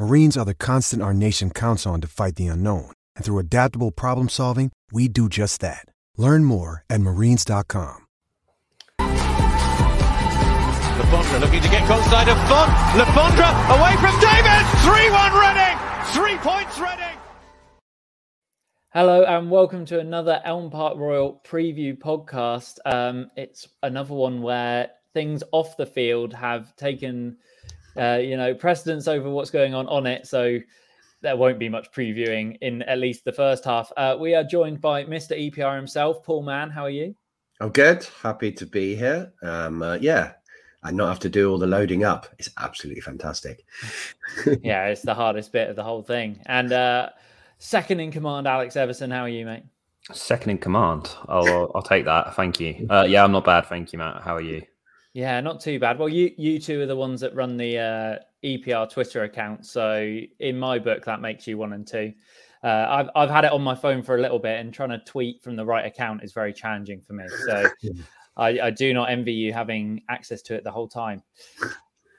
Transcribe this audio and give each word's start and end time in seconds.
Marines 0.00 0.36
are 0.36 0.44
the 0.44 0.54
constant 0.54 1.02
our 1.02 1.12
nation 1.12 1.50
counts 1.50 1.84
on 1.84 2.00
to 2.00 2.06
fight 2.06 2.36
the 2.36 2.46
unknown. 2.46 2.92
And 3.16 3.24
through 3.24 3.40
adaptable 3.40 3.90
problem 3.90 4.28
solving, 4.28 4.70
we 4.92 5.08
do 5.08 5.28
just 5.28 5.60
that. 5.60 5.84
Learn 6.16 6.44
more 6.44 6.84
at 6.88 7.00
marines.com. 7.00 8.06
Lafondra 10.98 11.40
looking 11.40 11.62
to 11.62 11.68
get 11.68 11.88
goal 11.88 12.00
side 12.02 12.28
of 12.28 12.38
Font. 12.48 12.70
Lafondra 12.94 13.50
away 13.76 13.96
from 13.96 14.14
David. 14.20 14.62
3-1 14.86 15.34
Reading. 15.42 15.76
Three 16.14 16.38
points 16.48 16.78
Reading. 16.78 17.18
Hello 18.90 19.24
and 19.24 19.50
welcome 19.50 19.84
to 19.86 19.98
another 19.98 20.40
Elm 20.44 20.70
Park 20.70 20.96
Roar 20.96 21.40
preview 21.42 21.98
podcast. 21.98 22.78
Um, 22.86 23.32
it's 23.36 23.66
another 23.82 24.14
one 24.14 24.42
where 24.42 24.90
things 25.12 25.42
off 25.50 25.76
the 25.76 25.86
field 25.86 26.34
have 26.34 26.76
taken, 26.76 27.38
uh, 27.96 28.18
you 28.22 28.36
know, 28.36 28.54
precedence 28.54 29.08
over 29.08 29.30
what's 29.30 29.50
going 29.50 29.74
on 29.74 29.86
on 29.88 30.06
it. 30.06 30.26
So 30.26 30.58
there 31.20 31.36
won't 31.36 31.58
be 31.58 31.68
much 31.68 31.90
previewing 31.90 32.56
in 32.60 32.82
at 32.82 32.98
least 32.98 33.24
the 33.24 33.32
first 33.32 33.64
half. 33.64 33.92
Uh, 33.96 34.16
we 34.18 34.34
are 34.34 34.44
joined 34.44 34.80
by 34.80 35.04
Mr. 35.04 35.36
EPR 35.36 35.76
himself, 35.76 36.24
Paul 36.24 36.42
Mann. 36.42 36.70
How 36.70 36.84
are 36.84 36.90
you? 36.90 37.14
I'm 37.60 37.70
good. 37.70 38.06
Happy 38.22 38.52
to 38.52 38.66
be 38.66 38.94
here. 38.94 39.32
Um, 39.42 39.82
uh, 39.82 39.94
yeah, 39.94 40.32
and 40.84 40.96
not 40.96 41.08
have 41.08 41.18
to 41.20 41.28
do 41.28 41.50
all 41.50 41.58
the 41.58 41.66
loading 41.66 42.04
up. 42.04 42.28
It's 42.38 42.50
absolutely 42.58 43.00
fantastic. 43.00 43.64
yeah, 44.62 44.86
it's 44.86 45.02
the 45.02 45.14
hardest 45.14 45.52
bit 45.52 45.68
of 45.68 45.74
the 45.74 45.82
whole 45.82 46.02
thing. 46.02 46.40
And 46.46 46.72
uh, 46.72 47.10
second 47.58 47.98
in 48.00 48.12
command, 48.12 48.46
Alex 48.46 48.76
Everson. 48.76 49.10
How 49.10 49.22
are 49.22 49.28
you, 49.28 49.44
mate? 49.44 49.64
Second 50.12 50.50
in 50.50 50.58
command. 50.58 51.10
I'll 51.28 51.72
I'll 51.74 51.82
take 51.82 52.04
that. 52.04 52.34
Thank 52.36 52.60
you. 52.60 52.86
Uh, 52.88 53.06
yeah, 53.08 53.24
I'm 53.24 53.32
not 53.32 53.44
bad. 53.44 53.66
Thank 53.66 53.92
you, 53.92 53.98
Matt. 53.98 54.22
How 54.22 54.36
are 54.36 54.40
you? 54.40 54.62
Yeah, 55.14 55.40
not 55.40 55.60
too 55.60 55.78
bad. 55.78 55.98
Well, 55.98 56.08
you 56.08 56.32
you 56.36 56.58
two 56.58 56.82
are 56.82 56.86
the 56.86 56.96
ones 56.96 57.20
that 57.20 57.34
run 57.34 57.56
the 57.56 57.78
uh, 57.78 58.18
EPR 58.44 58.90
Twitter 58.90 59.24
account. 59.24 59.66
So 59.66 60.18
in 60.38 60.58
my 60.58 60.78
book, 60.78 61.04
that 61.04 61.20
makes 61.20 61.46
you 61.46 61.58
one 61.58 61.72
and 61.72 61.86
two. 61.86 62.12
Uh, 62.62 62.86
I've 62.88 63.10
I've 63.14 63.30
had 63.30 63.44
it 63.44 63.52
on 63.52 63.62
my 63.62 63.74
phone 63.74 64.02
for 64.02 64.16
a 64.16 64.20
little 64.20 64.38
bit, 64.38 64.60
and 64.60 64.72
trying 64.72 64.90
to 64.90 64.98
tweet 64.98 65.42
from 65.42 65.56
the 65.56 65.64
right 65.64 65.86
account 65.86 66.22
is 66.22 66.32
very 66.32 66.52
challenging 66.52 67.00
for 67.00 67.14
me. 67.14 67.24
So 67.46 67.68
I, 68.36 68.60
I 68.60 68.70
do 68.70 68.92
not 68.92 69.10
envy 69.10 69.32
you 69.32 69.52
having 69.52 70.02
access 70.08 70.42
to 70.42 70.54
it 70.54 70.64
the 70.64 70.70
whole 70.70 70.88
time. 70.88 71.22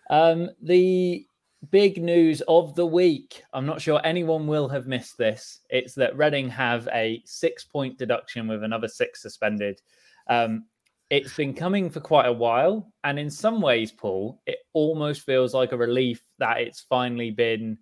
Um, 0.09 0.49
the 0.61 1.25
big 1.71 2.01
news 2.01 2.41
of 2.47 2.75
the 2.75 2.85
week. 2.85 3.43
I'm 3.53 3.65
not 3.65 3.81
sure 3.81 4.01
anyone 4.03 4.47
will 4.47 4.67
have 4.69 4.87
missed 4.87 5.17
this. 5.17 5.59
It's 5.69 5.93
that 5.95 6.17
Reading 6.17 6.49
have 6.49 6.87
a 6.93 7.21
six 7.25 7.63
point 7.63 7.97
deduction 7.97 8.47
with 8.47 8.63
another 8.63 8.87
six 8.87 9.21
suspended. 9.21 9.81
Um, 10.27 10.65
it's 11.09 11.35
been 11.35 11.53
coming 11.53 11.89
for 11.89 11.99
quite 11.99 12.27
a 12.27 12.33
while. 12.33 12.91
And 13.03 13.17
in 13.17 13.29
some 13.29 13.61
ways, 13.61 13.91
Paul, 13.91 14.41
it 14.45 14.59
almost 14.73 15.21
feels 15.21 15.53
like 15.53 15.71
a 15.71 15.77
relief 15.77 16.21
that 16.37 16.61
it's 16.61 16.81
finally 16.81 17.31
been, 17.31 17.77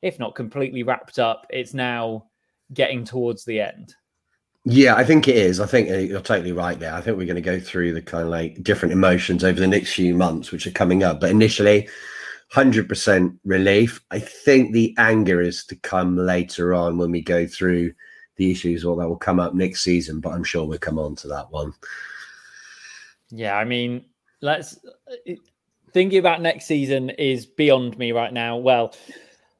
if 0.00 0.18
not 0.18 0.34
completely 0.34 0.82
wrapped 0.82 1.18
up, 1.18 1.46
it's 1.50 1.74
now 1.74 2.26
getting 2.72 3.04
towards 3.04 3.44
the 3.44 3.60
end. 3.60 3.94
Yeah, 4.64 4.94
I 4.94 5.04
think 5.04 5.26
it 5.26 5.36
is. 5.36 5.58
I 5.60 5.66
think 5.66 5.90
uh, 5.90 5.94
you're 5.94 6.20
totally 6.20 6.52
right 6.52 6.78
there. 6.78 6.94
I 6.94 7.00
think 7.00 7.18
we're 7.18 7.26
going 7.26 7.34
to 7.34 7.42
go 7.42 7.58
through 7.58 7.94
the 7.94 8.02
kind 8.02 8.24
of 8.24 8.30
like 8.30 8.62
different 8.62 8.92
emotions 8.92 9.42
over 9.42 9.58
the 9.58 9.66
next 9.66 9.92
few 9.92 10.14
months, 10.14 10.52
which 10.52 10.66
are 10.66 10.72
coming 10.72 11.02
up. 11.02 11.20
But 11.20 11.30
initially, 11.30 11.88
100% 12.54 13.38
relief. 13.44 14.00
I 14.10 14.20
think 14.20 14.72
the 14.72 14.94
anger 14.98 15.40
is 15.40 15.64
to 15.66 15.76
come 15.76 16.16
later 16.16 16.74
on 16.74 16.96
when 16.96 17.10
we 17.10 17.22
go 17.22 17.46
through 17.46 17.92
the 18.36 18.50
issues 18.50 18.84
or 18.84 18.96
that 18.96 19.08
will 19.08 19.16
come 19.16 19.40
up 19.40 19.54
next 19.54 19.82
season. 19.82 20.20
But 20.20 20.32
I'm 20.32 20.44
sure 20.44 20.64
we'll 20.64 20.78
come 20.78 20.98
on 20.98 21.16
to 21.16 21.28
that 21.28 21.50
one. 21.50 21.72
Yeah, 23.32 23.56
I 23.56 23.64
mean, 23.64 24.04
let's 24.42 24.78
thinking 25.92 26.18
about 26.18 26.40
next 26.40 26.66
season 26.66 27.10
is 27.10 27.46
beyond 27.46 27.98
me 27.98 28.12
right 28.12 28.32
now. 28.32 28.56
Well, 28.58 28.94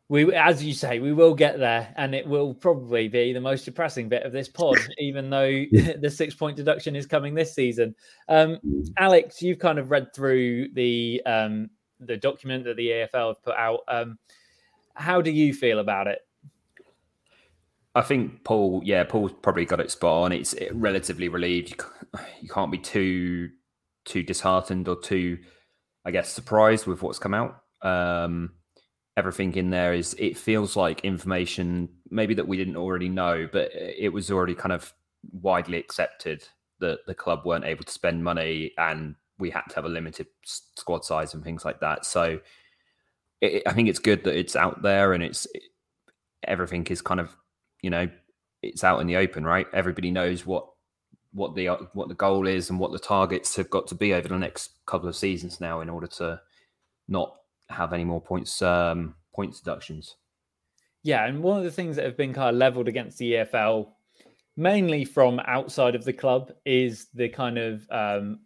we, 0.09 0.34
as 0.34 0.62
you 0.62 0.75
say, 0.75 0.99
we 0.99 1.15
will 1.15 1.34
get 1.34 1.59
there, 1.59 1.93
and 1.97 2.15
it 2.15 2.27
will 2.27 2.53
probably 2.53 3.09
be 3.09 3.32
the 3.32 3.41
most 3.41 3.65
depressing 3.65 4.11
bit 4.11 4.25
of 4.25 4.32
this 4.32 4.49
pod, 4.49 4.77
even 4.99 5.31
though 5.31 5.49
the 6.00 6.12
six 6.15 6.34
point 6.34 6.56
deduction 6.56 6.94
is 6.94 7.06
coming 7.06 7.34
this 7.34 7.55
season. 7.55 7.94
Um, 8.28 8.59
Alex, 8.99 9.41
you've 9.41 9.59
kind 9.59 9.78
of 9.78 9.91
read 9.91 10.15
through 10.15 10.69
the 10.75 11.22
um, 11.25 11.71
the 11.99 12.16
document 12.16 12.65
that 12.65 12.77
the 12.77 12.88
EFL 12.88 13.28
have 13.28 13.43
put 13.43 13.56
out. 13.56 13.81
Um, 13.88 14.19
how 14.94 15.22
do 15.22 15.31
you 15.31 15.55
feel 15.55 15.78
about 15.78 16.09
it? 16.09 16.19
I 17.94 18.03
think 18.03 18.44
Paul, 18.44 18.82
yeah, 18.84 19.05
Paul's 19.05 19.32
probably 19.43 19.65
got 19.65 19.81
it 19.81 19.91
spot 19.91 20.25
on. 20.25 20.32
It's 20.32 20.55
relatively 20.72 21.28
relieved. 21.28 21.71
You 21.71 21.77
can't, 21.77 22.27
you 22.43 22.49
can't 22.49 22.72
be 22.72 22.78
too 22.78 23.50
too 24.05 24.23
disheartened 24.23 24.89
or 24.89 25.01
too, 25.01 25.39
I 26.05 26.11
guess, 26.11 26.31
surprised 26.33 26.87
with 26.87 27.03
what's 27.03 27.19
come 27.19 27.35
out. 27.35 27.63
Um, 27.83 28.53
everything 29.17 29.55
in 29.55 29.71
there 29.71 29.93
is 29.93 30.15
it 30.19 30.37
feels 30.37 30.77
like 30.77 31.01
information 31.05 31.89
maybe 32.11 32.35
that 32.35 32.49
we 32.49 32.57
didn't 32.57 32.77
already 32.77 33.09
know, 33.09 33.49
but 33.53 33.71
it 33.75 34.12
was 34.12 34.31
already 34.31 34.55
kind 34.55 34.73
of 34.73 34.93
widely 35.33 35.79
accepted 35.79 36.47
that 36.81 37.01
the 37.07 37.15
club 37.15 37.43
weren't 37.45 37.65
able 37.65 37.85
to 37.85 37.93
spend 37.93 38.25
money 38.25 38.73
and 38.79 39.15
we 39.39 39.51
had 39.51 39.62
to 39.69 39.75
have 39.75 39.85
a 39.85 39.89
limited 39.89 40.27
squad 40.45 41.05
size 41.05 41.35
and 41.35 41.45
things 41.45 41.65
like 41.65 41.81
that. 41.81 42.05
So 42.05 42.41
it, 43.41 43.62
I 43.67 43.73
think 43.73 43.89
it's 43.89 43.99
good 43.99 44.25
that 44.25 44.39
it's 44.39 44.57
out 44.57 44.83
there 44.83 45.12
and 45.12 45.23
it's 45.23 45.47
it, 45.55 45.62
everything 46.45 46.87
is 46.87 47.03
kind 47.03 47.21
of 47.21 47.37
you 47.83 47.91
know 47.91 48.09
it's 48.62 48.85
out 48.85 49.01
in 49.01 49.07
the 49.07 49.17
open, 49.17 49.45
right? 49.45 49.67
Everybody 49.73 50.11
knows 50.11 50.47
what 50.47 50.69
what 51.32 51.54
the 51.54 51.66
what 51.94 52.09
the 52.09 52.15
goal 52.15 52.47
is 52.47 52.70
and 52.70 52.78
what 52.78 52.93
the 52.93 52.98
targets 52.98 53.56
have 53.56 53.70
got 53.70 53.87
to 53.87 53.94
be 53.94 54.12
over 54.12 54.29
the 54.29 54.38
next 54.38 54.73
couple 54.87 55.08
of 55.08 55.17
seasons 55.17 55.61
now 55.61 55.81
in 55.81 55.88
order 55.88 56.06
to 56.06 56.40
not 57.08 57.37
have 57.69 57.93
any 57.93 58.05
more 58.05 58.20
points 58.20 58.61
um 58.62 59.14
points 59.34 59.61
deductions. 59.61 60.17
Yeah, 61.02 61.26
and 61.26 61.43
one 61.43 61.58
of 61.58 61.64
the 61.64 61.70
things 61.70 61.96
that 61.96 62.05
have 62.05 62.17
been 62.17 62.32
kind 62.32 62.50
of 62.50 62.56
leveled 62.56 62.87
against 62.87 63.19
the 63.19 63.32
EFL, 63.32 63.88
mainly 64.56 65.05
from 65.05 65.40
outside 65.40 65.94
of 65.94 66.05
the 66.05 66.12
club, 66.12 66.52
is 66.64 67.08
the 67.14 67.29
kind 67.29 67.58
of 67.58 67.85
um, 67.90 68.40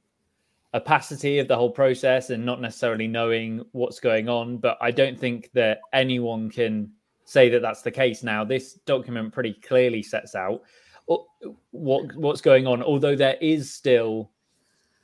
opacity 0.73 1.39
of 1.39 1.49
the 1.49 1.57
whole 1.57 1.71
process 1.71 2.31
and 2.31 2.47
not 2.47 2.63
necessarily 2.63 3.09
knowing 3.09 3.63
what's 3.73 4.01
going 4.01 4.31
on. 4.31 4.57
But 4.57 4.79
I 4.81 4.91
don't 4.91 5.19
think 5.19 5.51
that 5.53 5.81
anyone 5.93 6.49
can 6.51 6.93
say 7.27 7.51
that 7.51 7.61
that's 7.61 7.83
the 7.83 7.91
case 7.91 8.23
now. 8.23 8.43
This 8.43 8.75
document 8.87 9.35
pretty 9.35 9.55
clearly 9.55 10.03
sets 10.03 10.35
out 10.35 10.63
what 11.07 12.15
what's 12.17 12.41
going 12.41 12.67
on, 12.67 12.83
although 12.83 13.17
there 13.17 13.37
is 13.41 13.73
still 13.73 14.31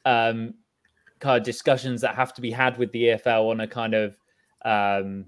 um, 0.05 0.55
kind 1.21 1.39
of 1.39 1.45
discussions 1.45 2.01
that 2.01 2.15
have 2.15 2.35
to 2.35 2.41
be 2.41 2.51
had 2.51 2.77
with 2.79 2.91
the 2.93 3.05
EFL 3.05 3.51
on 3.51 3.61
a 3.61 3.67
kind 3.67 3.95
of 3.95 4.19
um, 4.65 5.27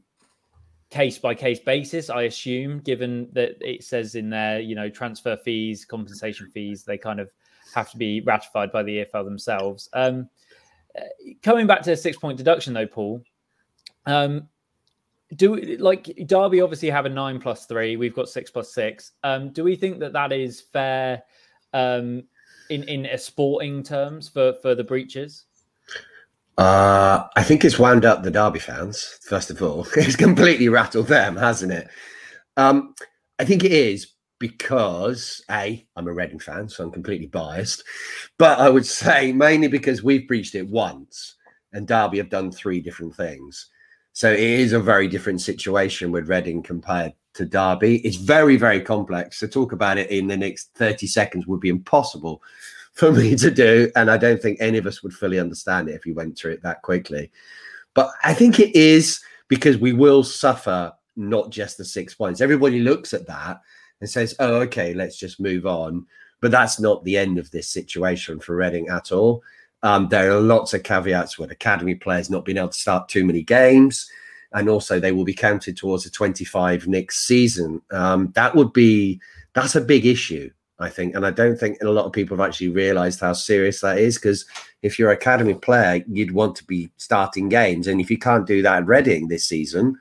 case 0.91 1.19
by 1.19 1.35
case 1.35 1.61
basis. 1.61 2.11
I 2.11 2.23
assume, 2.23 2.81
given 2.81 3.29
that 3.33 3.57
it 3.61 3.85
says 3.85 4.15
in 4.15 4.31
there, 4.31 4.61
you 4.61 4.75
know, 4.75 4.89
transfer 4.89 5.37
fees, 5.37 5.85
compensation 5.85 6.51
fees, 6.51 6.85
they 6.85 6.99
kind 6.99 7.21
of 7.21 7.31
have 7.75 7.91
to 7.91 7.97
be 7.97 8.21
ratified 8.21 8.73
by 8.73 8.83
the 8.83 9.05
EFL 9.05 9.25
themselves. 9.25 9.89
Um, 9.93 10.29
coming 11.43 11.67
back 11.67 11.83
to 11.83 11.91
the 11.91 11.97
six 11.97 12.17
point 12.17 12.39
deduction 12.39 12.75
though, 12.75 12.87
Paul. 12.87 13.23
Um, 14.07 14.49
do 15.37 15.57
like 15.79 16.05
Derby 16.27 16.61
obviously 16.61 16.91
have 16.91 17.07
a 17.07 17.09
nine 17.09 17.41
plus 17.41 17.67
three. 17.67 17.97
We've 17.97 18.15
got 18.15 18.29
six 18.29 18.51
plus 18.51 18.73
six. 18.73 19.13
Um, 19.23 19.51
do 19.51 19.65
we 19.65 19.77
think 19.77 19.99
that 20.01 20.13
that 20.13 20.33
is 20.33 20.61
fair 20.61 21.23
um, 21.73 22.25
in 22.71 22.85
in 22.85 23.07
a 23.07 23.19
sporting 23.19 23.83
terms 23.83 24.29
for 24.29 24.55
for 24.63 24.75
the 24.75 24.85
breaches? 24.85 25.47
Uh, 26.57 27.25
I 27.35 27.43
think 27.43 27.65
it's 27.65 27.79
wound 27.79 28.05
up 28.05 28.23
the 28.23 28.31
Derby 28.31 28.61
fans. 28.61 29.19
First 29.23 29.51
of 29.51 29.61
all, 29.63 29.87
it's 29.97 30.17
completely 30.17 30.69
rattled 30.69 31.09
them, 31.09 31.37
hasn't 31.37 31.73
it? 31.73 31.89
Um, 32.57 32.95
I 33.39 33.45
think 33.45 33.65
it 33.65 33.73
is 33.73 34.13
because 34.39 35.43
a 35.51 35.87
I'm 35.97 36.07
a 36.07 36.13
Reading 36.13 36.39
fan, 36.39 36.69
so 36.69 36.85
I'm 36.85 36.93
completely 36.93 37.27
biased. 37.27 37.83
But 38.39 38.59
I 38.61 38.69
would 38.69 38.87
say 38.87 39.33
mainly 39.33 39.69
because 39.69 40.03
we've 40.03 40.29
breached 40.29 40.55
it 40.55 40.69
once, 40.69 41.37
and 41.73 41.89
Derby 41.89 42.19
have 42.19 42.31
done 42.31 42.53
three 42.53 42.81
different 42.81 43.17
things. 43.17 43.71
So 44.15 44.31
it 44.33 44.39
is 44.39 44.73
a 44.73 44.79
very 44.81 45.09
different 45.09 45.41
situation 45.41 46.13
with 46.13 46.29
Reading 46.29 46.63
compared 46.63 47.13
to 47.35 47.45
Derby. 47.45 47.97
It's 48.07 48.17
very, 48.17 48.57
very 48.57 48.81
complex. 48.81 49.41
To 49.41 49.49
talk 49.49 49.73
about 49.73 49.99
it 49.99 50.09
in 50.09 50.29
the 50.29 50.37
next 50.37 50.71
30 50.77 51.09
seconds 51.09 51.49
would 51.49 51.59
be 51.59 51.69
impossible 51.69 52.41
for 52.93 53.11
me 53.11 53.35
to 53.35 53.51
do. 53.51 53.91
And 53.97 54.09
I 54.09 54.17
don't 54.17 54.41
think 54.41 54.59
any 54.61 54.79
of 54.79 54.87
us 54.87 55.03
would 55.03 55.13
fully 55.13 55.41
understand 55.41 55.89
it 55.89 55.97
if 55.97 56.05
we 56.05 56.13
went 56.13 56.39
through 56.39 56.53
it 56.53 56.63
that 56.63 56.83
quickly. 56.83 57.33
But 57.95 58.11
I 58.23 58.35
think 58.35 58.61
it 58.61 58.75
is 58.77 59.21
because 59.49 59.79
we 59.79 59.93
will 59.93 60.23
suffer 60.23 60.93
not 61.17 61.51
just 61.51 61.77
the 61.77 61.85
six 61.85 62.15
points. 62.15 62.41
Everybody 62.41 62.79
looks 62.79 63.15
at 63.15 63.27
that 63.27 63.61
and 64.01 64.09
says, 64.09 64.37
oh, 64.39 64.55
okay, 64.61 64.95
let's 64.95 65.17
just 65.17 65.41
move 65.41 65.67
on. 65.67 66.07
But 66.41 66.53
that's 66.53 66.79
not 66.79 67.03
the 67.03 67.17
end 67.17 67.39
of 67.39 67.51
this 67.51 67.69
situation 67.69 68.39
for 68.39 68.55
Reading 68.55 68.89
at 68.91 69.11
all. 69.11 69.43
Um, 69.85 70.09
there 70.09 70.33
are 70.33 70.41
lots 70.41 70.73
of 70.73 70.83
caveats 70.83 71.39
with 71.39 71.51
academy 71.51 71.95
players 71.95 72.31
not 72.31 72.47
being 72.47 72.57
able 72.57 72.71
to 72.71 72.79
start 72.79 73.09
too 73.09 73.23
many 73.23 73.43
games. 73.43 74.11
And 74.55 74.69
also, 74.69 74.99
they 74.99 75.13
will 75.13 75.25
be 75.25 75.35
counted 75.35 75.77
towards 75.77 76.05
the 76.05 76.11
25 76.11 76.89
next 76.89 77.27
season. 77.27 77.83
Um, 77.91 78.33
that 78.35 78.57
would 78.57 78.73
be, 78.73 79.21
that's 79.53 79.75
a 79.75 79.83
big 79.83 80.07
issue, 80.07 80.51
I 80.79 80.89
think. 80.89 81.15
And 81.15 81.27
I 81.27 81.31
don't 81.31 81.59
think 81.59 81.83
a 81.83 81.91
lot 81.91 82.07
of 82.07 82.13
people 82.13 82.35
have 82.37 82.49
actually 82.49 82.69
realized 82.69 83.21
how 83.21 83.35
serious 83.35 83.83
that 83.83 83.99
is 83.99 84.17
because 84.17 84.47
if 84.83 84.99
you're 84.99 85.11
an 85.11 85.19
academy 85.19 85.55
player, 85.55 86.03
you'd 86.09 86.33
want 86.33 86.57
to 86.57 86.65
be 86.65 86.89
starting 86.97 87.51
games. 87.51 87.87
And 87.87 88.01
if 88.01 88.11
you 88.11 88.17
can't 88.17 88.47
do 88.47 88.63
that 88.63 88.79
at 88.79 88.87
Reading 88.87 89.29
this 89.29 89.45
season, 89.45 89.99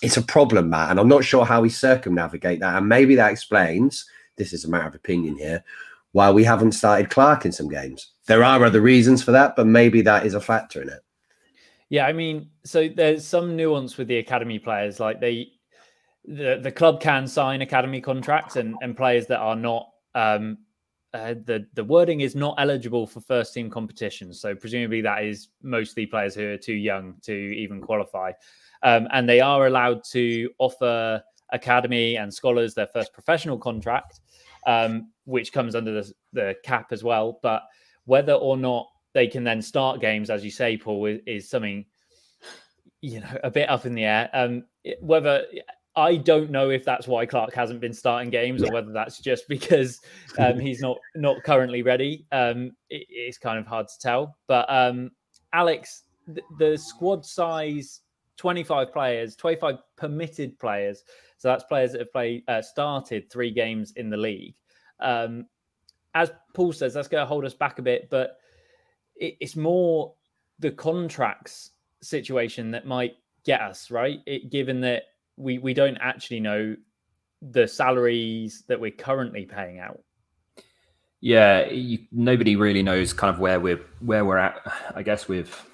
it's 0.00 0.16
a 0.16 0.22
problem, 0.22 0.70
Matt. 0.70 0.92
And 0.92 1.00
I'm 1.00 1.08
not 1.08 1.24
sure 1.24 1.44
how 1.44 1.60
we 1.60 1.68
circumnavigate 1.68 2.60
that. 2.60 2.76
And 2.76 2.88
maybe 2.88 3.16
that 3.16 3.32
explains 3.32 4.06
this 4.36 4.54
is 4.54 4.64
a 4.64 4.70
matter 4.70 4.88
of 4.88 4.94
opinion 4.94 5.36
here 5.36 5.62
why 6.18 6.32
we 6.32 6.42
haven't 6.42 6.72
started 6.72 7.10
Clarke 7.10 7.44
in 7.44 7.52
some 7.52 7.68
games. 7.68 8.14
There 8.26 8.42
are 8.42 8.64
other 8.64 8.80
reasons 8.80 9.22
for 9.22 9.30
that, 9.30 9.54
but 9.54 9.68
maybe 9.68 10.00
that 10.02 10.26
is 10.26 10.34
a 10.34 10.40
factor 10.40 10.82
in 10.82 10.88
it. 10.88 10.98
Yeah, 11.90 12.08
I 12.08 12.12
mean, 12.12 12.50
so 12.64 12.88
there's 12.88 13.24
some 13.24 13.54
nuance 13.54 13.96
with 13.96 14.08
the 14.08 14.16
academy 14.16 14.58
players. 14.58 14.98
Like 14.98 15.20
they, 15.20 15.52
the 16.24 16.58
the 16.60 16.72
club 16.72 17.00
can 17.00 17.28
sign 17.28 17.62
academy 17.62 18.00
contracts, 18.00 18.56
and 18.56 18.74
and 18.82 18.96
players 18.96 19.28
that 19.28 19.38
are 19.38 19.54
not. 19.54 19.90
Um, 20.16 20.58
uh, 21.14 21.34
the 21.44 21.68
the 21.74 21.84
wording 21.84 22.20
is 22.20 22.34
not 22.34 22.56
eligible 22.58 23.06
for 23.06 23.20
first 23.20 23.54
team 23.54 23.70
competitions. 23.70 24.40
So 24.40 24.56
presumably 24.56 25.00
that 25.02 25.22
is 25.22 25.50
mostly 25.62 26.04
players 26.04 26.34
who 26.34 26.48
are 26.48 26.58
too 26.58 26.74
young 26.90 27.14
to 27.22 27.32
even 27.32 27.80
qualify, 27.80 28.32
um, 28.82 29.06
and 29.12 29.28
they 29.28 29.40
are 29.40 29.68
allowed 29.68 30.02
to 30.10 30.50
offer 30.58 31.22
academy 31.52 32.16
and 32.16 32.34
scholars 32.34 32.74
their 32.74 32.88
first 32.88 33.12
professional 33.12 33.56
contract 33.56 34.20
um, 34.66 35.08
which 35.28 35.52
comes 35.52 35.74
under 35.74 35.92
the, 35.92 36.12
the 36.32 36.56
cap 36.64 36.88
as 36.90 37.04
well. 37.04 37.38
But 37.42 37.62
whether 38.06 38.32
or 38.32 38.56
not 38.56 38.88
they 39.12 39.26
can 39.26 39.44
then 39.44 39.60
start 39.60 40.00
games, 40.00 40.30
as 40.30 40.42
you 40.42 40.50
say, 40.50 40.76
Paul, 40.76 41.04
is, 41.06 41.20
is 41.26 41.50
something 41.50 41.84
you 43.02 43.20
know 43.20 43.38
a 43.44 43.50
bit 43.50 43.68
up 43.68 43.84
in 43.84 43.94
the 43.94 44.04
air. 44.04 44.30
Um, 44.32 44.64
whether 45.00 45.44
I 45.96 46.16
don't 46.16 46.50
know 46.50 46.70
if 46.70 46.84
that's 46.84 47.06
why 47.06 47.26
Clarke 47.26 47.54
hasn't 47.54 47.80
been 47.80 47.92
starting 47.92 48.30
games, 48.30 48.62
or 48.62 48.72
whether 48.72 48.92
that's 48.92 49.20
just 49.20 49.46
because 49.48 50.00
um, 50.38 50.58
he's 50.60 50.80
not 50.80 50.96
not 51.14 51.42
currently 51.44 51.82
ready. 51.82 52.26
Um, 52.32 52.72
it, 52.88 53.06
it's 53.10 53.38
kind 53.38 53.58
of 53.58 53.66
hard 53.66 53.88
to 53.88 53.98
tell. 54.00 54.36
But 54.46 54.64
um, 54.70 55.10
Alex, 55.52 56.04
the, 56.26 56.42
the 56.58 56.78
squad 56.78 57.26
size 57.26 58.00
25 58.38 58.92
players, 58.92 59.36
25 59.36 59.76
permitted 59.96 60.58
players. 60.58 61.02
So 61.36 61.48
that's 61.48 61.64
players 61.64 61.92
that 61.92 62.00
have 62.00 62.12
played 62.12 62.44
uh, 62.48 62.62
started 62.62 63.30
three 63.30 63.50
games 63.50 63.92
in 63.96 64.08
the 64.08 64.16
league. 64.16 64.54
Um, 65.00 65.46
as 66.14 66.30
Paul 66.54 66.72
says, 66.72 66.94
that's 66.94 67.08
going 67.08 67.22
to 67.22 67.26
hold 67.26 67.44
us 67.44 67.54
back 67.54 67.78
a 67.78 67.82
bit, 67.82 68.08
but 68.10 68.38
it, 69.16 69.36
it's 69.40 69.56
more 69.56 70.14
the 70.58 70.70
contracts 70.70 71.70
situation 72.02 72.70
that 72.72 72.86
might 72.86 73.16
get 73.44 73.60
us 73.60 73.90
right. 73.90 74.20
It, 74.26 74.50
given 74.50 74.80
that 74.82 75.04
we 75.36 75.58
we 75.58 75.74
don't 75.74 75.98
actually 76.00 76.40
know 76.40 76.76
the 77.42 77.68
salaries 77.68 78.64
that 78.66 78.80
we're 78.80 78.90
currently 78.90 79.44
paying 79.44 79.78
out. 79.78 80.00
Yeah, 81.20 81.68
you, 81.68 81.98
nobody 82.12 82.56
really 82.56 82.82
knows 82.82 83.12
kind 83.12 83.32
of 83.32 83.40
where 83.40 83.60
we're 83.60 83.84
where 84.00 84.24
we're 84.24 84.38
at. 84.38 84.60
I 84.94 85.02
guess 85.02 85.28
with 85.28 85.64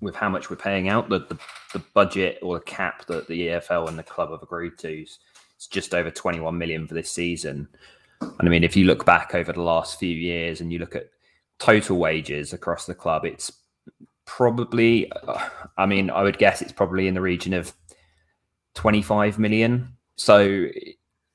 with 0.00 0.14
how 0.14 0.28
much 0.28 0.48
we're 0.50 0.56
paying 0.56 0.88
out. 0.88 1.08
The, 1.08 1.20
the, 1.20 1.38
the 1.72 1.82
budget 1.94 2.38
or 2.42 2.58
the 2.58 2.64
cap 2.64 3.06
that 3.06 3.26
the 3.26 3.48
EFL 3.48 3.88
and 3.88 3.98
the 3.98 4.04
club 4.04 4.30
have 4.30 4.42
agreed 4.42 4.78
to 4.78 5.02
is 5.02 5.18
just 5.70 5.94
over 5.94 6.10
21 6.10 6.56
million 6.56 6.86
for 6.86 6.94
this 6.94 7.10
season. 7.10 7.68
And 8.20 8.48
I 8.48 8.48
mean, 8.48 8.64
if 8.64 8.76
you 8.76 8.84
look 8.84 9.04
back 9.04 9.34
over 9.34 9.52
the 9.52 9.62
last 9.62 9.98
few 9.98 10.14
years 10.14 10.60
and 10.60 10.72
you 10.72 10.78
look 10.78 10.96
at 10.96 11.10
total 11.58 11.98
wages 11.98 12.52
across 12.52 12.86
the 12.86 12.94
club, 12.94 13.24
it's 13.24 13.52
probably, 14.26 15.10
I 15.76 15.86
mean, 15.86 16.10
I 16.10 16.22
would 16.22 16.38
guess 16.38 16.62
it's 16.62 16.72
probably 16.72 17.08
in 17.08 17.14
the 17.14 17.20
region 17.20 17.52
of 17.52 17.72
25 18.74 19.38
million. 19.38 19.96
So 20.16 20.66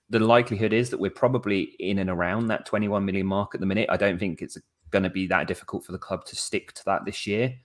the 0.10 0.20
likelihood 0.20 0.74
is 0.74 0.90
that 0.90 1.00
we're 1.00 1.12
probably 1.12 1.76
in 1.80 2.00
and 2.00 2.10
around 2.10 2.48
that 2.48 2.66
21 2.66 3.04
million 3.04 3.26
mark 3.26 3.56
at 3.56 3.60
the 3.60 3.66
minute. 3.66 3.90
I 3.90 3.98
don't 3.98 4.20
think 4.20 4.42
it's 4.42 4.58
going 4.92 5.04
to 5.04 5.10
be 5.10 5.28
that 5.28 5.48
difficult 5.48 5.86
for 5.86 5.92
the 5.92 5.98
club 5.98 6.26
to 6.26 6.36
stick 6.36 6.74
to 6.74 6.86
that 6.86 7.06
this 7.06 7.26
year. 7.26 7.56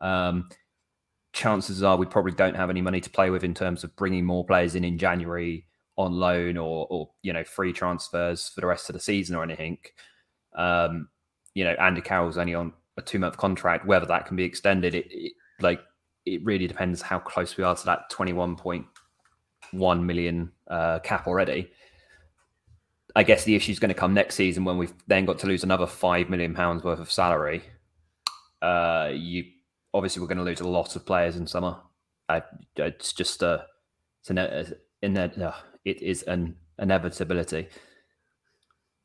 Um, 0.00 0.48
chances 1.32 1.82
are 1.82 1.96
we 1.96 2.06
probably 2.06 2.32
don't 2.32 2.54
have 2.54 2.70
any 2.70 2.80
money 2.80 3.00
to 3.00 3.10
play 3.10 3.30
with 3.30 3.42
in 3.42 3.54
terms 3.54 3.84
of 3.84 3.96
bringing 3.96 4.24
more 4.24 4.44
players 4.44 4.74
in 4.74 4.84
in 4.84 4.98
January 4.98 5.66
on 5.96 6.12
loan 6.12 6.56
or, 6.56 6.86
or 6.90 7.10
you 7.22 7.32
know 7.32 7.44
free 7.44 7.72
transfers 7.72 8.48
for 8.48 8.60
the 8.60 8.66
rest 8.66 8.88
of 8.88 8.94
the 8.94 9.00
season 9.00 9.36
or 9.36 9.42
anything. 9.42 9.78
Um, 10.56 11.08
you 11.54 11.64
know, 11.64 11.72
Andy 11.72 12.00
Carroll's 12.00 12.38
only 12.38 12.54
on 12.54 12.72
a 12.96 13.02
two 13.02 13.18
month 13.18 13.36
contract. 13.36 13.86
Whether 13.86 14.06
that 14.06 14.26
can 14.26 14.36
be 14.36 14.44
extended, 14.44 14.94
it, 14.94 15.06
it 15.10 15.32
like 15.60 15.80
it 16.26 16.44
really 16.44 16.66
depends 16.66 17.02
how 17.02 17.18
close 17.18 17.56
we 17.56 17.64
are 17.64 17.76
to 17.76 17.84
that 17.86 18.10
twenty 18.10 18.32
one 18.32 18.56
point 18.56 18.86
one 19.72 20.04
million 20.04 20.52
uh, 20.68 20.98
cap 21.00 21.26
already. 21.26 21.70
I 23.16 23.22
guess 23.22 23.44
the 23.44 23.54
issue 23.54 23.70
is 23.70 23.78
going 23.78 23.90
to 23.90 23.94
come 23.94 24.12
next 24.12 24.34
season 24.34 24.64
when 24.64 24.76
we've 24.76 24.92
then 25.06 25.24
got 25.24 25.38
to 25.40 25.46
lose 25.46 25.62
another 25.62 25.86
five 25.86 26.28
million 26.28 26.54
pounds 26.54 26.82
worth 26.82 26.98
of 26.98 27.12
salary. 27.12 27.62
Uh, 28.60 29.10
you 29.14 29.44
obviously 29.92 30.20
we're 30.20 30.28
going 30.28 30.38
to 30.38 30.44
lose 30.44 30.60
a 30.60 30.68
lot 30.68 30.96
of 30.96 31.06
players 31.06 31.36
in 31.36 31.46
summer. 31.46 31.76
I, 32.28 32.42
it's 32.76 33.12
just 33.12 33.42
a, 33.42 33.66
it's 34.20 34.30
an, 34.30 34.74
in 35.02 35.16
uh, 35.16 35.54
it 35.84 36.02
is 36.02 36.22
an 36.22 36.56
inevitability. 36.78 37.68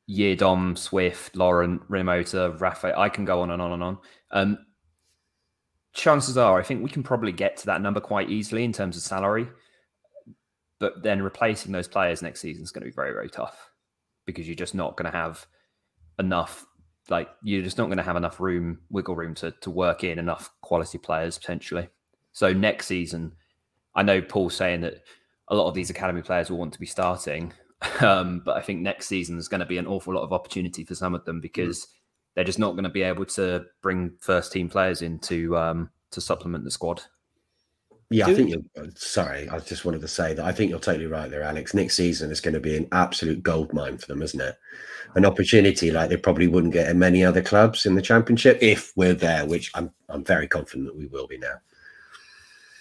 Yiadom, 0.10 0.78
Swift, 0.78 1.36
Laurent, 1.36 1.88
Rinomhota, 1.90 2.60
Rafa. 2.60 2.98
I 2.98 3.10
can 3.10 3.26
go 3.26 3.42
on 3.42 3.52
and 3.52 3.62
on 3.62 3.72
and 3.74 3.84
on. 3.84 3.98
Um, 4.32 4.58
chances 5.94 6.38
are, 6.38 6.60
I 6.60 6.64
think 6.64 6.84
we 6.84 6.90
can 6.90 7.04
probably 7.04 7.32
get 7.32 7.58
to 7.58 7.66
that 7.68 7.82
number 7.82 8.00
quite 8.00 8.30
easily 8.30 8.64
in 8.64 8.74
terms 8.74 8.98
of 8.98 9.04
salary. 9.04 9.48
But 10.80 11.04
then 11.04 11.22
replacing 11.22 11.72
those 11.72 11.88
players 11.88 12.22
next 12.22 12.40
season 12.40 12.64
is 12.64 12.72
going 12.72 12.84
to 12.84 12.90
be 12.90 12.96
very, 12.96 13.12
very 13.12 13.30
tough 13.30 13.70
because 14.26 14.48
you're 14.48 14.56
just 14.56 14.76
not 14.76 14.96
going 14.96 15.12
to 15.12 15.18
have 15.18 15.46
enough 16.20 16.66
like 17.10 17.30
you're 17.44 17.64
just 17.64 17.78
not 17.78 17.86
going 17.86 17.98
to 17.98 18.04
have 18.04 18.18
enough 18.18 18.40
room, 18.40 18.80
wiggle 18.90 19.16
room 19.16 19.34
to 19.36 19.52
to 19.62 19.72
work 19.72 20.04
in 20.04 20.20
enough 20.20 20.52
quality 20.62 20.98
players 20.98 21.38
potentially. 21.38 21.90
So 22.32 22.54
next 22.54 22.86
season, 22.86 23.34
I 23.96 24.04
know 24.04 24.22
Paul's 24.22 24.56
saying 24.56 24.82
that 24.82 25.02
a 25.50 25.56
lot 25.56 25.68
of 25.68 25.74
these 25.74 25.90
academy 25.90 26.22
players 26.22 26.50
will 26.50 26.58
want 26.58 26.74
to 26.74 26.80
be 26.80 26.86
starting, 26.86 27.54
um, 28.02 28.42
but 28.46 28.58
I 28.58 28.62
think 28.62 28.82
next 28.82 29.08
season 29.08 29.38
is 29.38 29.48
going 29.48 29.60
to 29.60 29.66
be 29.66 29.78
an 29.78 29.88
awful 29.88 30.14
lot 30.14 30.24
of 30.24 30.34
opportunity 30.34 30.84
for 30.84 30.96
some 30.96 31.16
of 31.16 31.26
them 31.26 31.42
because 31.42 31.80
mm. 31.80 31.88
they're 32.36 32.44
just 32.44 32.60
not 32.60 32.72
going 32.72 32.84
to 32.84 32.90
be 32.90 33.04
able 33.04 33.26
to 33.26 33.66
bring 33.82 34.12
first 34.20 34.52
team 34.52 34.70
players 34.70 35.02
in 35.02 35.20
to 35.20 35.58
um, 35.58 35.90
to 36.12 36.22
supplement 36.22 36.64
the 36.64 36.72
squad. 36.72 37.02
Yeah, 38.12 38.26
I 38.26 38.34
think 38.34 38.50
you're 38.50 38.90
sorry. 38.96 39.48
I 39.50 39.60
just 39.60 39.86
wanted 39.86 40.02
to 40.02 40.08
say 40.08 40.34
that 40.34 40.44
I 40.44 40.52
think 40.52 40.72
you're 40.72 40.80
totally 40.80 41.06
right 41.06 41.30
there, 41.30 41.44
Alex. 41.44 41.76
Next 41.76 41.96
season 41.96 42.32
is 42.32 42.42
going 42.42 42.56
to 42.56 42.60
be 42.60 42.76
an 42.76 42.88
absolute 42.92 43.44
gold 43.44 43.72
mine 43.72 44.00
for 44.00 44.08
them, 44.08 44.24
isn't 44.24 44.42
it? 44.42 44.56
An 45.14 45.26
opportunity 45.26 45.92
like 45.92 46.10
they 46.10 46.18
probably 46.18 46.48
wouldn't 46.48 46.74
get 46.74 46.90
in 46.90 46.98
many 46.98 47.24
other 47.24 47.44
clubs 47.44 47.86
in 47.86 47.94
the 47.94 48.02
championship 48.02 48.58
if 48.62 48.94
we're 48.96 49.14
there, 49.14 49.46
which 49.46 49.72
I'm 49.76 49.92
I'm 50.10 50.24
very 50.24 50.48
confident 50.48 50.88
that 50.88 50.98
we 50.98 51.06
will 51.06 51.28
be 51.28 51.38
now. 51.38 51.54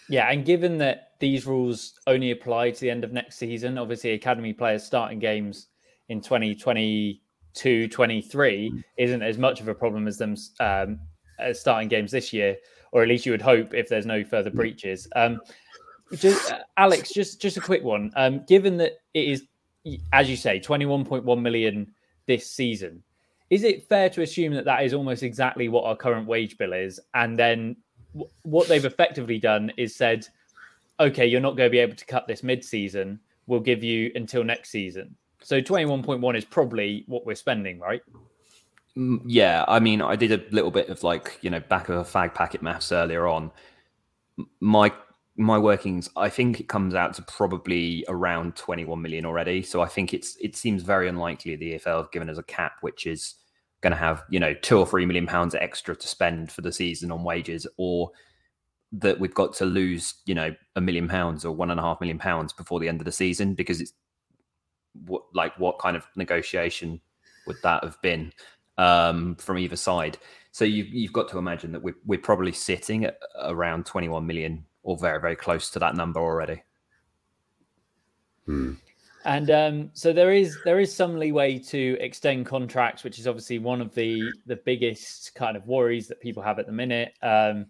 Yeah, 0.09 0.31
and 0.31 0.47
given 0.47 0.79
that 0.79 1.08
these 1.19 1.47
rules 1.47 1.95
only 2.07 2.31
apply 2.31 2.71
to 2.71 2.81
the 2.81 2.91
end 2.91 3.05
of 3.05 3.13
next 3.13 3.37
season, 3.37 3.79
obviously 3.79 4.13
academy 4.13 4.53
players 4.53 4.85
starting 4.85 5.19
games 5.19 5.69
in 6.09 6.21
2022 6.21 7.89
23 7.89 8.71
mm. 8.71 8.85
isn't 8.97 9.23
as 9.23 9.39
much 9.39 9.61
of 9.61 9.69
a 9.69 9.75
problem 9.75 10.07
as 10.07 10.19
them 10.19 10.37
um, 10.61 11.01
uh, 11.39 11.53
starting 11.53 11.89
games 11.89 12.11
this 12.11 12.33
year, 12.33 12.57
or 12.93 13.03
at 13.03 13.09
least 13.09 13.27
you 13.27 13.33
would 13.33 13.43
hope 13.43 13.75
if 13.75 13.89
there's 13.89 14.07
no 14.07 14.25
further 14.25 14.51
breaches. 14.51 15.09
Um, 15.17 15.41
just, 16.15 16.51
uh, 16.51 16.61
Alex, 16.77 17.13
just 17.13 17.41
just 17.41 17.57
a 17.57 17.61
quick 17.61 17.83
one. 17.83 18.13
Um, 18.17 18.45
given 18.47 18.77
that 18.79 18.99
it 19.15 19.29
is, 19.29 19.45
as 20.13 20.31
you 20.31 20.37
say, 20.37 20.59
21.1 20.61 21.41
million 21.41 21.93
this 22.27 22.51
season, 22.51 23.03
is 23.51 23.65
it 23.65 23.89
fair 23.89 24.09
to 24.11 24.23
assume 24.23 24.55
that 24.55 24.65
that 24.65 24.85
is 24.85 24.95
almost 24.95 25.23
exactly 25.23 25.69
what 25.69 25.85
our 25.85 25.97
current 25.97 26.27
wage 26.27 26.57
bill 26.59 26.73
is? 26.73 27.01
And 27.15 27.39
then 27.39 27.77
w- 28.15 28.31
what 28.43 28.69
they've 28.69 28.85
effectively 28.85 29.39
done 29.39 29.73
is 29.77 29.95
said, 29.95 30.27
okay, 31.01 31.27
you're 31.27 31.41
not 31.41 31.57
going 31.57 31.69
to 31.69 31.71
be 31.71 31.79
able 31.79 31.97
to 31.97 32.05
cut 32.07 32.27
this 32.27 32.43
mid-season. 32.43 33.21
We'll 33.47 33.61
give 33.61 33.83
you 33.83 34.11
until 34.15 34.45
next 34.45 34.71
season. 34.71 35.17
So 35.43 35.61
21.1 35.61 36.37
is 36.37 36.45
probably 36.45 37.05
what 37.07 37.25
we're 37.25 37.35
spending, 37.35 37.79
right? 37.79 38.03
Mm, 38.97 39.21
yeah, 39.25 39.65
I 39.69 39.79
mean, 39.81 40.03
I 40.03 40.17
did 40.17 40.33
a 40.33 40.55
little 40.55 40.71
bit 40.71 40.89
of 40.89 41.03
like 41.05 41.39
you 41.41 41.51
know 41.51 41.61
back 41.61 41.89
of 41.89 41.97
a 41.97 42.05
fag 42.05 42.35
packet 42.35 42.63
maths 42.63 42.91
earlier 42.93 43.27
on. 43.27 43.51
My 44.61 44.93
my 45.37 45.57
workings, 45.57 46.11
I 46.17 46.29
think 46.29 46.59
it 46.59 46.69
comes 46.69 46.95
out 46.95 47.15
to 47.15 47.23
probably 47.23 48.05
around 48.09 48.57
21 48.57 49.01
million 49.01 49.25
already. 49.25 49.63
So 49.63 49.81
I 49.81 49.87
think 49.87 50.13
it's 50.13 50.37
it 50.41 50.57
seems 50.57 50.83
very 50.83 51.09
unlikely 51.09 51.55
the 51.55 51.75
EFL 51.75 52.03
have 52.03 52.11
given 52.11 52.29
us 52.29 52.39
a 52.39 52.43
cap, 52.43 52.73
which 52.81 53.07
is 53.07 53.37
going 53.81 53.93
to 53.93 53.97
have 53.97 54.25
you 54.29 54.41
know 54.41 54.53
two 54.55 54.79
or 54.79 54.87
three 54.87 55.07
million 55.07 55.27
pounds 55.27 55.55
extra 55.55 55.95
to 55.95 56.09
spend 56.09 56.51
for 56.51 56.63
the 56.63 56.73
season 56.73 57.13
on 57.13 57.23
wages, 57.23 57.67
or 57.77 58.11
that 58.93 59.21
we've 59.21 59.35
got 59.35 59.53
to 59.55 59.67
lose 59.67 60.15
you 60.25 60.35
know 60.35 60.55
a 60.77 60.81
million 60.81 61.09
pounds 61.09 61.45
or 61.45 61.55
one 61.55 61.71
and 61.71 61.79
a 61.79 61.83
half 61.83 62.01
million 62.01 62.19
pounds 62.19 62.53
before 62.53 62.81
the 62.81 62.89
end 62.89 63.01
of 63.01 63.05
the 63.05 63.13
season 63.13 63.55
because 63.55 63.81
it's 63.81 63.93
what 65.05 65.23
like 65.35 65.59
what 65.59 65.79
kind 65.79 65.97
of 65.97 66.07
negotiation 66.17 67.01
would 67.47 67.57
that 67.63 67.85
have 67.85 68.01
been 68.03 68.33
um, 68.77 69.37
from 69.37 69.59
either 69.59 69.77
side? 69.77 70.19
So 70.53 70.65
you've 70.65 70.89
you've 70.89 71.13
got 71.13 71.29
to 71.31 71.39
imagine 71.39 71.73
that 71.73 71.83
we're 71.83 71.97
we're 72.07 72.19
probably 72.19 72.53
sitting 72.53 73.05
at 73.05 73.19
around 73.43 73.87
21 73.87 74.27
million 74.27 74.65
or 74.83 74.97
very 74.97 75.21
very 75.21 75.37
close 75.37 75.71
to 75.71 75.79
that 75.81 75.95
number 75.95 76.21
already. 76.21 76.63
Hmm. 78.47 78.75
And 79.25 79.51
um, 79.51 79.91
so 79.93 80.13
there 80.13 80.33
is 80.33 80.57
there 80.65 80.81
is 80.81 80.95
some 80.95 81.19
leeway 81.19 81.59
to 81.59 81.99
extend 82.01 82.47
contracts, 82.47 83.05
which 83.05 83.19
is 83.19 83.27
obviously 83.27 83.59
one 83.59 83.81
of 83.81 83.95
the 83.95 84.33
the 84.47 84.57
biggest 84.57 85.35
kind 85.35 85.57
of 85.57 85.67
worries 85.67 86.09
that 86.09 86.21
people 86.21 86.43
have 86.43 86.59
at 86.59 86.67
the 86.67 86.73
minute. 86.73 87.13
Um, 87.23 87.67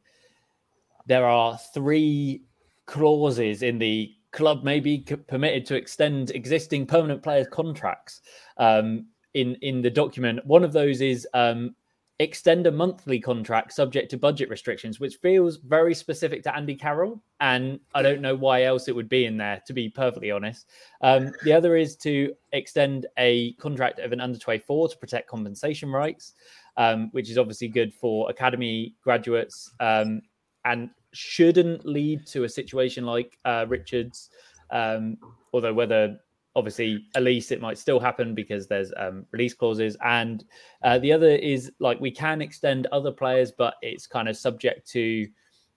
there 1.08 1.26
are 1.26 1.58
three 1.74 2.44
clauses 2.86 3.62
in 3.62 3.78
the 3.78 4.14
club 4.30 4.62
may 4.62 4.78
be 4.78 4.98
permitted 5.26 5.66
to 5.66 5.74
extend 5.74 6.30
existing 6.30 6.86
permanent 6.86 7.22
players' 7.22 7.48
contracts 7.50 8.20
um, 8.58 9.06
in 9.34 9.56
in 9.56 9.82
the 9.82 9.90
document. 9.90 10.44
One 10.46 10.62
of 10.62 10.72
those 10.72 11.00
is 11.00 11.26
um, 11.34 11.74
extend 12.20 12.66
a 12.66 12.72
monthly 12.72 13.20
contract 13.20 13.72
subject 13.72 14.10
to 14.10 14.18
budget 14.18 14.50
restrictions, 14.50 14.98
which 15.00 15.16
feels 15.16 15.56
very 15.56 15.94
specific 15.94 16.42
to 16.42 16.54
Andy 16.54 16.74
Carroll. 16.74 17.22
And 17.40 17.78
I 17.94 18.02
don't 18.02 18.20
know 18.20 18.34
why 18.34 18.64
else 18.64 18.88
it 18.88 18.94
would 18.94 19.08
be 19.08 19.24
in 19.24 19.36
there, 19.36 19.62
to 19.66 19.72
be 19.72 19.88
perfectly 19.88 20.30
honest. 20.30 20.66
Um, 21.00 21.32
the 21.44 21.52
other 21.52 21.76
is 21.76 21.96
to 21.98 22.34
extend 22.52 23.06
a 23.18 23.52
contract 23.54 24.00
of 24.00 24.12
an 24.12 24.20
under 24.20 24.38
24 24.38 24.88
to 24.88 24.98
protect 24.98 25.28
compensation 25.28 25.90
rights, 25.90 26.34
um, 26.76 27.08
which 27.12 27.30
is 27.30 27.38
obviously 27.38 27.68
good 27.68 27.94
for 27.94 28.28
academy 28.28 28.94
graduates 29.02 29.70
um, 29.78 30.20
and 30.64 30.90
shouldn't 31.12 31.86
lead 31.86 32.26
to 32.26 32.44
a 32.44 32.48
situation 32.48 33.04
like 33.04 33.38
uh, 33.44 33.66
Richards. 33.68 34.30
Um, 34.70 35.16
although 35.52 35.72
whether 35.72 36.18
obviously 36.58 37.06
Olise 37.16 37.52
it 37.52 37.60
might 37.60 37.78
still 37.78 38.00
happen 38.00 38.34
because 38.34 38.66
there's 38.66 38.92
um, 38.96 39.24
release 39.30 39.54
clauses 39.54 39.96
and 40.04 40.44
uh, 40.82 40.98
the 40.98 41.12
other 41.12 41.30
is 41.30 41.70
like 41.78 42.00
we 42.00 42.10
can 42.10 42.42
extend 42.42 42.86
other 42.86 43.12
players 43.12 43.52
but 43.52 43.74
it's 43.80 44.08
kind 44.08 44.28
of 44.28 44.36
subject 44.36 44.88
to 44.90 45.26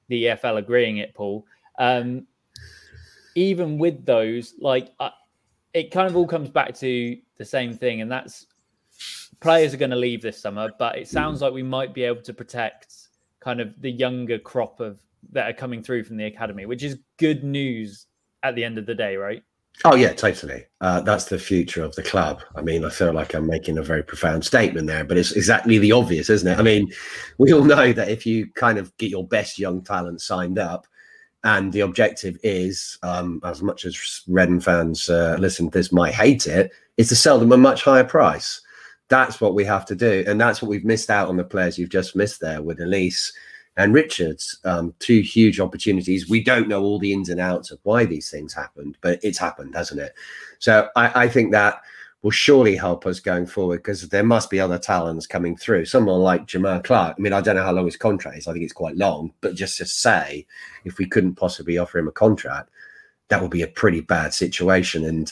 the 0.08 0.24
EFL 0.26 0.58
agreeing 0.58 0.98
it 0.98 1.14
paul 1.14 1.46
um, 1.78 2.26
even 3.36 3.78
with 3.78 4.06
those 4.06 4.56
like 4.60 4.90
uh, 5.00 5.12
it 5.74 5.92
kind 5.92 6.10
of 6.10 6.16
all 6.16 6.28
comes 6.28 6.50
back 6.50 6.74
to 6.74 7.16
the 7.38 7.46
same 7.46 7.78
thing 7.78 8.02
and 8.02 8.12
that's 8.12 8.48
players 9.40 9.74
are 9.74 9.78
going 9.78 9.92
to 9.92 9.96
leave 9.96 10.22
this 10.22 10.42
summer 10.42 10.72
but 10.80 10.98
it 10.98 11.08
sounds 11.08 11.42
like 11.42 11.54
we 11.54 11.64
might 11.64 11.94
be 11.94 12.04
able 12.04 12.22
to 12.22 12.34
protect 12.34 13.10
kind 13.40 13.62
of 13.62 13.74
the 13.82 13.92
younger 13.92 14.40
crop 14.40 14.80
of 14.80 15.00
that 15.32 15.50
are 15.50 15.54
coming 15.54 15.84
through 15.84 16.04
from 16.04 16.18
the 16.18 16.26
academy 16.26 16.66
which 16.66 16.84
is 16.84 16.98
good 17.18 17.44
news 17.44 18.08
at 18.44 18.56
the 18.56 18.64
end 18.64 18.78
of 18.78 18.86
the 18.86 18.96
day 18.96 19.16
right 19.16 19.44
Oh 19.84 19.96
yeah, 19.96 20.14
totally. 20.14 20.66
Uh, 20.80 21.02
that's 21.02 21.26
the 21.26 21.40
future 21.40 21.84
of 21.84 21.96
the 21.96 22.04
club. 22.04 22.42
I 22.56 22.62
mean, 22.62 22.86
I 22.86 22.90
feel 22.90 23.14
like 23.14 23.34
I'm 23.34 23.48
making 23.48 23.78
a 23.78 23.84
very 23.84 24.04
profound 24.04 24.46
statement 24.46 24.86
there, 24.86 25.04
but 25.04 25.18
it's 25.18 25.32
exactly 25.32 25.80
the 25.80 25.92
obvious, 25.92 26.30
isn't 26.30 26.48
it? 26.48 26.60
I 26.60 26.62
mean, 26.62 26.92
we 27.40 27.52
all 27.52 27.64
know 27.64 27.92
that 27.94 28.10
if 28.10 28.26
you 28.26 28.48
kind 28.52 28.78
of 28.78 28.96
get 28.98 29.10
your 29.10 29.26
best 29.28 29.58
young 29.58 29.82
talent 29.82 30.22
signed 30.22 30.60
up, 30.60 30.86
and 31.44 31.74
the 31.74 31.80
objective 31.80 32.38
is, 32.44 33.00
um, 33.02 33.42
as 33.44 33.64
much 33.64 33.86
as 33.86 34.22
Reading 34.28 34.60
fans 34.60 35.10
uh, 35.10 35.38
listen 35.40 35.66
to 35.66 35.78
this 35.78 35.92
might 35.92 36.14
hate 36.14 36.46
it, 36.46 36.72
is 36.98 37.10
to 37.10 37.16
sell 37.16 37.40
them 37.40 37.52
a 37.52 37.58
much 37.58 37.84
higher 37.84 38.04
price. 38.04 38.62
That's 39.08 39.42
what 39.42 39.56
we 39.56 39.66
have 39.66 39.86
to 39.88 39.96
do, 39.96 40.24
and 40.28 40.40
that's 40.40 40.62
what 40.62 40.70
we've 40.70 40.86
missed 40.86 41.10
out 41.10 41.28
on 41.28 41.38
the 41.38 41.44
players 41.44 41.80
you've 41.80 41.90
just 41.90 42.16
missed 42.16 42.40
there 42.40 42.62
with 42.62 42.80
Olise 42.80 43.32
and 43.78 43.94
Richards. 43.94 44.60
Um, 44.64 44.94
two 45.00 45.22
huge 45.22 45.60
opportunities. 45.60 46.30
We 46.30 46.44
don't 46.44 46.68
know 46.68 46.82
all 46.82 47.00
the 47.00 47.14
ins 47.14 47.30
and 47.30 47.40
outs 47.40 47.72
of 47.72 47.80
why 47.84 48.06
these 48.06 48.30
things 48.30 48.54
happened, 48.54 48.98
but 49.02 49.20
it's 49.24 49.38
happened, 49.38 49.76
hasn't 49.76 50.02
it? 50.02 50.14
So 50.60 50.90
I, 50.96 51.24
I 51.24 51.28
think 51.28 51.52
that 51.52 51.82
will 52.22 52.32
surely 52.32 52.76
help 52.76 53.06
us 53.06 53.20
going 53.20 53.48
forward 53.48 53.78
because 53.78 54.08
there 54.10 54.24
must 54.24 54.50
be 54.50 54.60
other 54.60 54.78
talents 54.78 55.26
coming 55.26 55.58
through. 55.58 55.86
Someone 55.86 56.20
like 56.20 56.46
Jahmari 56.46 56.84
Clarke. 56.84 57.16
I 57.18 57.22
mean, 57.22 57.34
I 57.34 57.42
don't 57.42 57.56
know 57.56 57.64
how 57.64 57.72
long 57.72 57.86
his 57.86 57.98
contract 57.98 58.38
is. 58.38 58.48
I 58.48 58.54
think 58.54 58.64
it's 58.64 58.74
quite 58.74 58.96
long, 58.96 59.34
but 59.42 59.56
just 59.56 59.78
to 59.78 59.86
say, 59.86 60.46
if 60.86 60.98
we 60.98 61.08
couldn't 61.08 61.36
possibly 61.36 61.78
offer 61.78 61.98
him 61.98 62.08
a 62.08 62.12
contract, 62.12 62.70
that 63.30 63.42
would 63.42 63.52
be 63.52 63.64
a 63.64 63.68
pretty 63.68 64.02
bad 64.02 64.34
situation. 64.34 65.06
And 65.06 65.32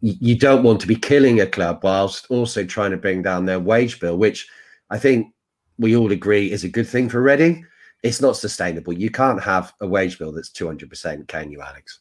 you 0.00 0.38
don't 0.38 0.62
want 0.62 0.80
to 0.80 0.86
be 0.86 0.96
killing 0.96 1.40
a 1.40 1.46
club 1.46 1.80
whilst 1.82 2.26
also 2.30 2.64
trying 2.64 2.92
to 2.92 2.96
bring 2.96 3.22
down 3.22 3.44
their 3.44 3.60
wage 3.60 4.00
bill, 4.00 4.16
which 4.16 4.48
I 4.90 4.98
think 4.98 5.33
we 5.78 5.96
all 5.96 6.12
agree 6.12 6.52
is 6.52 6.64
a 6.64 6.68
good 6.68 6.88
thing 6.88 7.08
for 7.08 7.20
Reading. 7.20 7.66
It's 8.02 8.20
not 8.20 8.36
sustainable. 8.36 8.92
You 8.92 9.10
can't 9.10 9.42
have 9.42 9.72
a 9.80 9.86
wage 9.86 10.18
bill 10.18 10.32
that's 10.32 10.50
200%, 10.50 11.26
can 11.26 11.50
you, 11.50 11.62
Alex? 11.62 12.00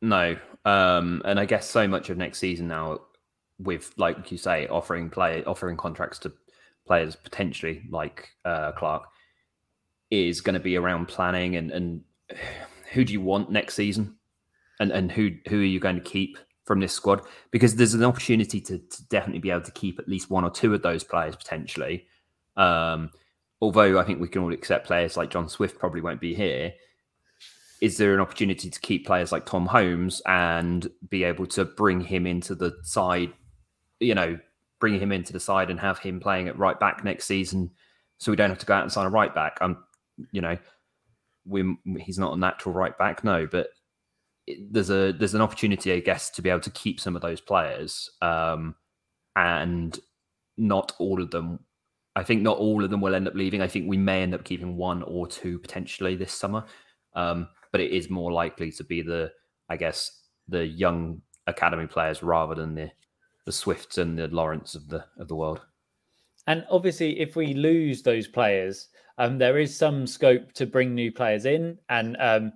No. 0.00 0.36
Um, 0.64 1.22
and 1.24 1.38
I 1.38 1.44
guess 1.44 1.68
so 1.68 1.86
much 1.86 2.10
of 2.10 2.16
next 2.16 2.38
season 2.38 2.68
now, 2.68 3.00
with, 3.58 3.92
like 3.96 4.30
you 4.30 4.38
say, 4.38 4.66
offering 4.68 5.10
play, 5.10 5.44
offering 5.44 5.76
contracts 5.76 6.18
to 6.20 6.32
players 6.86 7.16
potentially 7.16 7.82
like 7.90 8.28
uh, 8.44 8.72
Clarke, 8.72 9.04
is 10.10 10.40
going 10.40 10.54
to 10.54 10.60
be 10.60 10.76
around 10.76 11.06
planning 11.06 11.56
and, 11.56 11.70
and 11.70 12.02
who 12.92 13.04
do 13.04 13.12
you 13.12 13.20
want 13.20 13.50
next 13.50 13.74
season? 13.74 14.16
And, 14.80 14.92
and 14.92 15.10
who 15.10 15.32
who 15.48 15.60
are 15.60 15.64
you 15.64 15.80
going 15.80 15.96
to 15.96 16.00
keep 16.00 16.38
from 16.64 16.78
this 16.78 16.92
squad? 16.92 17.22
Because 17.50 17.74
there's 17.74 17.94
an 17.94 18.04
opportunity 18.04 18.60
to, 18.60 18.78
to 18.78 19.08
definitely 19.08 19.40
be 19.40 19.50
able 19.50 19.62
to 19.62 19.72
keep 19.72 19.98
at 19.98 20.08
least 20.08 20.30
one 20.30 20.44
or 20.44 20.50
two 20.50 20.72
of 20.72 20.82
those 20.82 21.02
players 21.02 21.34
potentially 21.34 22.06
um, 22.58 23.10
although 23.62 23.98
I 23.98 24.04
think 24.04 24.20
we 24.20 24.28
can 24.28 24.42
all 24.42 24.52
accept 24.52 24.86
players 24.86 25.16
like 25.16 25.30
John 25.30 25.48
Swift 25.48 25.78
probably 25.78 26.02
won't 26.02 26.20
be 26.20 26.34
here. 26.34 26.74
Is 27.80 27.96
there 27.96 28.12
an 28.12 28.20
opportunity 28.20 28.68
to 28.68 28.80
keep 28.80 29.06
players 29.06 29.30
like 29.30 29.46
Tom 29.46 29.64
Holmes 29.64 30.20
and 30.26 30.90
be 31.08 31.22
able 31.24 31.46
to 31.46 31.64
bring 31.64 32.00
him 32.00 32.26
into 32.26 32.56
the 32.56 32.76
side, 32.82 33.32
you 34.00 34.14
know, 34.14 34.38
bring 34.80 34.98
him 34.98 35.12
into 35.12 35.32
the 35.32 35.40
side 35.40 35.70
and 35.70 35.78
have 35.78 35.98
him 35.98 36.20
playing 36.20 36.48
at 36.48 36.58
right 36.58 36.78
back 36.78 37.04
next 37.04 37.26
season 37.26 37.70
so 38.18 38.32
we 38.32 38.36
don't 38.36 38.50
have 38.50 38.58
to 38.58 38.66
go 38.66 38.74
out 38.74 38.82
and 38.82 38.92
sign 38.92 39.06
a 39.06 39.10
right 39.10 39.32
back? 39.32 39.58
I'm, 39.60 39.78
you 40.32 40.40
know, 40.40 40.58
we 41.46 41.76
he's 42.00 42.18
not 42.18 42.34
a 42.34 42.38
natural 42.38 42.74
right 42.74 42.98
back, 42.98 43.22
no, 43.22 43.46
but 43.46 43.68
there's 44.70 44.90
a 44.90 45.12
there's 45.12 45.34
an 45.34 45.40
opportunity, 45.40 45.92
I 45.92 46.00
guess, 46.00 46.30
to 46.30 46.42
be 46.42 46.50
able 46.50 46.60
to 46.60 46.70
keep 46.70 46.98
some 46.98 47.14
of 47.14 47.22
those 47.22 47.40
players, 47.40 48.10
um, 48.22 48.74
and 49.36 49.98
not 50.56 50.92
all 50.98 51.22
of 51.22 51.30
them 51.30 51.60
I 52.18 52.24
think 52.24 52.42
not 52.42 52.58
all 52.58 52.82
of 52.82 52.90
them 52.90 53.00
will 53.00 53.14
end 53.14 53.28
up 53.28 53.36
leaving. 53.36 53.62
I 53.62 53.68
think 53.68 53.88
we 53.88 53.96
may 53.96 54.22
end 54.22 54.34
up 54.34 54.42
keeping 54.42 54.76
one 54.76 55.04
or 55.04 55.28
two 55.28 55.56
potentially 55.60 56.16
this 56.16 56.32
summer, 56.32 56.64
um, 57.14 57.46
but 57.70 57.80
it 57.80 57.92
is 57.92 58.10
more 58.10 58.32
likely 58.32 58.72
to 58.72 58.82
be 58.82 59.02
the, 59.02 59.30
I 59.68 59.76
guess, 59.76 60.22
the 60.48 60.66
young 60.66 61.22
academy 61.46 61.86
players 61.86 62.22
rather 62.22 62.56
than 62.56 62.74
the 62.74 62.90
the 63.46 63.52
Swifts 63.52 63.98
and 63.98 64.18
the 64.18 64.26
Laurents 64.28 64.74
of 64.74 64.88
the 64.88 65.04
of 65.18 65.28
the 65.28 65.36
world. 65.36 65.60
And 66.48 66.66
obviously, 66.68 67.20
if 67.20 67.36
we 67.36 67.54
lose 67.54 68.02
those 68.02 68.26
players, 68.26 68.88
um, 69.18 69.38
there 69.38 69.58
is 69.58 69.76
some 69.76 70.04
scope 70.04 70.52
to 70.54 70.66
bring 70.66 70.96
new 70.96 71.12
players 71.12 71.44
in, 71.44 71.78
and 71.88 72.16
um, 72.18 72.52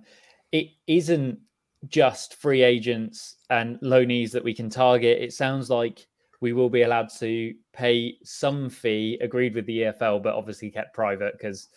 it 0.51 0.67
isn't 0.87 1.39
just 1.87 2.35
free 2.35 2.63
agents 2.63 3.37
and 3.49 3.79
loanees 3.79 4.31
that 4.31 4.43
we 4.43 4.53
can 4.53 4.69
target. 4.69 5.21
It 5.21 5.31
sounds 5.31 5.69
like 5.69 6.05
we 6.43 6.51
will 6.51 6.69
be 6.69 6.81
allowed 6.81 7.07
to 7.07 7.55
pay 7.71 8.17
some 8.21 8.69
fee 8.69 9.17
agreed 9.21 9.55
with 9.55 9.65
the 9.65 9.83
EFL, 9.83 10.21
but 10.21 10.35
obviously 10.35 10.69
kept 10.69 10.93
private 10.93 11.31
because 11.37 11.69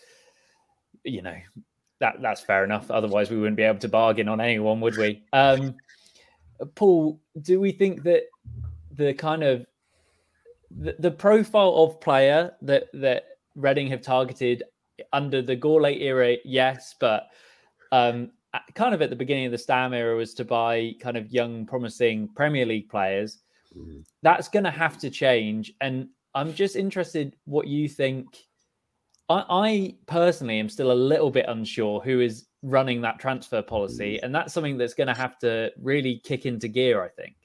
you 1.05 1.21
know 1.21 1.37
that 1.99 2.21
that's 2.21 2.41
fair 2.41 2.65
enough. 2.65 2.91
Otherwise, 2.91 3.31
we 3.31 3.37
wouldn't 3.37 3.55
be 3.55 3.63
able 3.63 3.79
to 3.79 3.87
bargain 3.87 4.27
on 4.27 4.41
anyone, 4.41 4.81
would 4.81 4.97
we? 4.97 5.23
Um, 5.33 5.75
Paul, 6.75 7.21
do 7.43 7.61
we 7.61 7.71
think 7.71 8.03
that 8.03 8.23
the 8.91 9.13
kind 9.13 9.41
of 9.41 9.65
the, 10.69 10.97
the 10.99 11.11
profile 11.11 11.73
of 11.77 12.01
player 12.01 12.51
that 12.61 12.87
that 12.93 13.23
Reading 13.55 13.87
have 13.87 14.01
targeted 14.01 14.63
under 15.13 15.41
the 15.41 15.55
Gourlay 15.55 16.01
era, 16.01 16.35
yes, 16.43 16.93
but 16.99 17.29
um, 17.93 18.31
kind 18.75 18.93
of 18.93 19.01
at 19.01 19.09
the 19.09 19.15
beginning 19.15 19.45
of 19.45 19.53
the 19.53 19.57
Stam 19.57 19.93
era 19.93 20.17
was 20.17 20.33
to 20.33 20.43
buy 20.43 20.93
kind 20.99 21.15
of 21.15 21.31
young, 21.31 21.65
promising 21.65 22.27
Premier 22.35 22.65
League 22.65 22.89
players. 22.89 23.43
Mm. 23.77 24.03
That's 24.23 24.49
going 24.49 24.65
to 24.65 24.71
have 24.71 24.97
to 24.99 25.09
change, 25.09 25.73
and 25.81 26.09
I'm 26.33 26.53
just 26.53 26.75
interested 26.75 27.35
what 27.45 27.67
you 27.67 27.87
think. 27.87 28.27
I, 29.29 29.43
I, 29.49 29.95
personally 30.05 30.59
am 30.59 30.69
still 30.69 30.91
a 30.91 30.93
little 30.93 31.29
bit 31.29 31.45
unsure 31.49 31.99
who 31.99 32.21
is 32.21 32.47
running 32.63 33.01
that 33.01 33.19
transfer 33.19 33.61
policy, 33.61 34.17
mm. 34.17 34.23
and 34.23 34.33
that's 34.33 34.53
something 34.53 34.77
that's 34.77 34.93
going 34.93 35.07
to 35.07 35.13
have 35.13 35.37
to 35.39 35.71
really 35.81 36.21
kick 36.23 36.45
into 36.45 36.67
gear. 36.67 37.03
I 37.03 37.09
think. 37.09 37.35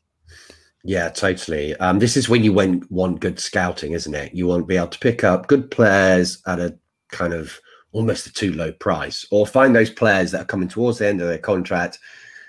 Yeah, 0.85 1.09
totally. 1.11 1.77
Um, 1.77 1.99
this 1.99 2.17
is 2.17 2.29
when 2.29 2.43
you 2.43 2.53
want, 2.53 2.91
want 2.91 3.21
good 3.21 3.39
scouting, 3.39 3.93
isn't 3.93 4.15
it? 4.15 4.35
You 4.35 4.49
want 4.49 4.63
to 4.63 4.67
be 4.67 4.77
able 4.77 4.89
to 4.89 4.99
pick 4.99 5.23
up 5.23 5.47
good 5.47 5.71
players 5.71 6.43
at 6.47 6.59
a 6.59 6.77
kind 7.13 7.33
of 7.33 7.57
almost 7.93 8.27
a 8.27 8.33
too 8.33 8.53
low 8.53 8.73
price, 8.73 9.27
or 9.31 9.47
find 9.47 9.77
those 9.77 9.91
players 9.91 10.33
that 10.33 10.43
are 10.43 10.47
coming 10.47 10.69
towards 10.69 10.99
the 10.99 11.07
end 11.07 11.21
of 11.21 11.29
their 11.29 11.39
contract. 11.39 11.99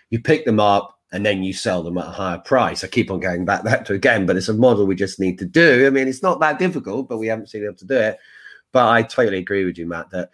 You 0.10 0.20
pick 0.20 0.46
them 0.46 0.60
up 0.60 1.00
and 1.14 1.26
then 1.26 1.44
you 1.44 1.54
sell 1.54 1.82
them 1.84 1.98
at 1.98 2.08
a 2.08 2.12
higher 2.12 2.40
price. 2.40 2.84
I 2.84 2.88
keep 2.88 3.10
on 3.10 3.22
going 3.22 3.46
back 3.46 3.64
that 3.64 3.86
to 3.86 3.94
again, 3.94 4.26
but 4.26 4.36
it's 4.36 4.50
a 4.50 4.54
model 4.54 4.86
we 4.86 4.96
just 4.96 5.20
need 5.20 5.40
to 5.40 5.46
do. 5.46 5.88
I 5.88 5.90
mean, 5.90 6.08
it's 6.08 6.24
not 6.24 6.42
that 6.42 6.60
difficult, 6.60 7.08
but 7.08 7.18
we 7.20 7.28
haven't 7.28 7.48
seen 7.48 7.64
able 7.64 7.76
to 7.76 7.86
do 7.86 7.96
it. 7.96 8.20
But 8.72 8.90
I 8.90 9.04
totally 9.04 9.38
agree 9.38 9.64
with 9.64 9.78
you, 9.78 9.88
Matt, 9.88 10.10
that 10.10 10.32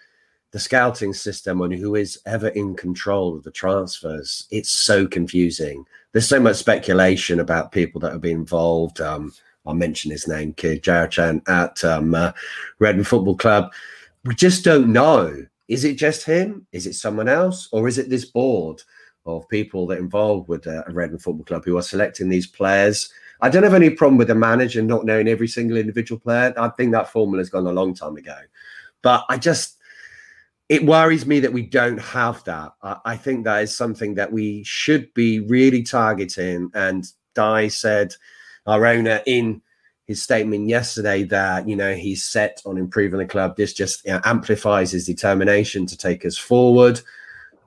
the 0.51 0.59
scouting 0.59 1.13
system 1.13 1.62
and 1.62 1.74
who 1.74 1.95
is 1.95 2.19
ever 2.25 2.48
in 2.50 2.75
control 2.75 3.36
of 3.36 3.43
the 3.43 3.51
transfers, 3.51 4.48
it's 4.50 4.71
so 4.71 5.05
confusing. 5.05 5.86
There's 6.12 6.27
so 6.27 6.39
much 6.39 6.55
speculation 6.55 7.39
about 7.39 7.71
people 7.71 8.01
that 8.01 8.13
have 8.13 8.21
been 8.21 8.38
involved. 8.38 9.00
Um, 9.01 9.33
I'll 9.67 9.75
mention 9.75 10.09
his 10.09 10.27
name, 10.27 10.53
Kia 10.53 10.77
Joorabchian 10.77 11.48
at 11.48 11.83
um, 11.83 12.15
uh, 12.15 12.31
Football 13.03 13.38
Club 13.38 13.71
we 14.25 14.36
just 14.36 14.63
don't 14.63 14.91
know. 14.91 15.45
Is 15.67 15.83
it 15.83 15.95
just 15.95 16.24
him? 16.24 16.65
Is 16.71 16.88
it 16.88 16.95
someone 16.95 17.27
else? 17.27 17.69
Or 17.71 17.88
is 17.88 17.98
it 17.98 18.09
this 18.09 18.25
board 18.25 18.81
of 19.25 19.47
people 19.49 19.88
that 19.88 19.99
involved 19.99 20.47
with 20.47 20.65
uh, 20.67 20.83
Reading 20.89 21.17
Football 21.17 21.45
Club 21.45 21.65
who 21.65 21.77
are 21.77 21.81
selecting 21.81 22.29
these 22.29 22.47
players? 22.47 23.11
I 23.41 23.49
don't 23.49 23.63
have 23.63 23.73
any 23.73 23.89
problem 23.89 24.17
with 24.17 24.27
the 24.27 24.35
manager 24.35 24.81
not 24.81 25.05
knowing 25.05 25.27
every 25.27 25.47
single 25.47 25.77
individual 25.77 26.19
player. 26.19 26.53
I 26.57 26.69
think 26.69 26.91
that 26.91 27.09
formula 27.09 27.39
has 27.39 27.49
gone 27.49 27.67
a 27.67 27.71
long 27.71 27.93
time 27.93 28.17
ago. 28.17 28.38
But 29.01 29.25
I 29.29 29.38
just, 29.38 29.77
it 30.67 30.85
worries 30.85 31.25
me 31.25 31.39
that 31.39 31.53
we 31.53 31.63
don't 31.63 31.99
have 31.99 32.43
that. 32.43 32.73
I, 32.81 32.97
I 33.05 33.17
think 33.17 33.45
that 33.45 33.63
is 33.63 33.75
something 33.75 34.15
that 34.15 34.31
we 34.31 34.63
should 34.63 35.13
be 35.13 35.39
really 35.39 35.83
targeting. 35.83 36.69
And 36.73 37.05
Dai 37.33 37.69
said, 37.69 38.13
our 38.67 38.85
owner 38.85 39.21
in 39.25 39.61
his 40.09 40.23
statement 40.23 40.67
yesterday 40.67 41.23
that 41.23 41.69
you 41.69 41.75
know 41.75 41.93
he's 41.93 42.23
set 42.23 42.61
on 42.65 42.77
improving 42.77 43.19
the 43.19 43.25
club. 43.25 43.55
This 43.55 43.73
just 43.73 44.03
you 44.05 44.11
know, 44.11 44.21
amplifies 44.25 44.91
his 44.91 45.05
determination 45.05 45.85
to 45.85 45.95
take 45.95 46.25
us 46.25 46.38
forward. 46.38 46.99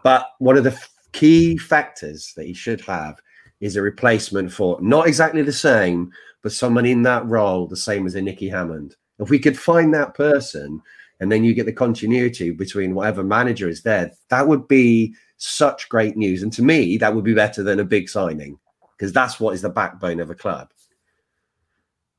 But 0.03 0.27
one 0.39 0.57
of 0.57 0.65
the 0.65 0.77
key 1.13 1.57
factors 1.57 2.33
that 2.37 2.47
he 2.47 2.55
should 2.55 2.81
have 2.83 3.21
is 3.61 3.77
a 3.77 3.83
replacement 3.83 4.53
for 4.53 4.79
not 4.81 5.07
exactly 5.07 5.43
the 5.43 5.53
same, 5.53 6.11
but 6.43 6.53
someone 6.53 6.87
in 6.87 7.03
that 7.03 7.27
role, 7.27 7.67
the 7.67 7.77
same 7.77 8.07
as 8.07 8.15
a 8.15 8.23
Nicky 8.23 8.49
Hammond. 8.49 8.97
If 9.19 9.31
we 9.31 9.39
could 9.39 9.59
find 9.59 9.95
that 9.95 10.15
person, 10.15 10.83
and 11.21 11.31
then 11.31 11.45
you 11.45 11.55
get 11.55 11.67
the 11.67 11.73
continuity 11.73 12.51
between 12.51 12.95
whatever 12.95 13.23
manager 13.23 13.69
is 13.69 13.83
there, 13.83 14.11
that 14.29 14.49
would 14.49 14.67
be 14.67 15.15
such 15.37 15.89
great 15.89 16.17
news. 16.17 16.43
And 16.43 16.53
to 16.55 16.63
me, 16.63 16.97
that 16.97 17.15
would 17.15 17.25
be 17.25 17.35
better 17.35 17.63
than 17.63 17.79
a 17.79 17.85
big 17.85 18.09
signing 18.09 18.59
because 18.97 19.13
that's 19.13 19.39
what 19.39 19.55
is 19.55 19.63
the 19.63 19.69
backbone 19.69 20.19
of 20.19 20.31
a 20.31 20.35
club. 20.35 20.73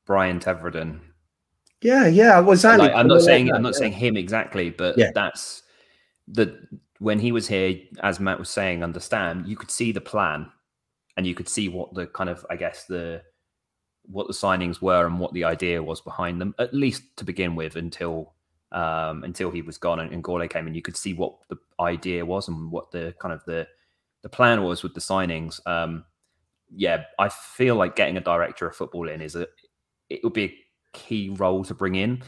Brian 0.06 0.40
Tevreden. 0.40 1.00
Yeah, 1.82 2.06
yeah, 2.06 2.40
well, 2.40 2.52
exactly. 2.52 2.88
Like, 2.88 2.96
I'm 2.96 3.06
not 3.06 3.20
saying 3.20 3.52
I'm 3.52 3.62
not 3.62 3.74
saying 3.74 3.92
him 3.92 4.16
exactly, 4.16 4.70
but 4.70 4.96
yeah. 4.96 5.10
that's 5.14 5.64
the 6.26 6.58
when 6.98 7.18
he 7.18 7.32
was 7.32 7.48
here, 7.48 7.76
as 8.02 8.20
Matt 8.20 8.38
was 8.38 8.50
saying, 8.50 8.82
understand 8.82 9.46
you 9.46 9.56
could 9.56 9.70
see 9.70 9.92
the 9.92 10.00
plan, 10.00 10.50
and 11.16 11.26
you 11.26 11.34
could 11.34 11.48
see 11.48 11.68
what 11.68 11.94
the 11.94 12.06
kind 12.06 12.30
of 12.30 12.44
I 12.50 12.56
guess 12.56 12.84
the 12.84 13.22
what 14.06 14.26
the 14.26 14.34
signings 14.34 14.82
were 14.82 15.06
and 15.06 15.18
what 15.18 15.32
the 15.32 15.44
idea 15.44 15.82
was 15.82 16.00
behind 16.00 16.40
them, 16.40 16.54
at 16.58 16.74
least 16.74 17.02
to 17.16 17.24
begin 17.24 17.54
with, 17.54 17.76
until 17.76 18.34
um, 18.72 19.24
until 19.24 19.50
he 19.50 19.62
was 19.62 19.78
gone 19.78 20.00
and, 20.00 20.12
and 20.12 20.50
came 20.50 20.66
in. 20.66 20.74
You 20.74 20.82
could 20.82 20.96
see 20.96 21.14
what 21.14 21.36
the 21.48 21.56
idea 21.80 22.24
was 22.24 22.48
and 22.48 22.70
what 22.70 22.90
the 22.90 23.14
kind 23.20 23.32
of 23.32 23.44
the 23.44 23.66
the 24.22 24.28
plan 24.28 24.62
was 24.62 24.82
with 24.82 24.94
the 24.94 25.00
signings. 25.00 25.60
Um, 25.66 26.04
yeah, 26.74 27.04
I 27.18 27.28
feel 27.28 27.76
like 27.76 27.96
getting 27.96 28.16
a 28.16 28.20
director 28.20 28.66
of 28.66 28.76
football 28.76 29.08
in 29.08 29.20
is 29.20 29.36
a 29.36 29.46
it 30.10 30.20
would 30.22 30.32
be 30.32 30.44
a 30.44 30.54
key 30.92 31.30
role 31.30 31.64
to 31.64 31.74
bring 31.74 31.94
in. 31.94 32.22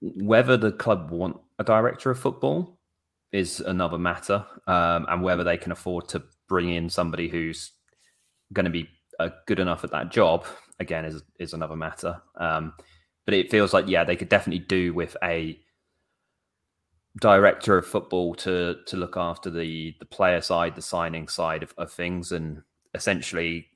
Whether 0.00 0.56
the 0.56 0.72
club 0.72 1.10
want 1.10 1.38
a 1.58 1.64
director 1.64 2.10
of 2.10 2.18
football 2.18 2.77
is 3.32 3.60
another 3.60 3.98
matter, 3.98 4.44
um, 4.66 5.06
and 5.08 5.22
whether 5.22 5.44
they 5.44 5.56
can 5.56 5.72
afford 5.72 6.08
to 6.08 6.22
bring 6.48 6.70
in 6.70 6.88
somebody 6.88 7.28
who's 7.28 7.72
going 8.52 8.64
to 8.64 8.70
be 8.70 8.88
uh, 9.18 9.28
good 9.46 9.58
enough 9.58 9.84
at 9.84 9.90
that 9.90 10.10
job 10.10 10.46
again 10.80 11.04
is 11.04 11.22
is 11.38 11.52
another 11.52 11.76
matter. 11.76 12.20
Um, 12.36 12.72
but 13.24 13.34
it 13.34 13.50
feels 13.50 13.72
like 13.72 13.88
yeah, 13.88 14.04
they 14.04 14.16
could 14.16 14.28
definitely 14.28 14.64
do 14.64 14.94
with 14.94 15.16
a 15.22 15.58
director 17.20 17.76
of 17.76 17.86
football 17.86 18.34
to 18.36 18.76
to 18.86 18.96
look 18.96 19.16
after 19.16 19.50
the 19.50 19.94
the 19.98 20.06
player 20.06 20.40
side, 20.40 20.74
the 20.74 20.82
signing 20.82 21.28
side 21.28 21.62
of, 21.62 21.74
of 21.76 21.92
things, 21.92 22.32
and 22.32 22.62
essentially 22.94 23.66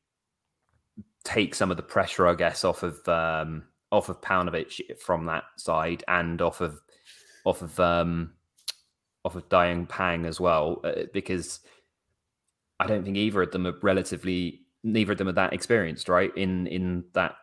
take 1.24 1.54
some 1.54 1.70
of 1.70 1.76
the 1.76 1.82
pressure, 1.82 2.26
I 2.26 2.34
guess, 2.34 2.64
off 2.64 2.82
of 2.82 3.06
um, 3.08 3.64
off 3.90 4.08
of 4.08 4.20
Paunovic 4.20 4.98
from 4.98 5.26
that 5.26 5.44
side, 5.56 6.04
and 6.08 6.40
off 6.40 6.60
of 6.60 6.80
off 7.44 7.62
of 7.62 7.78
um, 7.80 8.32
off 9.24 9.36
of 9.36 9.48
Dayong 9.48 9.88
Pang 9.88 10.24
as 10.24 10.40
well, 10.40 10.80
uh, 10.84 11.04
because 11.12 11.60
I 12.80 12.86
don't 12.86 13.04
think 13.04 13.16
either 13.16 13.42
of 13.42 13.52
them 13.52 13.66
are 13.66 13.78
relatively 13.82 14.60
neither 14.82 15.12
of 15.12 15.18
them 15.18 15.28
are 15.28 15.32
that 15.32 15.52
experienced, 15.52 16.08
right? 16.08 16.36
In 16.36 16.66
in 16.66 17.04
that 17.12 17.36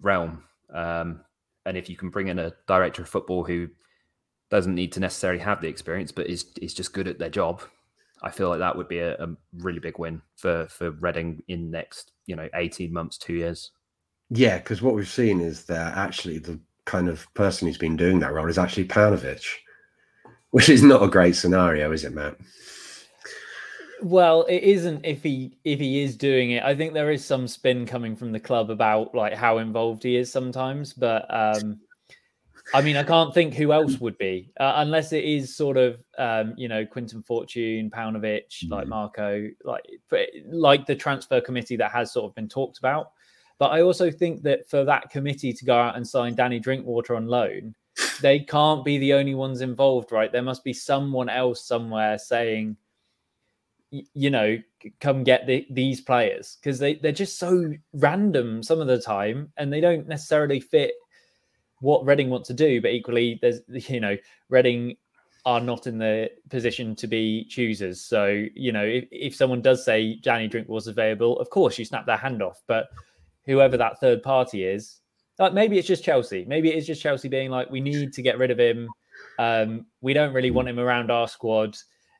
realm, 0.00 0.44
um, 0.72 1.20
and 1.64 1.76
if 1.76 1.90
you 1.90 1.96
can 1.96 2.10
bring 2.10 2.28
in 2.28 2.38
a 2.38 2.52
director 2.66 3.02
of 3.02 3.08
football 3.08 3.44
who 3.44 3.68
doesn't 4.50 4.74
need 4.74 4.92
to 4.92 5.00
necessarily 5.00 5.40
have 5.40 5.60
the 5.60 5.68
experience, 5.68 6.12
but 6.12 6.26
is 6.26 6.46
is 6.62 6.74
just 6.74 6.92
good 6.92 7.08
at 7.08 7.18
their 7.18 7.30
job, 7.30 7.62
I 8.22 8.30
feel 8.30 8.48
like 8.48 8.60
that 8.60 8.76
would 8.76 8.88
be 8.88 8.98
a, 8.98 9.14
a 9.14 9.28
really 9.58 9.78
big 9.78 9.98
win 9.98 10.22
for 10.36 10.66
for 10.68 10.90
Reading 10.92 11.42
in 11.48 11.70
next 11.70 12.12
you 12.26 12.36
know 12.36 12.48
18 12.54 12.92
months 12.92 13.18
two 13.18 13.34
years 13.34 13.70
yeah 14.30 14.58
because 14.58 14.82
what 14.82 14.94
we've 14.94 15.08
seen 15.08 15.40
is 15.40 15.64
that 15.64 15.96
actually 15.96 16.38
the 16.38 16.58
kind 16.84 17.08
of 17.08 17.32
person 17.34 17.68
who's 17.68 17.78
been 17.78 17.96
doing 17.96 18.18
that 18.20 18.32
role 18.32 18.48
is 18.48 18.58
actually 18.58 18.86
Paunovic 18.86 19.44
which 20.56 20.70
is 20.70 20.82
not 20.82 21.02
a 21.02 21.06
great 21.06 21.36
scenario 21.36 21.92
is 21.92 22.02
it 22.02 22.14
matt 22.14 22.34
well 24.00 24.44
it 24.44 24.62
isn't 24.62 25.04
if 25.04 25.22
he 25.22 25.54
if 25.64 25.78
he 25.78 26.02
is 26.02 26.16
doing 26.16 26.52
it 26.52 26.62
i 26.62 26.74
think 26.74 26.94
there 26.94 27.10
is 27.10 27.22
some 27.22 27.46
spin 27.46 27.84
coming 27.84 28.16
from 28.16 28.32
the 28.32 28.40
club 28.40 28.70
about 28.70 29.14
like 29.14 29.34
how 29.34 29.58
involved 29.58 30.02
he 30.02 30.16
is 30.16 30.32
sometimes 30.32 30.94
but 30.94 31.26
um 31.28 31.78
I 32.74 32.82
mean, 32.82 32.96
I 32.96 33.04
can't 33.04 33.32
think 33.32 33.54
who 33.54 33.72
else 33.72 34.00
would 34.00 34.18
be, 34.18 34.50
uh, 34.58 34.72
unless 34.78 35.12
it 35.12 35.22
is 35.22 35.56
sort 35.56 35.76
of, 35.76 36.02
um, 36.18 36.52
you 36.56 36.66
know, 36.66 36.84
Quinton 36.84 37.22
Fortune, 37.22 37.88
Paunovic, 37.90 38.48
mm-hmm. 38.48 38.72
like 38.72 38.88
Marco, 38.88 39.48
like 39.62 39.84
like 40.50 40.84
the 40.84 40.96
transfer 40.96 41.40
committee 41.40 41.76
that 41.76 41.92
has 41.92 42.12
sort 42.12 42.28
of 42.28 42.34
been 42.34 42.48
talked 42.48 42.78
about. 42.78 43.12
But 43.60 43.68
I 43.68 43.82
also 43.82 44.10
think 44.10 44.42
that 44.42 44.68
for 44.68 44.84
that 44.84 45.10
committee 45.10 45.52
to 45.52 45.64
go 45.64 45.78
out 45.78 45.94
and 45.94 46.04
sign 46.04 46.34
Danny 46.34 46.58
Drinkwater 46.58 47.14
on 47.14 47.28
loan, 47.28 47.72
they 48.20 48.40
can't 48.40 48.84
be 48.84 48.98
the 48.98 49.14
only 49.14 49.34
ones 49.34 49.60
involved, 49.60 50.12
right? 50.12 50.32
There 50.32 50.42
must 50.42 50.64
be 50.64 50.72
someone 50.72 51.28
else 51.28 51.66
somewhere 51.66 52.18
saying, 52.18 52.76
you 53.90 54.30
know, 54.30 54.58
come 55.00 55.24
get 55.24 55.46
the, 55.46 55.66
these 55.70 56.00
players 56.00 56.58
because 56.60 56.78
they, 56.78 56.94
they're 56.94 57.12
just 57.12 57.38
so 57.38 57.72
random 57.92 58.62
some 58.62 58.80
of 58.80 58.86
the 58.86 59.00
time 59.00 59.52
and 59.56 59.72
they 59.72 59.80
don't 59.80 60.06
necessarily 60.06 60.60
fit 60.60 60.92
what 61.80 62.04
Reading 62.06 62.30
want 62.30 62.44
to 62.46 62.54
do, 62.54 62.80
but 62.80 62.90
equally, 62.90 63.38
there's 63.40 63.60
you 63.88 64.00
know 64.00 64.16
Reading 64.48 64.96
are 65.44 65.60
not 65.60 65.86
in 65.86 65.98
the 65.98 66.28
position 66.50 66.96
to 66.96 67.06
be 67.06 67.44
choosers. 67.48 68.00
So 68.00 68.44
you 68.54 68.72
know, 68.72 68.84
if, 68.84 69.04
if 69.10 69.34
someone 69.34 69.62
does 69.62 69.84
say 69.84 70.16
Danny 70.16 70.48
Drink 70.48 70.68
was 70.68 70.88
available, 70.88 71.38
of 71.38 71.50
course 71.50 71.78
you 71.78 71.84
snap 71.84 72.06
their 72.06 72.16
hand 72.16 72.42
off. 72.42 72.62
But 72.66 72.88
whoever 73.44 73.76
that 73.76 74.00
third 74.00 74.22
party 74.22 74.64
is, 74.64 75.00
like 75.38 75.52
maybe 75.52 75.78
it's 75.78 75.88
just 75.88 76.04
Chelsea. 76.04 76.44
Maybe 76.46 76.70
it 76.70 76.76
is 76.76 76.86
just 76.86 77.02
Chelsea 77.02 77.28
being 77.28 77.50
like, 77.50 77.70
we 77.70 77.80
need 77.80 78.12
to 78.12 78.22
get 78.22 78.38
rid 78.38 78.50
of 78.50 78.58
him. 78.58 78.88
Um, 79.38 79.86
we 80.00 80.14
don't 80.14 80.32
really 80.32 80.50
want 80.50 80.68
him 80.68 80.78
around 80.78 81.10
our 81.10 81.28
squad. 81.28 81.76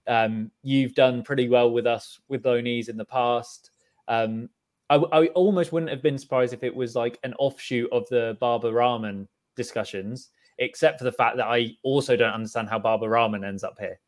Um, 0.07 0.51
you've 0.63 0.95
done 0.95 1.23
pretty 1.23 1.49
well 1.49 1.71
with 1.71 1.87
us 1.87 2.21
with 2.29 2.45
loanees 2.45 2.89
in 2.89 2.97
the 2.97 3.05
past. 3.05 3.71
Um, 4.09 4.49
I, 4.89 4.97
I, 4.97 5.27
almost 5.29 5.73
wouldn't 5.73 5.91
have 5.91 6.03
been 6.03 6.19
surprised 6.19 6.53
if 6.53 6.63
it 6.63 6.75
was 6.75 6.95
like 6.95 7.19
an 7.25 7.35
offshoot 7.41 7.91
of 7.91 8.09
the 8.09 8.37
Baba 8.39 8.73
Rahman 8.73 9.27
discussions, 9.57 10.31
except 10.59 10.99
for 10.99 11.05
the 11.05 11.13
fact 11.13 11.39
that 11.39 11.47
I 11.47 11.71
also 11.83 12.15
don't 12.15 12.33
understand 12.33 12.69
how 12.69 12.79
Baba 12.79 13.09
Rahman 13.09 13.43
ends 13.43 13.65
up 13.65 13.79
here. 13.81 13.99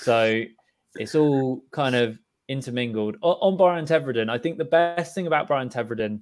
So 0.00 0.42
it's 0.96 1.14
all 1.14 1.62
kind 1.70 1.94
of 1.94 2.18
intermingled. 2.48 3.16
On, 3.22 3.36
on 3.40 3.56
Brian 3.56 3.86
Tevreden, 3.86 4.28
I 4.28 4.36
think 4.36 4.58
the 4.58 4.64
best 4.64 5.14
thing 5.14 5.26
about 5.26 5.46
Brian 5.46 5.70
Tevreden, 5.70 6.20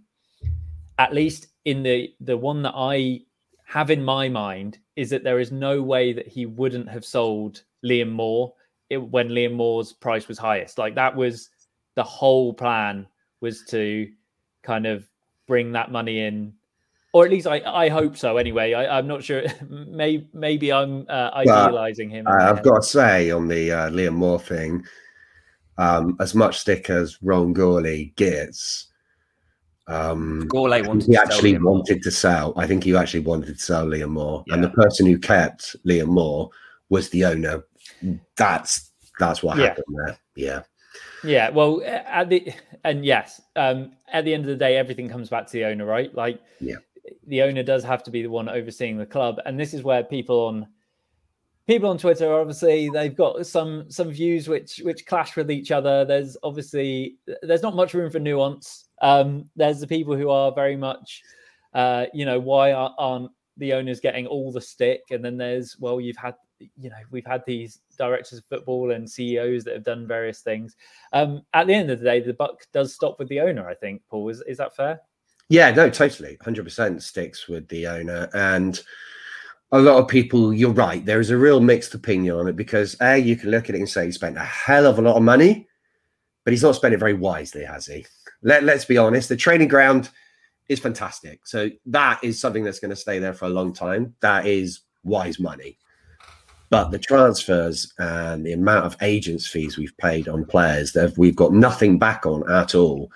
at 0.98 1.12
least 1.12 1.48
in 1.66 1.82
the 1.82 2.14
the 2.20 2.38
one 2.38 2.62
that 2.62 2.72
I 2.74 3.20
have 3.66 3.90
in 3.90 4.02
my 4.02 4.28
mind 4.28 4.78
is 4.94 5.10
that 5.10 5.24
there 5.24 5.40
is 5.40 5.52
no 5.52 5.82
way 5.82 6.12
that 6.12 6.26
he 6.26 6.46
wouldn't 6.46 6.88
have 6.88 7.04
sold 7.04 7.64
Liam 7.84 8.12
Moore 8.12 8.54
when 8.90 9.28
Liam 9.28 9.54
Moore's 9.54 9.92
price 9.92 10.28
was 10.28 10.38
highest. 10.38 10.78
Like 10.78 10.94
that 10.94 11.14
was 11.14 11.50
the 11.96 12.04
whole 12.04 12.54
plan 12.54 13.06
was 13.40 13.64
to 13.66 14.08
kind 14.62 14.86
of 14.86 15.04
bring 15.48 15.72
that 15.72 15.90
money 15.90 16.20
in, 16.20 16.54
or 17.12 17.24
at 17.24 17.30
least 17.32 17.48
I, 17.48 17.60
I 17.66 17.88
hope 17.88 18.16
so. 18.16 18.36
Anyway, 18.36 18.72
I, 18.72 18.98
am 18.98 19.08
not 19.08 19.24
sure. 19.24 19.42
maybe 19.68 20.28
maybe 20.32 20.72
I'm 20.72 21.04
uh, 21.08 21.30
idealizing 21.34 22.10
him. 22.10 22.28
I've 22.28 22.62
got 22.62 22.82
to 22.82 22.88
say 22.88 23.32
on 23.32 23.48
the 23.48 23.72
uh, 23.72 23.90
Liam 23.90 24.14
Moore 24.14 24.38
thing, 24.38 24.84
um, 25.78 26.16
as 26.20 26.32
much 26.32 26.60
stick 26.60 26.90
as 26.90 27.20
Ron 27.22 27.52
Gourlay 27.52 28.14
gets. 28.14 28.85
Um, 29.88 30.48
Gourlay 30.48 30.86
wanted 30.86 31.06
he 31.06 31.16
actually 31.16 31.56
wanted 31.58 32.02
to 32.02 32.10
sell. 32.10 32.52
I 32.56 32.66
think 32.66 32.84
he 32.84 32.96
actually 32.96 33.20
wanted 33.20 33.56
to 33.56 33.62
sell 33.62 33.86
Liam 33.86 34.10
Moore, 34.10 34.44
yeah. 34.46 34.54
and 34.54 34.64
the 34.64 34.70
person 34.70 35.06
who 35.06 35.18
kept 35.18 35.76
Liam 35.86 36.08
Moore 36.08 36.50
was 36.88 37.08
the 37.10 37.24
owner. 37.24 37.64
That's 38.36 38.90
that's 39.18 39.42
what 39.42 39.58
yeah. 39.58 39.64
happened 39.66 39.96
there. 40.04 40.18
Yeah. 40.34 40.62
Yeah, 41.24 41.50
well, 41.50 41.82
at 41.84 42.28
the 42.28 42.52
and 42.84 43.04
yes, 43.04 43.40
um, 43.56 43.92
at 44.12 44.24
the 44.24 44.34
end 44.34 44.44
of 44.44 44.48
the 44.48 44.56
day, 44.56 44.76
everything 44.76 45.08
comes 45.08 45.28
back 45.28 45.46
to 45.46 45.52
the 45.52 45.64
owner, 45.64 45.84
right? 45.84 46.14
Like, 46.14 46.40
yeah, 46.60 46.76
the 47.26 47.42
owner 47.42 47.62
does 47.62 47.84
have 47.84 48.02
to 48.04 48.10
be 48.10 48.22
the 48.22 48.30
one 48.30 48.48
overseeing 48.48 48.96
the 48.96 49.06
club, 49.06 49.40
and 49.44 49.58
this 49.58 49.74
is 49.74 49.82
where 49.82 50.02
people 50.02 50.46
on 50.46 50.68
people 51.66 51.90
on 51.90 51.98
Twitter 51.98 52.32
obviously 52.32 52.88
they've 52.90 53.16
got 53.16 53.44
some 53.44 53.90
some 53.90 54.10
views 54.10 54.48
which 54.48 54.80
which 54.84 55.06
clash 55.06 55.36
with 55.36 55.50
each 55.50 55.70
other. 55.70 56.04
There's 56.04 56.36
obviously 56.42 57.16
there's 57.42 57.62
not 57.62 57.74
much 57.74 57.94
room 57.94 58.10
for 58.10 58.18
nuance. 58.20 58.85
Um, 59.02 59.50
there's 59.56 59.80
the 59.80 59.86
people 59.86 60.16
who 60.16 60.30
are 60.30 60.52
very 60.52 60.76
much, 60.76 61.22
uh, 61.74 62.06
you 62.14 62.24
know, 62.24 62.38
why 62.38 62.72
aren't 62.72 63.30
the 63.56 63.72
owners 63.72 64.00
getting 64.00 64.26
all 64.26 64.52
the 64.52 64.60
stick? 64.60 65.02
And 65.10 65.24
then 65.24 65.36
there's 65.36 65.76
well, 65.78 66.00
you've 66.00 66.16
had 66.16 66.34
you 66.58 66.88
know 66.88 66.96
we've 67.10 67.26
had 67.26 67.42
these 67.46 67.80
directors 67.98 68.38
of 68.38 68.44
football 68.46 68.92
and 68.92 69.10
CEOs 69.10 69.64
that 69.64 69.74
have 69.74 69.84
done 69.84 70.06
various 70.06 70.40
things. 70.40 70.76
Um, 71.12 71.42
at 71.54 71.66
the 71.66 71.74
end 71.74 71.90
of 71.90 71.98
the 71.98 72.04
day, 72.04 72.20
the 72.20 72.32
buck 72.32 72.66
does 72.72 72.94
stop 72.94 73.18
with 73.18 73.28
the 73.28 73.40
owner. 73.40 73.68
I 73.68 73.74
think 73.74 74.02
Paul 74.08 74.28
is 74.28 74.42
is 74.46 74.58
that 74.58 74.76
fair? 74.76 75.00
Yeah, 75.48 75.70
no, 75.70 75.88
totally, 75.90 76.38
hundred 76.40 76.64
percent 76.64 77.02
sticks 77.02 77.48
with 77.48 77.68
the 77.68 77.86
owner 77.86 78.28
and. 78.34 78.80
A 79.72 79.80
lot 79.80 79.98
of 79.98 80.06
people, 80.06 80.54
you're 80.54 80.70
right. 80.70 81.04
There 81.04 81.18
is 81.18 81.30
a 81.30 81.36
real 81.36 81.58
mixed 81.58 81.92
opinion 81.92 82.36
on 82.36 82.46
it 82.46 82.54
because 82.54 82.96
a 83.00 83.18
you 83.18 83.34
can 83.34 83.50
look 83.50 83.68
at 83.68 83.74
it 83.74 83.78
and 83.78 83.88
say 83.88 84.06
he 84.06 84.12
spent 84.12 84.36
a 84.36 84.44
hell 84.44 84.86
of 84.86 85.00
a 85.00 85.02
lot 85.02 85.16
of 85.16 85.24
money, 85.24 85.66
but 86.44 86.52
he's 86.52 86.62
not 86.62 86.76
spent 86.76 86.94
it 86.94 86.98
very 86.98 87.14
wisely, 87.14 87.64
has 87.64 87.86
he? 87.86 88.06
Let, 88.42 88.64
let's 88.64 88.84
be 88.84 88.98
honest. 88.98 89.28
The 89.28 89.36
training 89.36 89.68
ground 89.68 90.10
is 90.68 90.80
fantastic. 90.80 91.46
So 91.46 91.70
that 91.86 92.22
is 92.22 92.40
something 92.40 92.64
that's 92.64 92.80
going 92.80 92.90
to 92.90 92.96
stay 92.96 93.18
there 93.18 93.34
for 93.34 93.46
a 93.46 93.50
long 93.50 93.72
time. 93.72 94.14
That 94.20 94.46
is 94.46 94.80
wise 95.04 95.38
money. 95.38 95.78
But 96.68 96.90
the 96.90 96.98
transfers 96.98 97.92
and 97.98 98.44
the 98.44 98.52
amount 98.52 98.86
of 98.86 98.96
agents' 99.00 99.46
fees 99.46 99.78
we've 99.78 99.96
paid 99.98 100.28
on 100.28 100.44
players 100.44 100.92
that 100.92 101.16
we've 101.16 101.36
got 101.36 101.52
nothing 101.52 101.98
back 101.98 102.26
on 102.26 102.48
at 102.50 102.74
all 102.74 103.10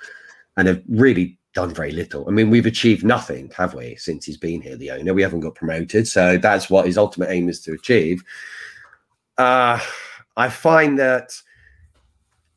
and 0.57 0.69
have 0.69 0.83
really 0.89 1.37
done 1.53 1.75
very 1.75 1.91
little. 1.91 2.29
I 2.29 2.31
mean, 2.31 2.49
we've 2.49 2.67
achieved 2.67 3.05
nothing, 3.05 3.51
have 3.57 3.75
we, 3.75 3.97
since 3.97 4.25
he's 4.25 4.37
been 4.37 4.63
here, 4.63 4.77
the 4.77 4.93
owner? 4.93 5.15
We 5.15 5.23
haven't 5.23 5.41
got 5.41 5.57
promoted. 5.57 6.07
So 6.07 6.39
that's 6.39 6.71
what 6.71 6.87
his 6.87 6.97
ultimate 6.97 7.31
aim 7.31 7.49
is 7.49 7.61
to 7.63 7.73
achieve. 7.73 8.23
Uh, 9.37 9.81
I 10.37 10.49
find 10.49 10.97
that 11.01 11.33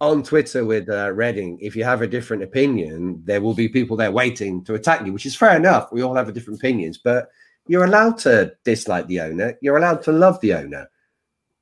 on 0.09 0.23
Twitter 0.23 0.65
with 0.65 0.89
uh, 0.89 1.11
Reading, 1.13 1.57
if 1.61 1.75
you 1.75 1.83
have 1.83 2.01
a 2.01 2.07
different 2.07 2.43
opinion, 2.43 3.21
there 3.25 3.41
will 3.41 3.53
be 3.53 3.67
people 3.67 3.97
there 3.97 4.11
waiting 4.11 4.63
to 4.65 4.75
attack 4.75 5.05
you, 5.05 5.13
which 5.13 5.25
is 5.25 5.35
fair 5.35 5.55
enough. 5.55 5.91
We 5.91 6.03
all 6.03 6.15
have 6.15 6.33
different 6.33 6.59
opinions, 6.59 6.97
but 6.97 7.29
you're 7.67 7.85
allowed 7.85 8.17
to 8.19 8.53
dislike 8.63 9.07
the 9.07 9.21
owner. 9.21 9.57
You're 9.61 9.77
allowed 9.77 10.01
to 10.03 10.11
love 10.11 10.39
the 10.41 10.53
owner. 10.53 10.89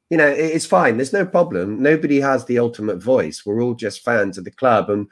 You 0.09 0.17
know, 0.17 0.27
it's 0.27 0.65
fine. 0.65 0.97
There's 0.97 1.13
no 1.13 1.25
problem. 1.25 1.81
Nobody 1.81 2.19
has 2.19 2.45
the 2.45 2.59
ultimate 2.59 3.01
voice. 3.01 3.45
We're 3.45 3.61
all 3.61 3.75
just 3.75 4.03
fans 4.03 4.37
of 4.37 4.43
the 4.43 4.51
club 4.51 4.89
and 4.89 5.07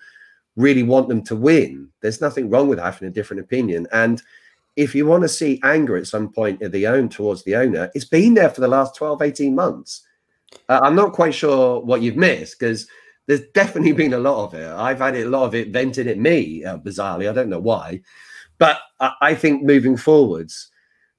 really 0.55 0.83
want 0.83 1.07
them 1.07 1.23
to 1.23 1.35
win. 1.35 1.89
There's 2.01 2.21
nothing 2.21 2.49
wrong 2.49 2.67
with 2.67 2.79
having 2.79 3.07
a 3.07 3.11
different 3.11 3.41
opinion. 3.41 3.87
And 3.93 4.21
if 4.75 4.93
you 4.93 5.05
want 5.05 5.23
to 5.23 5.29
see 5.29 5.61
anger 5.63 5.95
at 5.95 6.07
some 6.07 6.31
point 6.31 6.61
of 6.61 6.71
the 6.71 6.87
own 6.87 7.09
towards 7.09 7.43
the 7.43 7.55
owner, 7.55 7.89
it's 7.93 8.05
been 8.05 8.33
there 8.33 8.49
for 8.49 8.61
the 8.61 8.67
last 8.67 8.95
12, 8.95 9.21
18 9.21 9.55
months. 9.55 10.05
Uh, 10.67 10.79
I'm 10.83 10.95
not 10.95 11.13
quite 11.13 11.33
sure 11.33 11.79
what 11.81 12.01
you've 12.01 12.17
missed 12.17 12.59
because 12.59 12.87
there's 13.29 13.47
definitely 13.53 13.91
been 13.91 14.13
a 14.13 14.19
lot 14.19 14.43
of 14.43 14.55
it. 14.55 14.67
I've 14.67 14.97
had 14.97 15.15
it, 15.15 15.27
a 15.27 15.29
lot 15.29 15.43
of 15.43 15.53
it 15.53 15.67
vented 15.67 16.07
at 16.07 16.17
me, 16.17 16.65
uh, 16.65 16.79
bizarrely. 16.79 17.29
I 17.29 17.31
don't 17.31 17.47
know 17.47 17.59
why. 17.59 18.01
But 18.57 18.79
I, 18.99 19.13
I 19.21 19.35
think 19.35 19.61
moving 19.61 19.97
forwards, 19.97 20.71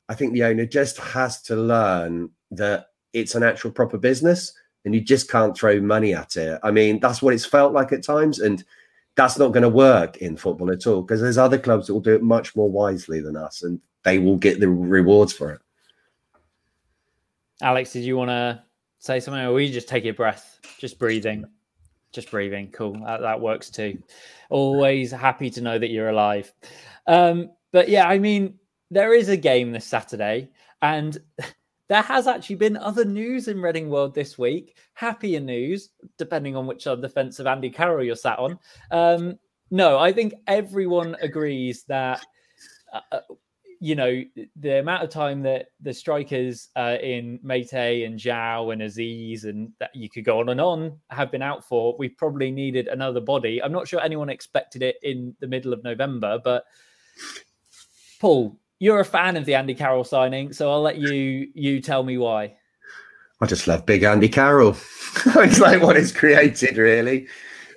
I 0.08 0.16
think 0.16 0.32
the 0.32 0.42
owner 0.42 0.66
just 0.66 0.98
has 0.98 1.40
to 1.42 1.54
learn 1.54 2.30
that 2.50 2.86
it's 3.12 3.36
an 3.36 3.44
actual 3.44 3.70
proper 3.70 3.96
business 3.96 4.52
and 4.84 4.92
you 4.92 5.00
just 5.00 5.30
can't 5.30 5.56
throw 5.56 5.80
money 5.80 6.12
at 6.12 6.34
it. 6.34 6.58
I 6.64 6.72
mean, 6.72 6.98
that's 6.98 7.22
what 7.22 7.32
it's 7.32 7.46
felt 7.46 7.72
like 7.72 7.92
at 7.92 8.02
times. 8.02 8.40
And 8.40 8.64
that's 9.14 9.38
not 9.38 9.52
going 9.52 9.62
to 9.62 9.68
work 9.68 10.16
in 10.16 10.36
football 10.36 10.72
at 10.72 10.88
all 10.88 11.02
because 11.02 11.20
there's 11.20 11.38
other 11.38 11.58
clubs 11.58 11.86
that 11.86 11.94
will 11.94 12.00
do 12.00 12.16
it 12.16 12.24
much 12.24 12.56
more 12.56 12.68
wisely 12.68 13.20
than 13.20 13.36
us 13.36 13.62
and 13.62 13.80
they 14.02 14.18
will 14.18 14.36
get 14.36 14.58
the 14.58 14.68
rewards 14.68 15.32
for 15.32 15.52
it. 15.52 15.60
Alex, 17.62 17.92
did 17.92 18.02
you 18.02 18.16
want 18.16 18.30
to 18.30 18.64
say 18.98 19.20
something 19.20 19.44
or 19.44 19.52
will 19.52 19.60
you 19.60 19.72
just 19.72 19.88
take 19.88 20.02
your 20.02 20.14
breath? 20.14 20.58
Just 20.80 20.98
breathing. 20.98 21.46
Just 22.12 22.30
breathing. 22.30 22.70
Cool. 22.72 23.00
That, 23.04 23.20
that 23.20 23.40
works 23.40 23.70
too. 23.70 24.02
Always 24.48 25.12
happy 25.12 25.50
to 25.50 25.60
know 25.60 25.78
that 25.78 25.90
you're 25.90 26.08
alive. 26.08 26.52
Um, 27.06 27.50
but 27.72 27.88
yeah, 27.88 28.08
I 28.08 28.18
mean, 28.18 28.54
there 28.90 29.14
is 29.14 29.28
a 29.28 29.36
game 29.36 29.72
this 29.72 29.86
Saturday, 29.86 30.50
and 30.82 31.16
there 31.88 32.02
has 32.02 32.26
actually 32.26 32.56
been 32.56 32.76
other 32.76 33.04
news 33.04 33.48
in 33.48 33.60
Reading 33.60 33.88
World 33.88 34.14
this 34.14 34.36
week. 34.36 34.76
Happier 34.94 35.40
news, 35.40 35.90
depending 36.18 36.56
on 36.56 36.66
which 36.66 36.86
of 36.86 37.00
the 37.00 37.08
fence 37.08 37.38
of 37.38 37.46
Andy 37.46 37.70
Carroll 37.70 38.04
you're 38.04 38.16
sat 38.16 38.38
on. 38.38 38.58
Um, 38.90 39.38
no, 39.70 39.98
I 39.98 40.12
think 40.12 40.34
everyone 40.46 41.16
agrees 41.22 41.84
that. 41.84 42.24
Uh, 42.92 43.00
uh 43.12 43.20
you 43.82 43.94
know 43.94 44.22
the 44.56 44.78
amount 44.78 45.02
of 45.02 45.08
time 45.08 45.42
that 45.42 45.68
the 45.80 45.92
strikers 45.92 46.68
uh, 46.76 46.98
in 47.02 47.40
Meite 47.42 48.06
and 48.06 48.20
João 48.20 48.72
and 48.72 48.82
Azeez 48.82 49.44
and 49.44 49.72
that 49.80 49.90
you 49.94 50.10
could 50.10 50.24
go 50.24 50.40
on 50.40 50.50
and 50.50 50.60
on 50.60 50.98
have 51.08 51.32
been 51.32 51.42
out 51.42 51.64
for. 51.64 51.96
We 51.98 52.10
probably 52.10 52.50
needed 52.50 52.88
another 52.88 53.20
body. 53.20 53.62
I'm 53.62 53.72
not 53.72 53.88
sure 53.88 54.00
anyone 54.00 54.28
expected 54.28 54.82
it 54.82 54.96
in 55.02 55.34
the 55.40 55.46
middle 55.46 55.72
of 55.72 55.82
November, 55.82 56.38
but 56.44 56.64
Paul, 58.20 58.58
you're 58.78 59.00
a 59.00 59.04
fan 59.04 59.38
of 59.38 59.46
the 59.46 59.54
Andy 59.54 59.74
Carroll 59.74 60.04
signing, 60.04 60.52
so 60.52 60.70
I'll 60.70 60.82
let 60.82 60.98
you 60.98 61.48
you 61.54 61.80
tell 61.80 62.02
me 62.02 62.18
why. 62.18 62.54
I 63.40 63.46
just 63.46 63.66
love 63.66 63.86
big 63.86 64.02
Andy 64.02 64.28
Carroll. 64.28 64.76
it's 65.26 65.58
like 65.58 65.82
what 65.82 65.96
is 65.96 66.12
created, 66.12 66.76
really. 66.76 67.28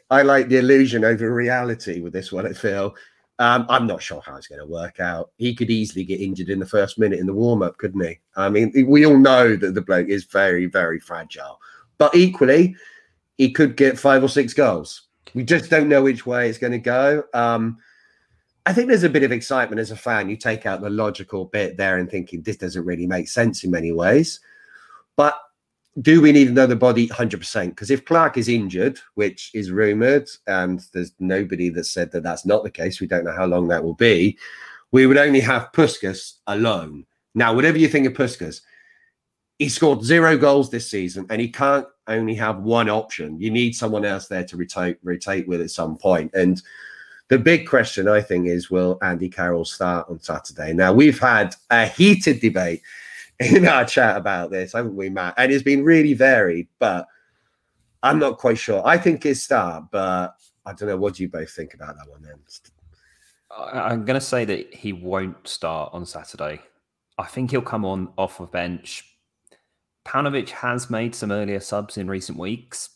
I 0.10 0.22
like 0.22 0.50
the 0.50 0.58
illusion 0.58 1.06
over 1.06 1.34
reality 1.34 2.02
with 2.02 2.12
this 2.12 2.32
one. 2.32 2.46
I 2.46 2.52
feel. 2.52 2.94
Um, 3.44 3.66
I'm 3.68 3.86
not 3.86 4.02
sure 4.02 4.22
how 4.26 4.38
it's 4.38 4.48
going 4.48 4.62
to 4.62 4.66
work 4.66 5.02
out. 5.02 5.32
He 5.38 5.54
could 5.54 5.70
easily 5.70 6.06
get 6.06 6.22
injured 6.22 6.48
in 6.48 6.60
the 6.60 6.66
first 6.66 6.98
minute 6.98 7.20
in 7.20 7.26
the 7.26 7.34
warm 7.34 7.62
up, 7.62 7.78
couldn't 7.78 8.00
he? 8.00 8.18
I 8.38 8.48
mean, 8.48 8.72
we 8.88 9.06
all 9.06 9.18
know 9.18 9.58
that 9.58 9.76
the 9.76 9.82
bloke 9.82 10.08
is 10.08 10.24
very, 10.24 10.66
very 10.68 10.98
fragile, 10.98 11.60
but 11.98 12.16
equally, 12.16 12.74
he 13.38 13.52
could 13.52 13.76
get 13.76 14.00
five 14.00 14.24
or 14.24 14.30
six 14.30 14.54
goals. 14.54 15.10
We 15.34 15.44
just 15.44 15.70
don't 15.70 15.90
know 15.90 16.04
which 16.04 16.26
way 16.26 16.48
it's 16.48 16.58
going 16.58 16.72
to 16.72 16.80
go. 16.80 17.26
Um, 17.34 17.80
I 18.66 18.72
think 18.72 18.88
there's 18.88 19.04
a 19.04 19.10
bit 19.10 19.24
of 19.24 19.34
excitement 19.34 19.82
as 19.82 19.92
a 19.92 19.98
fan. 19.98 20.30
You 20.30 20.38
take 20.38 20.66
out 20.66 20.80
the 20.80 20.90
logical 20.90 21.44
bit 21.44 21.76
there 21.76 21.98
and 21.98 22.10
thinking 22.10 22.44
this 22.44 22.56
doesn't 22.56 22.86
really 22.86 23.08
make 23.08 23.28
sense 23.28 23.66
in 23.66 23.72
many 23.72 23.92
ways. 23.92 24.40
But 25.18 25.38
do 26.02 26.22
we 26.22 26.32
need 26.32 26.48
another 26.48 26.76
body 26.76 27.08
100%? 27.08 27.70
Because 27.70 27.92
if 27.92 28.06
Clarke 28.06 28.38
is 28.38 28.50
injured, 28.50 29.00
which 29.14 29.52
is 29.54 29.72
rumored, 29.72 30.28
and 30.48 30.82
there's 30.94 31.14
nobody 31.20 31.70
that 31.70 31.86
said 31.86 32.12
that 32.12 32.24
that's 32.24 32.46
not 32.46 32.64
the 32.64 32.72
case, 32.72 33.00
we 33.00 33.08
don't 33.08 33.26
know 33.26 33.36
how 33.36 33.46
long 33.46 33.68
that 33.68 33.84
will 33.84 33.94
be, 33.94 34.38
we 34.92 35.06
would 35.06 35.18
only 35.18 35.40
have 35.40 35.72
Puscas 35.72 36.40
alone. 36.48 37.06
Now, 37.36 37.54
whatever 37.54 37.78
you 37.78 37.88
think 37.88 38.08
of 38.08 38.14
Puscas, 38.14 38.62
he 39.60 39.70
scored 39.70 40.04
zero 40.04 40.38
goals 40.38 40.72
this 40.72 40.90
season 40.90 41.28
and 41.30 41.40
he 41.40 41.48
can't 41.48 41.86
only 42.08 42.36
have 42.36 42.60
one 42.60 42.90
option. 42.90 43.40
You 43.40 43.52
need 43.52 43.76
someone 43.76 44.04
else 44.04 44.28
there 44.28 44.44
to 44.44 44.58
rotate, 44.58 44.98
rotate 45.04 45.48
with 45.48 45.62
at 45.62 45.72
some 45.72 45.98
point. 45.98 46.32
And 46.34 46.62
the 47.30 47.40
big 47.40 47.68
question, 47.68 48.08
I 48.08 48.22
think, 48.22 48.48
is 48.48 48.70
will 48.70 48.98
Andy 49.02 49.30
Carroll 49.30 49.66
start 49.66 50.10
on 50.10 50.20
Saturday? 50.20 50.74
Now, 50.74 50.92
we've 50.92 51.20
had 51.20 51.56
a 51.70 51.86
heated 51.86 52.40
debate 52.40 52.82
in 53.40 53.68
our 53.68 53.86
chat 53.86 54.18
about 54.18 54.52
this, 54.52 54.74
haven't 54.74 54.96
we, 54.96 55.10
Matt? 55.10 55.36
And 55.38 55.52
it's 55.52 55.64
been 55.64 55.84
really 55.84 56.14
varied, 56.14 56.68
but 56.80 57.08
I'm 58.02 58.20
not 58.20 58.38
quite 58.38 58.58
sure. 58.58 58.82
I 58.86 58.98
think 58.98 59.24
his 59.24 59.42
start, 59.42 59.86
but 59.92 60.36
I 60.66 60.74
don't 60.74 60.90
know. 60.90 60.98
What 60.98 61.16
do 61.16 61.24
you 61.24 61.30
both 61.30 61.52
think 61.52 61.74
about 61.74 61.96
that 61.96 62.10
one 62.10 62.22
then? 62.22 62.40
I'm 63.56 64.06
going 64.06 64.20
to 64.20 64.26
say 64.26 64.46
that 64.46 64.74
he 64.74 64.94
won't 64.94 65.48
start 65.48 65.92
on 65.94 66.06
Saturday. 66.06 66.62
I 67.18 67.26
think 67.26 67.52
he'll 67.52 67.62
come 67.62 67.86
on 67.86 68.12
off 68.18 68.40
a 68.40 68.48
bench. 68.48 69.06
Paunovic 70.06 70.50
has 70.50 70.90
made 70.90 71.16
some 71.16 71.32
earlier 71.32 71.60
subs 71.60 71.98
in 71.98 72.08
recent 72.10 72.38
weeks. 72.38 72.90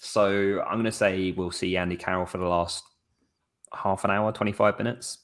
So 0.00 0.62
I'm 0.62 0.74
going 0.74 0.84
to 0.84 0.92
say 0.92 1.32
we'll 1.32 1.50
see 1.50 1.76
Andy 1.76 1.96
Carroll 1.96 2.26
for 2.26 2.38
the 2.38 2.46
last 2.46 2.84
half 3.74 4.04
an 4.04 4.10
hour, 4.10 4.32
25 4.32 4.78
minutes. 4.78 5.18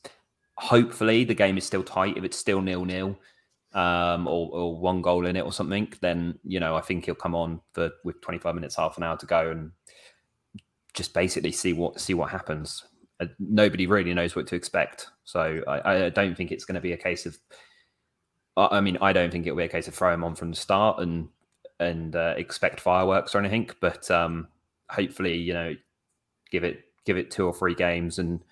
hopefully 0.57 1.25
the 1.25 1.35
game 1.35 1.59
is 1.59 1.65
still 1.65 1.83
tight. 1.83 2.17
If 2.17 2.25
it's 2.25 2.37
still 2.37 2.61
nil 2.61 2.85
nil, 2.85 3.19
um, 3.77 4.27
or, 4.27 4.49
or 4.51 4.77
one 4.79 5.03
goal 5.03 5.27
in 5.27 5.37
it 5.37 5.45
or 5.45 5.53
something, 5.53 5.93
then 6.01 6.39
you 6.43 6.59
know 6.59 6.75
I 6.75 6.81
think 6.81 7.05
he'll 7.05 7.15
come 7.15 7.35
on 7.35 7.61
for 7.73 7.91
with 8.03 8.21
25 8.23 8.55
minutes, 8.55 8.75
half 8.75 8.97
an 8.97 9.03
hour 9.05 9.19
to 9.19 9.27
go, 9.27 9.51
and 9.51 9.71
just 10.95 11.13
basically 11.13 11.53
see 11.53 11.75
what 11.75 12.01
see 12.01 12.15
what 12.15 12.31
happens. 12.31 12.85
Uh, 13.21 13.27
nobody 13.39 13.87
really 13.87 14.15
knows 14.15 14.35
what 14.35 14.47
to 14.49 14.57
expect, 14.57 15.09
so 15.25 15.63
I, 15.69 16.07
I 16.07 16.09
don't 16.09 16.35
think 16.35 16.51
it's 16.51 16.65
going 16.65 16.75
to 16.75 16.81
be 16.81 16.93
a 16.93 16.97
case 16.97 17.27
of. 17.27 17.39
I 18.57 18.81
mean, 18.81 18.97
I 19.03 19.13
don't 19.13 19.31
think 19.31 19.47
it'll 19.47 19.59
be 19.59 19.65
a 19.65 19.69
case 19.69 19.87
of 19.87 19.95
throw 19.95 20.15
him 20.15 20.25
on 20.25 20.35
from 20.35 20.51
the 20.51 20.57
start 20.57 21.01
and 21.01 21.29
and 21.79 22.17
uh, 22.17 22.35
expect 22.39 22.81
fireworks 22.81 23.35
or 23.35 23.39
anything, 23.39 23.69
but 23.83 24.11
um, 24.11 24.49
hopefully, 24.89 25.37
you 25.37 25.53
know, 25.53 25.75
give 26.51 26.65
it 26.65 26.85
give 27.05 27.19
it 27.19 27.31
two 27.31 27.47
or 27.47 27.53
three 27.53 27.75
games 27.75 28.19
and 28.19 28.43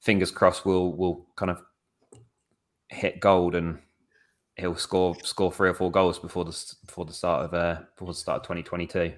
fingers 0.00 0.30
crossed 0.30 0.66
we'll 0.66 0.92
we'll 0.92 1.24
kind 1.36 1.50
of 1.50 1.62
hit 2.88 3.18
gold 3.18 3.54
and 3.54 3.78
he'll 4.56 4.76
score 4.76 5.14
score 5.22 5.52
three 5.52 5.70
or 5.70 5.74
four 5.74 5.90
goals 5.90 6.18
before 6.18 6.44
the 6.44 6.74
before 6.86 7.04
the 7.04 7.12
start 7.12 7.44
of 7.44 7.54
uh 7.54 7.80
before 7.94 8.08
the 8.08 8.18
start 8.18 8.36
of 8.38 8.42
2022. 8.42 9.12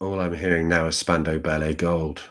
All 0.00 0.20
I'm 0.20 0.34
hearing 0.34 0.68
now 0.68 0.86
is 0.86 0.96
Spandau 0.96 1.38
Ballet 1.38 1.74
Gold. 1.74 2.22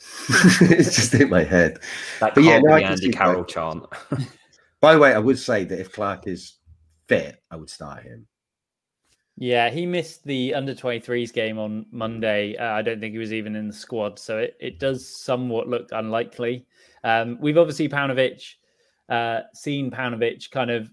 it's 0.60 0.96
just 0.96 1.14
in 1.14 1.28
my 1.28 1.42
head. 1.42 1.78
That 2.20 2.34
but 2.34 2.44
can't 2.44 2.46
yeah, 2.46 2.58
no, 2.60 2.76
be 2.76 2.84
Andy 2.84 3.10
Carroll 3.10 3.42
that. 3.42 3.48
chant. 3.48 3.84
By 4.80 4.94
the 4.94 5.00
way, 5.00 5.12
I 5.12 5.18
would 5.18 5.38
say 5.38 5.64
that 5.64 5.78
if 5.78 5.92
Clarke 5.92 6.26
is 6.26 6.54
fit, 7.08 7.42
I 7.50 7.56
would 7.56 7.68
start 7.68 8.04
him. 8.04 8.26
Yeah, 9.36 9.70
he 9.70 9.86
missed 9.86 10.24
the 10.24 10.54
under 10.54 10.74
23s 10.74 11.32
game 11.32 11.58
on 11.58 11.86
Monday. 11.90 12.56
Uh, 12.56 12.72
I 12.72 12.82
don't 12.82 13.00
think 13.00 13.12
he 13.12 13.18
was 13.18 13.32
even 13.32 13.56
in 13.56 13.68
the 13.68 13.74
squad. 13.74 14.18
So 14.18 14.38
it, 14.38 14.56
it 14.60 14.78
does 14.78 15.08
somewhat 15.22 15.68
look 15.68 15.88
unlikely. 15.92 16.66
Um, 17.04 17.38
we've 17.40 17.58
obviously 17.58 17.88
Paunovic, 17.88 18.54
uh, 19.08 19.40
seen 19.54 19.90
Paunovic 19.90 20.50
kind 20.50 20.70
of 20.70 20.90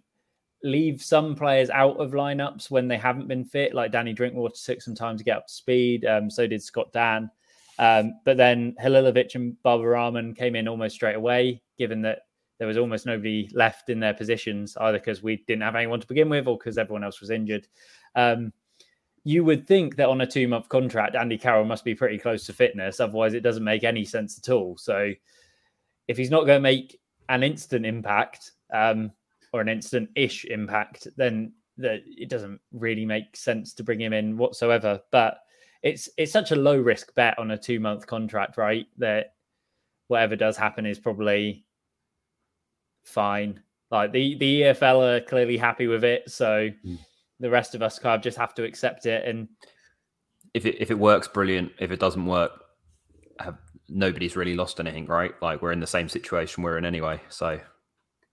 leave 0.64 1.02
some 1.02 1.36
players 1.36 1.70
out 1.70 1.98
of 1.98 2.12
lineups 2.12 2.72
when 2.72 2.88
they 2.88 2.98
haven't 2.98 3.28
been 3.28 3.46
fit, 3.46 3.74
like 3.74 3.92
Danny 3.92 4.14
Drinkwater 4.14 4.56
took 4.56 4.82
some 4.82 4.96
time 4.96 5.18
to 5.18 5.24
get 5.24 5.38
up 5.38 5.48
to 5.48 5.54
speed. 5.54 6.06
Um, 6.06 6.30
so 6.30 6.48
did 6.48 6.64
Scott 6.64 6.92
Dann. 6.92 7.30
Um, 7.80 8.20
but 8.26 8.38
then 8.38 8.76
Halilovic 8.82 9.36
and 9.36 9.62
Baba 9.62 9.84
Rahman 9.84 10.34
came 10.34 10.56
in 10.56 10.68
almost 10.68 10.96
straight 10.96 11.16
away, 11.16 11.62
given 11.78 12.02
that 12.04 12.24
there 12.58 12.68
was 12.68 12.78
almost 12.78 13.06
nobody 13.06 13.50
left 13.54 13.90
in 13.90 14.00
their 14.00 14.16
positions, 14.16 14.76
either 14.82 14.98
because 14.98 15.22
we 15.22 15.44
didn't 15.48 15.62
have 15.62 15.76
anyone 15.76 16.02
to 16.02 16.08
begin 16.08 16.30
with 16.30 16.48
or 16.48 16.58
because 16.58 16.78
everyone 16.78 17.04
else 17.04 17.22
was 17.22 17.30
injured. 17.30 17.68
Um, 18.16 18.52
you 19.24 19.44
would 19.44 19.68
think 19.68 19.98
that 19.98 20.10
on 20.10 20.22
a 20.22 20.28
two 20.28 20.48
month 20.48 20.70
contract, 20.70 21.16
Andy 21.16 21.38
Carroll 21.38 21.66
must 21.66 21.84
be 21.84 21.94
pretty 21.94 22.18
close 22.18 22.46
to 22.46 22.54
fitness. 22.54 23.00
Otherwise, 23.00 23.34
it 23.34 23.42
doesn't 23.44 23.64
make 23.64 23.84
any 23.84 24.06
sense 24.06 24.40
at 24.40 24.52
all. 24.52 24.78
So, 24.78 25.12
if 26.08 26.18
he's 26.18 26.32
not 26.32 26.46
going 26.46 26.58
to 26.58 26.62
make 26.62 27.00
an 27.30 27.44
instant 27.44 27.86
impact 27.86 28.52
um, 28.74 29.12
or 29.54 29.62
an 29.62 29.70
instant 29.70 30.10
ish 30.16 30.46
impact, 30.46 31.08
then 31.18 31.54
that 31.78 32.02
it 32.06 32.30
doesn't 32.30 32.60
really 32.72 33.06
make 33.06 33.36
sense 33.36 33.74
to 33.74 33.84
bring 33.84 34.02
him 34.02 34.14
in 34.14 34.38
whatsoever. 34.38 35.00
But 35.12 35.40
it's 35.84 36.10
it's 36.18 36.32
such 36.32 36.52
a 36.52 36.56
low 36.56 36.78
risk 36.78 37.14
bet 37.16 37.38
on 37.38 37.52
a 37.52 37.58
two 37.58 37.80
month 37.80 38.08
contract, 38.08 38.58
right? 38.58 38.88
That 38.98 39.34
whatever 40.08 40.36
does 40.36 40.58
happen 40.58 40.86
is 40.86 41.00
probably 41.00 41.66
fine. 43.06 43.62
Like 43.92 44.12
the 44.12 44.36
the 44.36 44.62
EFL 44.62 45.18
are 45.18 45.22
clearly 45.22 45.58
happy 45.58 45.88
with 45.88 46.04
it, 46.04 46.30
so 46.30 46.70
mm. 46.86 47.00
the 47.40 47.50
rest 47.50 47.76
of 47.76 47.82
us 47.82 48.00
kind 48.00 48.16
of 48.16 48.22
just 48.22 48.38
have 48.38 48.54
to 48.56 48.64
accept 48.64 49.06
it. 49.06 49.26
And 49.26 49.48
if 50.54 50.66
it 50.66 50.76
if 50.80 50.92
it 50.92 51.00
works, 51.00 51.28
brilliant. 51.28 51.72
If 51.80 51.92
it 51.92 52.00
doesn't 52.00 52.26
work, 52.26 52.52
have, 53.40 53.58
nobody's 53.88 54.36
really 54.36 54.56
lost 54.56 54.80
anything, 54.80 55.06
right? 55.06 55.32
Like 55.42 55.62
we're 55.62 55.72
in 55.72 55.80
the 55.80 55.88
same 55.88 56.10
situation 56.10 56.64
we're 56.64 56.78
in 56.78 56.86
anyway. 56.86 57.22
So 57.30 57.60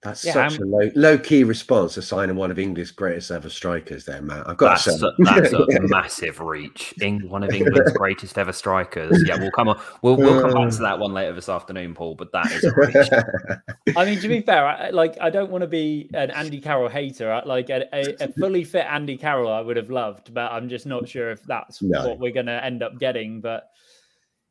that's 0.04 0.22
yeah, 0.22 0.34
such 0.34 0.60
I'm... 0.60 0.62
a 0.62 0.66
low, 0.66 0.90
low 0.94 1.18
key 1.18 1.44
response 1.44 1.94
to 1.94 2.02
signing 2.02 2.36
one 2.36 2.50
of 2.50 2.58
England's 2.58 2.90
greatest 2.90 3.30
ever 3.30 3.48
strikers, 3.48 4.04
there, 4.04 4.20
Matt. 4.20 4.46
I've 4.46 4.58
got 4.58 4.70
that's 4.70 4.84
to 4.84 4.98
say, 4.98 5.06
a, 5.06 5.24
that's 5.24 5.52
a 5.54 5.80
massive 5.88 6.40
reach. 6.40 6.92
In 7.00 7.26
one 7.30 7.42
of 7.42 7.50
England's 7.50 7.92
greatest 7.96 8.36
ever 8.36 8.52
strikers. 8.52 9.24
Yeah, 9.26 9.38
we'll 9.38 9.50
come 9.50 9.68
on. 9.68 9.80
We'll 10.02 10.16
we'll 10.16 10.42
come 10.42 10.52
back 10.52 10.70
to 10.72 10.82
that 10.82 10.98
one 10.98 11.14
later 11.14 11.32
this 11.32 11.48
afternoon, 11.48 11.94
Paul. 11.94 12.16
But 12.16 12.32
that 12.32 12.52
is 12.52 12.64
a 12.64 12.74
reach. 12.74 13.96
I 13.96 14.04
mean, 14.04 14.20
to 14.20 14.28
be 14.28 14.42
fair, 14.42 14.66
I, 14.66 14.90
like 14.90 15.16
I 15.20 15.30
don't 15.30 15.50
want 15.50 15.62
to 15.62 15.68
be 15.68 16.10
an 16.12 16.30
Andy 16.30 16.60
Carroll 16.60 16.90
hater. 16.90 17.42
Like 17.46 17.70
a, 17.70 17.88
a, 17.94 18.24
a, 18.24 18.32
fully 18.34 18.64
fit 18.64 18.84
Andy 18.86 19.16
Carroll, 19.16 19.50
I 19.50 19.62
would 19.62 19.78
have 19.78 19.90
loved, 19.90 20.34
but 20.34 20.52
I'm 20.52 20.68
just 20.68 20.84
not 20.84 21.08
sure 21.08 21.30
if 21.30 21.42
that's 21.44 21.80
no. 21.80 22.06
what 22.06 22.18
we're 22.18 22.32
going 22.32 22.46
to 22.46 22.62
end 22.62 22.82
up 22.82 22.98
getting. 22.98 23.40
But 23.40 23.70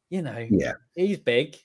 you 0.10 0.24
know, 0.24 0.48
yeah, 0.50 0.74
he's 0.96 1.20
big. 1.20 1.58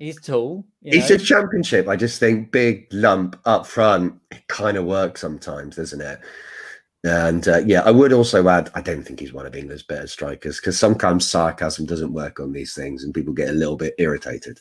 He's 0.00 0.18
tall. 0.18 0.64
It's 0.82 1.10
know? 1.10 1.16
a 1.16 1.18
championship. 1.18 1.86
I 1.86 1.94
just 1.94 2.18
think 2.18 2.50
big 2.50 2.88
lump 2.90 3.38
up 3.44 3.66
front 3.66 4.14
it 4.30 4.48
kind 4.48 4.78
of 4.78 4.86
works 4.86 5.20
sometimes, 5.20 5.76
doesn't 5.76 6.00
it? 6.00 6.18
And 7.04 7.46
uh, 7.46 7.58
yeah, 7.66 7.82
I 7.82 7.90
would 7.90 8.14
also 8.14 8.48
add, 8.48 8.70
I 8.74 8.80
don't 8.80 9.02
think 9.02 9.20
he's 9.20 9.34
one 9.34 9.44
of 9.44 9.54
England's 9.54 9.82
better 9.82 10.06
strikers 10.06 10.58
because 10.58 10.78
sometimes 10.78 11.30
sarcasm 11.30 11.84
doesn't 11.84 12.14
work 12.14 12.40
on 12.40 12.52
these 12.52 12.74
things 12.74 13.04
and 13.04 13.12
people 13.12 13.34
get 13.34 13.50
a 13.50 13.52
little 13.52 13.76
bit 13.76 13.94
irritated. 13.98 14.58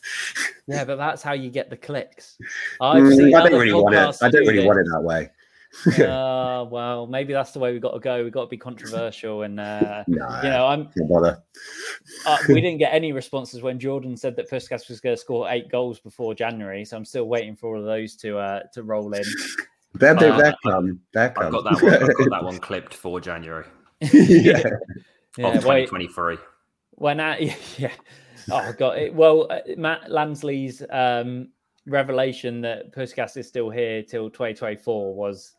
Yeah, 0.68 0.84
but 0.84 0.98
that's 0.98 1.22
how 1.22 1.34
you 1.34 1.50
get 1.50 1.70
the 1.70 1.78
clicks. 1.78 2.38
I've 2.82 3.02
mm, 3.02 3.34
I 3.34 3.50
don't 3.50 3.60
really 3.60 3.74
want 3.74 3.96
it. 3.96 4.16
I 4.22 4.30
don't 4.30 4.46
really 4.46 4.66
want 4.66 4.80
it 4.80 4.88
that 4.92 5.02
way 5.02 5.30
uh, 6.00 6.66
well, 6.70 7.08
maybe 7.08 7.32
that's 7.32 7.52
the 7.52 7.60
way 7.60 7.72
we've 7.72 7.82
got 7.82 7.94
to 7.94 8.00
go. 8.00 8.24
We've 8.24 8.34
got 8.34 8.46
to 8.46 8.50
be 8.50 8.58
controversial, 8.58 9.44
and 9.44 9.60
uh, 9.60 10.04
nah, 10.08 10.42
you 10.42 10.50
know, 10.50 10.66
I'm. 10.66 10.90
Uh, 12.26 12.38
we 12.48 12.56
didn't 12.62 12.80
get 12.80 12.94
any 12.94 13.12
responses 13.12 13.62
when 13.62 13.80
Jordan 13.80 14.18
said 14.18 14.36
that 14.36 14.50
Puscas 14.50 14.90
was 14.90 15.00
going 15.00 15.16
to 15.16 15.22
score 15.22 15.50
eight 15.50 15.70
goals 15.70 16.00
before 16.00 16.34
January, 16.34 16.84
so 16.86 16.98
I'm 16.98 17.06
still 17.06 17.26
waiting 17.26 17.56
for 17.56 17.76
all 17.76 17.80
of 17.80 17.86
those 17.86 18.16
to 18.18 18.40
uh, 18.40 18.64
to 18.74 18.84
roll 18.84 19.14
in. 19.14 19.24
They're, 19.94 20.16
they're, 20.16 20.38
they're 20.38 20.56
come. 20.64 21.00
They're 21.14 21.30
come. 21.30 21.46
I've 21.46 21.52
got 21.52 21.64
that 21.64 21.84
one. 21.84 21.94
I've 21.94 22.18
got 22.18 22.30
that 22.30 22.44
one 22.44 22.60
clipped 22.60 22.94
for 22.94 23.20
January. 23.20 23.66
yeah. 24.02 24.64
yeah, 25.38 25.48
of 25.48 25.62
2023. 25.62 26.38
When 26.92 27.20
I, 27.20 27.56
yeah, 27.78 27.92
oh 28.52 28.74
god, 28.78 28.98
it, 28.98 29.14
well, 29.14 29.48
uh, 29.50 29.60
Matt 29.78 30.10
Lansley's 30.10 30.84
um, 30.90 31.50
revelation 31.86 32.62
that 32.62 32.92
Puscas 32.94 33.38
is 33.38 33.48
still 33.48 33.70
here 33.70 34.04
till 34.04 34.30
2024 34.30 35.14
was 35.16 35.54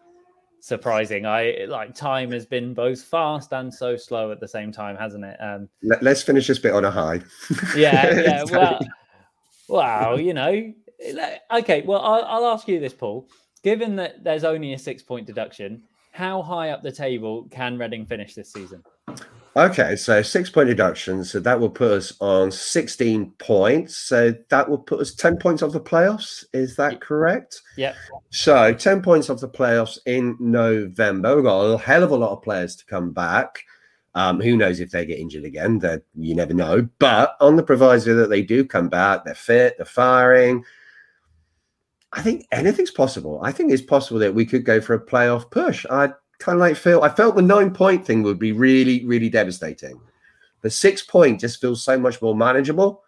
surprising. 0.61 1.27
I 1.27 1.65
like 1.69 1.95
time 1.95 2.31
has 2.33 2.47
been 2.47 2.75
both 2.75 3.03
fast 3.03 3.53
and 3.53 3.73
so 3.73 3.97
slow 3.97 4.31
at 4.31 4.41
the 4.41 4.49
same 4.49 4.73
time, 4.73 4.97
hasn't 4.97 5.25
it? 5.25 5.37
Um, 5.41 5.69
Let, 5.83 6.07
us 6.07 6.23
finish 6.23 6.47
this 6.47 6.59
bit 6.59 6.73
on 6.73 6.85
a 6.85 6.91
high. 6.91 7.21
yeah, 7.77 8.21
yeah. 8.21 8.45
Well, 8.51 8.81
wow, 9.69 10.17
you 10.17 10.35
know, 10.35 10.73
okay. 11.53 11.83
Well, 11.83 12.01
I'll, 12.01 12.25
I'll 12.25 12.47
ask 12.53 12.67
you 12.69 12.81
this, 12.81 12.93
Paul. 12.93 13.29
Given 13.63 13.97
that 13.97 14.25
there's 14.25 14.45
only 14.45 14.73
a 14.73 14.79
six 14.79 15.03
point 15.03 15.27
deduction, 15.27 15.83
how 16.13 16.43
high 16.43 16.71
up 16.71 16.83
the 16.83 16.93
table 16.93 17.47
can 17.51 17.79
Reading 17.79 18.07
finish 18.07 18.35
this 18.35 18.53
season? 18.53 18.83
Okay, 19.57 19.97
so 19.97 20.23
six 20.23 20.49
point 20.49 20.69
deduction. 20.69 21.25
So 21.25 21.41
that 21.41 21.59
will 21.59 21.71
put 21.71 21.91
us 21.91 22.13
on 22.21 22.53
16 22.53 23.33
points. 23.39 23.97
So 23.97 24.35
that 24.49 24.69
will 24.69 24.79
put 24.79 25.01
us 25.01 25.13
10 25.15 25.39
points 25.39 25.63
off 25.63 25.73
the 25.73 25.81
playoffs. 25.81 26.45
Is 26.53 26.77
that 26.77 27.01
correct? 27.01 27.61
Yeah. 27.77 27.95
So 28.31 28.73
10 28.73 29.03
points 29.03 29.29
off 29.29 29.41
the 29.41 29.49
playoffs 29.49 29.99
in 30.07 30.37
November. 30.39 31.35
We've 31.35 31.45
got 31.45 31.61
a 31.61 31.79
hell 31.79 32.05
of 32.05 32.13
a 32.13 32.17
lot 32.17 32.33
of 32.33 32.43
players 32.43 32.77
to 32.77 32.87
come 32.87 33.13
back. 33.13 33.65
Um, 34.15 34.41
who 34.41 34.57
knows 34.57 34.81
if 34.81 34.91
they 34.91 35.07
get 35.07 35.19
injured 35.19 35.45
again? 35.45 35.81
That 35.81 36.03
you 36.15 36.35
never 36.35 36.55
know. 36.55 36.89
But 37.01 37.37
on 37.41 37.57
the 37.57 37.63
proviso 37.63 38.15
that 38.15 38.31
they 38.31 38.43
do 38.43 38.65
come 38.65 38.89
back, 38.89 39.25
they're 39.25 39.35
fit, 39.35 39.77
they're 39.79 39.87
firing. 39.87 40.65
I 42.13 42.23
think 42.23 42.47
anything's 42.51 42.91
possible. 42.91 43.41
I 43.43 43.53
think 43.53 43.73
it's 43.73 43.83
possible 43.83 44.19
that 44.21 44.35
we 44.35 44.45
could 44.45 44.65
go 44.65 44.81
for 44.81 44.95
a 44.95 45.05
playoff 45.05 45.51
push. 45.51 45.87
I 45.89 46.11
kind 46.41 46.57
of 46.57 46.61
like 46.61 46.77
feel 46.77 47.03
I 47.03 47.09
felt 47.09 47.37
the 47.37 47.43
nine 47.43 47.73
point 47.73 48.05
thing 48.05 48.23
would 48.23 48.39
be 48.39 48.53
really, 48.53 49.07
really 49.07 49.29
devastating. 49.29 50.01
The 50.63 50.71
six 50.71 51.03
point 51.03 51.41
just 51.41 51.61
feels 51.61 51.83
so 51.83 51.99
much 51.99 52.21
more 52.21 52.35
manageable. 52.35 53.05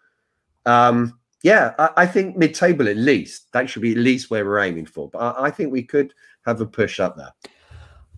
Um, 0.65 1.19
yeah, 1.43 1.75
I, 1.79 1.91
I 1.99 2.07
think 2.07 2.37
mid 2.37 2.55
table 2.55 2.89
at 2.89 2.97
least. 2.97 3.53
That 3.53 3.69
should 3.69 3.83
be 3.83 3.93
at 3.93 3.99
least 3.99 4.31
where 4.31 4.45
we're 4.45 4.61
aiming 4.61 4.87
for. 4.87 5.09
But 5.09 5.19
I, 5.19 5.47
I, 5.47 5.51
think 5.51 5.73
we 5.73 5.83
could 5.83 6.15
have 6.47 6.61
a 6.61 6.67
push 6.67 7.01
up 7.01 7.17
there. 7.17 7.33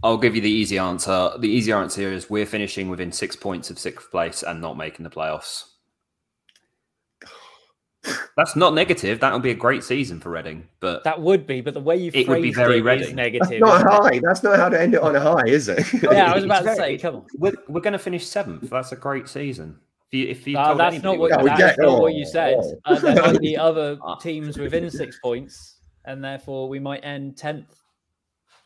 I'll 0.03 0.19
give 0.19 0.37
you 0.37 0.43
the 0.43 0.51
easy 0.51 0.79
answer. 0.79 1.31
The 1.39 1.49
easy 1.49 1.73
answer 1.73 2.13
is 2.13 2.29
we're 2.29 2.45
finishing 2.45 2.91
within 2.91 3.11
six 3.11 3.35
points 3.35 3.71
of 3.71 3.79
sixth 3.79 4.11
place 4.11 4.43
and 4.43 4.61
not 4.61 4.77
making 4.77 5.05
the 5.05 5.11
playoffs. 5.11 5.65
That's 8.37 8.57
not 8.57 8.75
negative. 8.75 9.21
That 9.21 9.33
would 9.33 9.43
be 9.43 9.51
a 9.51 9.55
great 9.55 9.85
season 9.85 10.21
for 10.21 10.31
Reading, 10.31 10.67
but 10.81 11.05
that 11.05 11.21
would 11.21 11.47
be. 11.47 11.61
But 11.61 11.75
the 11.75 11.81
way 11.81 11.97
you 11.97 12.11
it 12.13 12.29
would 12.29 12.43
be 12.43 12.53
very 12.53 12.81
Reading 12.81 13.15
negative. 13.15 13.61
That's 13.61 13.85
not 13.85 14.03
high. 14.03 14.21
That's 14.23 14.43
not 14.43 14.59
how 14.59 14.69
to 14.69 14.81
end 14.81 14.95
it 14.95 15.01
on 15.01 15.17
a 15.17 15.21
high, 15.21 15.47
is 15.47 15.69
it? 15.69 15.87
yeah, 16.03 16.33
I 16.33 16.35
was 16.35 16.45
about 16.45 16.65
to 16.65 16.75
say. 16.75 16.99
Come 16.99 17.17
on, 17.17 17.27
we're, 17.37 17.53
we're 17.69 17.81
going 17.81 17.93
to 17.93 17.99
finish 17.99 18.27
seventh. 18.27 18.69
That's 18.71 18.93
a 18.93 18.97
great 18.97 19.29
season. 19.29 19.79
If 20.11 20.19
you, 20.19 20.29
if 20.29 20.47
you 20.47 20.59
uh, 20.59 20.75
that's 20.75 21.03
not 21.03 21.19
what, 21.19 21.31
that's 21.31 21.59
get, 21.59 21.79
not 21.79 21.89
oh, 21.89 22.01
what 22.01 22.15
you 22.15 22.27
said. 22.27 22.59
Oh. 22.61 22.81
Uh, 22.85 22.99
there 22.99 23.15
might 23.15 23.41
be 23.41 23.57
other 23.57 23.99
teams 24.21 24.59
within 24.59 24.91
six 24.91 25.19
points, 25.21 25.79
and 26.05 26.23
therefore 26.23 26.69
we 26.69 26.79
might 26.79 27.05
end 27.05 27.37
tenth. 27.37 27.81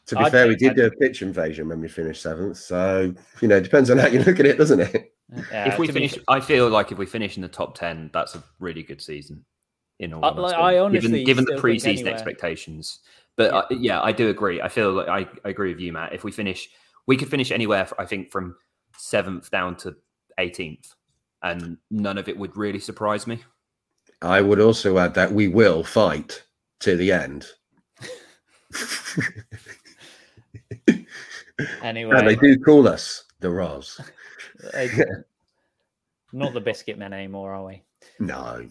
To 0.06 0.16
be 0.16 0.22
I'd 0.22 0.32
fair, 0.32 0.48
we 0.48 0.56
did 0.56 0.74
do 0.74 0.86
a 0.86 0.90
pitch 0.90 1.20
invasion 1.20 1.68
when 1.68 1.80
we 1.80 1.88
finished 1.88 2.22
seventh, 2.22 2.56
so 2.56 3.14
you 3.40 3.48
know, 3.48 3.56
it 3.56 3.64
depends 3.64 3.90
on 3.90 3.98
how 3.98 4.08
you 4.08 4.22
look 4.22 4.40
at 4.40 4.46
it, 4.46 4.56
doesn't 4.56 4.80
it? 4.80 5.12
Yeah, 5.50 5.68
if 5.68 5.78
we 5.78 5.88
finish, 5.88 6.14
be... 6.14 6.22
I 6.28 6.40
feel 6.40 6.68
like 6.68 6.90
if 6.92 6.98
we 6.98 7.06
finish 7.06 7.36
in 7.36 7.42
the 7.42 7.48
top 7.48 7.76
ten, 7.76 8.10
that's 8.12 8.34
a 8.34 8.42
really 8.60 8.82
good 8.82 9.00
season. 9.00 9.44
In 9.98 10.14
all, 10.14 10.24
uh, 10.24 10.32
like, 10.34 10.54
I 10.54 10.78
honestly, 10.78 11.24
given, 11.24 11.44
given 11.44 11.56
the 11.56 11.60
preseason 11.60 12.06
expectations, 12.06 13.00
but 13.36 13.52
yeah. 13.52 13.58
I, 13.58 13.64
yeah, 13.70 14.02
I 14.02 14.12
do 14.12 14.28
agree. 14.28 14.62
I 14.62 14.68
feel 14.68 14.92
like 14.92 15.08
I, 15.08 15.28
I, 15.44 15.48
agree 15.50 15.72
with 15.72 15.80
you, 15.80 15.92
Matt. 15.92 16.12
If 16.12 16.22
we 16.24 16.30
finish, 16.30 16.68
we 17.06 17.16
could 17.16 17.28
finish 17.28 17.50
anywhere. 17.50 17.88
I 17.98 18.06
think 18.06 18.30
from 18.30 18.54
seventh 18.96 19.50
down 19.50 19.76
to 19.78 19.96
18th, 20.38 20.94
and 21.42 21.78
none 21.90 22.16
of 22.16 22.28
it 22.28 22.38
would 22.38 22.56
really 22.56 22.78
surprise 22.78 23.26
me. 23.26 23.42
I 24.22 24.40
would 24.40 24.60
also 24.60 24.98
add 24.98 25.14
that 25.14 25.32
we 25.32 25.48
will 25.48 25.82
fight 25.84 26.44
to 26.80 26.96
the 26.96 27.12
end. 27.12 27.46
anyway, 31.82 32.16
and 32.16 32.28
they 32.28 32.36
do 32.36 32.58
call 32.60 32.86
us 32.88 33.24
the 33.40 33.50
Roz. 33.50 34.00
Not 36.32 36.52
the 36.52 36.60
biscuit 36.60 36.98
men 36.98 37.12
anymore, 37.12 37.54
are 37.54 37.64
we? 37.64 37.82
No, 38.20 38.66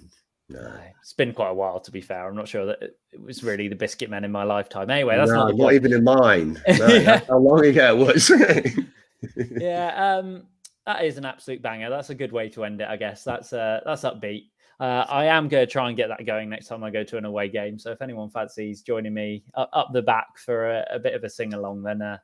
no. 0.49 0.73
It's 1.01 1.13
been 1.13 1.33
quite 1.33 1.49
a 1.49 1.53
while, 1.53 1.79
to 1.79 1.91
be 1.91 2.01
fair. 2.01 2.27
I'm 2.27 2.35
not 2.35 2.47
sure 2.47 2.65
that 2.67 2.81
it 2.81 2.95
was 3.19 3.43
really 3.43 3.67
the 3.67 3.75
biscuit 3.75 4.09
men 4.09 4.23
in 4.23 4.31
my 4.31 4.43
lifetime. 4.43 4.89
Anyway, 4.89 5.17
that's 5.17 5.31
no, 5.31 5.47
not, 5.47 5.55
not 5.55 5.73
even 5.73 5.93
in 5.93 6.03
mine. 6.03 6.61
No, 6.77 6.87
yeah. 6.87 7.21
How 7.27 7.39
long 7.39 7.65
ago 7.65 7.97
it 7.99 8.15
was? 8.15 8.31
yeah, 9.59 10.17
um, 10.17 10.43
that 10.85 11.03
is 11.03 11.17
an 11.17 11.25
absolute 11.25 11.61
banger. 11.61 11.89
That's 11.89 12.11
a 12.11 12.15
good 12.15 12.31
way 12.31 12.47
to 12.49 12.63
end 12.63 12.79
it, 12.79 12.87
I 12.87 12.95
guess. 12.95 13.23
That's 13.23 13.51
uh, 13.51 13.81
that's 13.85 14.03
upbeat. 14.03 14.45
Uh, 14.79 15.05
I 15.09 15.25
am 15.25 15.47
going 15.47 15.65
to 15.65 15.71
try 15.71 15.87
and 15.87 15.97
get 15.97 16.07
that 16.09 16.23
going 16.25 16.49
next 16.49 16.67
time 16.67 16.83
I 16.83 16.91
go 16.91 17.03
to 17.03 17.17
an 17.17 17.25
away 17.25 17.49
game. 17.49 17.79
So 17.79 17.91
if 17.91 18.01
anyone 18.01 18.29
fancies 18.29 18.83
joining 18.83 19.13
me 19.13 19.43
up, 19.55 19.71
up 19.73 19.89
the 19.91 20.03
back 20.03 20.37
for 20.37 20.69
a, 20.69 20.87
a, 20.91 20.99
bit 20.99 21.15
of 21.15 21.23
a 21.23 21.29
sing 21.29 21.55
along, 21.55 21.81
then 21.81 22.03
uh, 22.03 22.17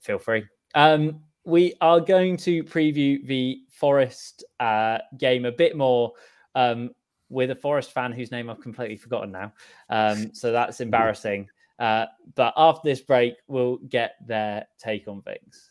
feel 0.00 0.20
free. 0.20 0.44
Um, 0.76 1.24
we 1.44 1.74
are 1.80 2.00
going 2.00 2.36
to 2.38 2.64
preview 2.64 3.24
the 3.26 3.60
Forest 3.70 4.44
uh, 4.60 4.98
game 5.18 5.44
a 5.44 5.52
bit 5.52 5.76
more 5.76 6.12
um, 6.54 6.90
with 7.28 7.50
a 7.50 7.54
Forest 7.54 7.92
fan 7.92 8.12
whose 8.12 8.30
name 8.30 8.48
I've 8.48 8.60
completely 8.60 8.96
forgotten 8.96 9.32
now. 9.32 9.52
Um, 9.90 10.34
so 10.34 10.52
that's 10.52 10.80
embarrassing. 10.80 11.48
Uh, 11.78 12.06
but 12.34 12.54
after 12.56 12.88
this 12.88 13.00
break, 13.00 13.34
we'll 13.48 13.78
get 13.88 14.14
their 14.26 14.66
take 14.78 15.08
on 15.08 15.22
things. 15.22 15.70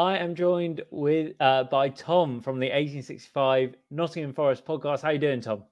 I 0.00 0.16
am 0.16 0.34
joined 0.34 0.80
with 0.90 1.34
uh, 1.40 1.64
by 1.64 1.90
Tom 1.90 2.40
from 2.40 2.58
the 2.58 2.68
1865 2.68 3.74
Nottingham 3.90 4.32
Forest 4.32 4.64
podcast. 4.64 5.02
How 5.02 5.10
you 5.10 5.18
doing, 5.18 5.42
Tom? 5.42 5.64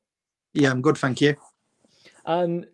Yeah, 0.52 0.70
I'm 0.70 0.82
good, 0.82 0.98
thank 0.98 1.22
you. 1.22 1.34
Um, 2.26 2.66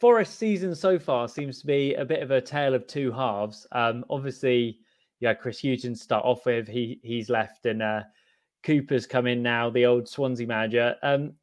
Forest 0.00 0.38
season 0.38 0.74
so 0.74 0.98
far 0.98 1.28
seems 1.28 1.60
to 1.60 1.66
be 1.66 1.92
a 1.92 2.06
bit 2.06 2.22
of 2.22 2.30
a 2.30 2.40
tale 2.40 2.72
of 2.72 2.86
two 2.86 3.12
halves. 3.12 3.66
Um, 3.72 4.06
obviously, 4.08 4.78
yeah, 5.20 5.34
Chris 5.34 5.60
Hughton 5.60 5.94
start 5.94 6.24
off 6.24 6.46
with 6.46 6.66
he 6.66 7.00
he's 7.02 7.28
left 7.28 7.66
and 7.66 7.82
uh, 7.82 8.04
Cooper's 8.62 9.06
come 9.06 9.26
in 9.26 9.42
now, 9.42 9.68
the 9.68 9.84
old 9.84 10.08
Swansea 10.08 10.46
manager. 10.46 10.96
Um, 11.02 11.34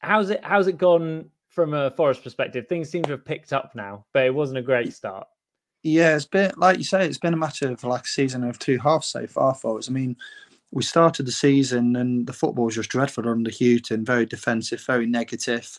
how's 0.00 0.28
it 0.28 0.44
how's 0.44 0.66
it 0.66 0.76
gone 0.76 1.30
from 1.48 1.72
a 1.72 1.90
Forest 1.92 2.22
perspective? 2.22 2.68
Things 2.68 2.90
seem 2.90 3.04
to 3.04 3.12
have 3.12 3.24
picked 3.24 3.54
up 3.54 3.74
now, 3.74 4.04
but 4.12 4.26
it 4.26 4.34
wasn't 4.34 4.58
a 4.58 4.62
great 4.62 4.92
start. 4.92 5.26
Yeah, 5.86 6.16
it's 6.16 6.24
been 6.24 6.50
like 6.56 6.78
you 6.78 6.84
say, 6.84 7.06
it's 7.06 7.16
been 7.16 7.32
a 7.32 7.36
matter 7.36 7.70
of 7.70 7.84
like 7.84 8.02
a 8.02 8.08
season 8.08 8.42
of 8.42 8.58
two 8.58 8.76
halves 8.78 9.06
so 9.06 9.24
far 9.28 9.54
for 9.54 9.78
us. 9.78 9.88
I 9.88 9.92
mean, 9.92 10.16
we 10.72 10.82
started 10.82 11.26
the 11.26 11.32
season 11.32 11.94
and 11.94 12.26
the 12.26 12.32
football 12.32 12.64
was 12.64 12.74
just 12.74 12.90
dreadful 12.90 13.28
under 13.28 13.52
Hughton, 13.52 14.04
very 14.04 14.26
defensive, 14.26 14.80
very 14.80 15.06
negative, 15.06 15.78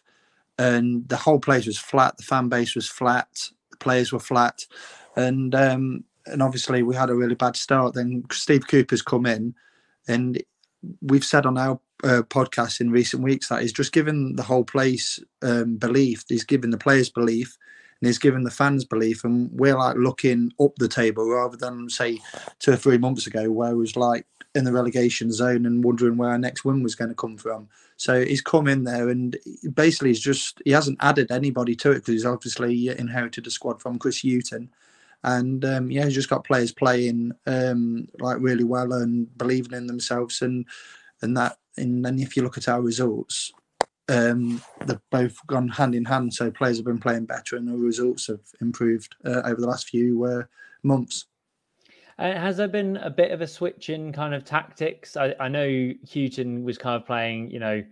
and 0.57 1.05
the 1.09 1.17
whole 1.17 1.41
place 1.41 1.65
was 1.65 1.77
flat. 1.77 2.15
The 2.15 2.23
fan 2.23 2.47
base 2.47 2.73
was 2.73 2.87
flat. 2.87 3.49
The 3.71 3.77
players 3.77 4.13
were 4.13 4.21
flat, 4.21 4.65
and 5.17 5.53
um, 5.53 6.05
and 6.25 6.41
obviously 6.41 6.83
we 6.83 6.95
had 6.95 7.09
a 7.09 7.15
really 7.15 7.35
bad 7.35 7.57
start. 7.57 7.93
Then 7.93 8.23
Steve 8.31 8.65
Cooper's 8.65 9.01
come 9.01 9.25
in, 9.25 9.55
and 10.07 10.41
we've 11.01 11.25
said 11.25 11.45
on 11.45 11.57
our 11.57 11.81
uh, 12.05 12.21
podcast 12.29 12.79
in 12.79 12.91
recent 12.91 13.23
weeks 13.23 13.49
that 13.49 13.61
he's 13.61 13.73
just 13.73 13.91
given 13.91 14.37
the 14.37 14.43
whole 14.43 14.63
place 14.63 15.19
um, 15.41 15.75
belief. 15.75 16.23
He's 16.29 16.45
given 16.45 16.69
the 16.69 16.77
players 16.77 17.09
belief 17.09 17.57
and 17.99 18.07
he's 18.07 18.19
given 18.19 18.43
the 18.43 18.51
fans 18.51 18.85
belief. 18.85 19.23
And 19.23 19.49
we're 19.51 19.77
like 19.77 19.97
looking 19.97 20.51
up 20.59 20.75
the 20.77 20.87
table 20.87 21.29
rather 21.29 21.57
than 21.57 21.89
say 21.89 22.19
two 22.59 22.73
or 22.73 22.77
three 22.77 22.97
months 22.97 23.27
ago 23.27 23.51
where 23.51 23.71
it 23.71 23.77
was 23.77 23.95
like 23.95 24.25
in 24.55 24.63
the 24.63 24.71
relegation 24.71 25.31
zone 25.31 25.65
and 25.65 25.83
wondering 25.83 26.17
where 26.17 26.29
our 26.29 26.37
next 26.37 26.65
win 26.65 26.83
was 26.83 26.95
going 26.95 27.09
to 27.09 27.15
come 27.15 27.37
from. 27.37 27.67
So 27.97 28.23
he's 28.23 28.41
come 28.41 28.67
in 28.67 28.83
there 28.83 29.09
and 29.09 29.35
basically 29.73 30.09
he's 30.09 30.19
just 30.19 30.61
he 30.65 30.71
hasn't 30.71 30.99
added 31.01 31.31
anybody 31.31 31.75
to 31.77 31.91
it 31.91 31.95
because 31.95 32.13
he's 32.13 32.25
obviously 32.25 32.89
inherited 32.89 33.47
a 33.47 33.51
squad 33.51 33.81
from 33.81 33.99
Chris 33.99 34.21
Hughton. 34.21 34.69
And 35.23 35.65
um, 35.65 35.89
yeah, 35.91 36.05
he's 36.05 36.13
just 36.13 36.29
got 36.29 36.43
players 36.43 36.71
playing 36.71 37.31
um, 37.47 38.07
like 38.19 38.37
really 38.39 38.63
well 38.63 38.93
and 38.93 39.35
believing 39.37 39.73
in 39.73 39.87
themselves 39.87 40.41
and 40.41 40.65
and 41.21 41.35
that. 41.37 41.57
And 41.75 42.05
then 42.05 42.19
if 42.19 42.37
you 42.37 42.43
look 42.43 42.57
at 42.57 42.67
our 42.67 42.81
results, 42.81 43.51
um, 44.09 44.61
they've 44.85 44.99
both 45.09 45.45
gone 45.47 45.67
hand 45.67 45.95
in 45.95 46.05
hand. 46.05 46.33
So 46.33 46.49
players 46.51 46.77
have 46.77 46.85
been 46.85 46.99
playing 46.99 47.25
better, 47.25 47.55
and 47.55 47.67
the 47.67 47.75
results 47.75 48.27
have 48.27 48.41
improved 48.61 49.15
uh, 49.25 49.41
over 49.45 49.59
the 49.59 49.67
last 49.67 49.89
few 49.89 50.23
uh, 50.23 50.43
months. 50.83 51.25
Uh, 52.19 52.33
has 52.33 52.57
there 52.57 52.67
been 52.67 52.97
a 52.97 53.09
bit 53.09 53.31
of 53.31 53.41
a 53.41 53.47
switch 53.47 53.89
in 53.89 54.11
kind 54.11 54.33
of 54.33 54.43
tactics? 54.43 55.15
I, 55.15 55.35
I 55.39 55.47
know 55.49 55.93
Hughton 56.11 56.63
was 56.63 56.77
kind 56.77 56.95
of 56.95 57.05
playing, 57.05 57.51
you 57.51 57.59
know, 57.59 57.83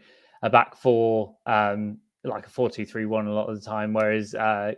a 0.41 0.49
back 0.49 0.75
four, 0.75 1.36
um, 1.45 1.99
like 2.23 2.47
a 2.47 2.49
four-two-three-one 2.49 3.28
a 3.28 3.34
lot 3.34 3.49
of 3.49 3.60
the 3.60 3.65
time, 3.65 3.93
whereas 3.93 4.34
uh, 4.34 4.73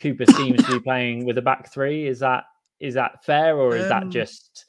Cooper 0.00 0.26
seems 0.26 0.62
to 0.64 0.78
be 0.78 0.80
playing 0.84 1.24
with 1.24 1.38
a 1.38 1.42
back 1.42 1.72
three. 1.72 2.06
Is 2.06 2.20
that 2.20 2.44
is 2.78 2.94
that 2.94 3.24
fair, 3.24 3.56
or 3.56 3.74
is 3.74 3.84
um, 3.84 3.88
that 3.88 4.08
just? 4.10 4.66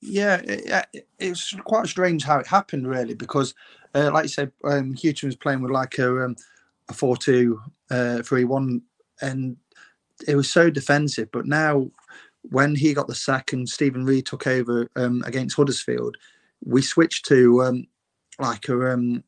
Yeah, 0.00 0.40
it, 0.44 1.06
it's 1.18 1.54
quite 1.64 1.88
strange 1.88 2.24
how 2.24 2.38
it 2.38 2.46
happened, 2.46 2.86
really, 2.86 3.14
because 3.14 3.54
uh, 3.94 4.10
like 4.12 4.24
you 4.24 4.28
said, 4.28 4.52
um, 4.64 4.94
Hughton 4.94 5.28
was 5.28 5.36
playing 5.36 5.60
with 5.62 5.72
like 5.72 5.98
a 5.98 6.24
um, 6.24 6.36
a 6.88 6.92
four 6.92 7.16
two 7.16 7.60
uh, 7.90 8.22
three 8.22 8.44
one, 8.44 8.82
and 9.20 9.56
it 10.26 10.36
was 10.36 10.50
so 10.50 10.70
defensive. 10.70 11.30
But 11.32 11.46
now, 11.46 11.90
when 12.42 12.76
he 12.76 12.94
got 12.94 13.08
the 13.08 13.14
sack 13.14 13.52
and 13.52 13.68
Steven 13.68 14.04
Reid 14.04 14.26
took 14.26 14.46
over 14.46 14.88
um, 14.94 15.22
against 15.26 15.56
Huddersfield, 15.56 16.16
we 16.64 16.80
switched 16.80 17.26
to 17.26 17.62
um, 17.64 17.86
like 18.38 18.68
a 18.68 18.92
um, 18.92 19.24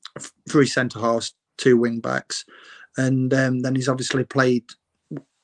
three 0.49 0.67
centre 0.67 1.01
halves, 1.01 1.35
two 1.59 1.77
wing 1.77 1.99
backs, 1.99 2.45
and 2.97 3.35
um, 3.35 3.61
then 3.63 3.75
he's 3.75 3.89
obviously 3.89 4.23
played 4.23 4.65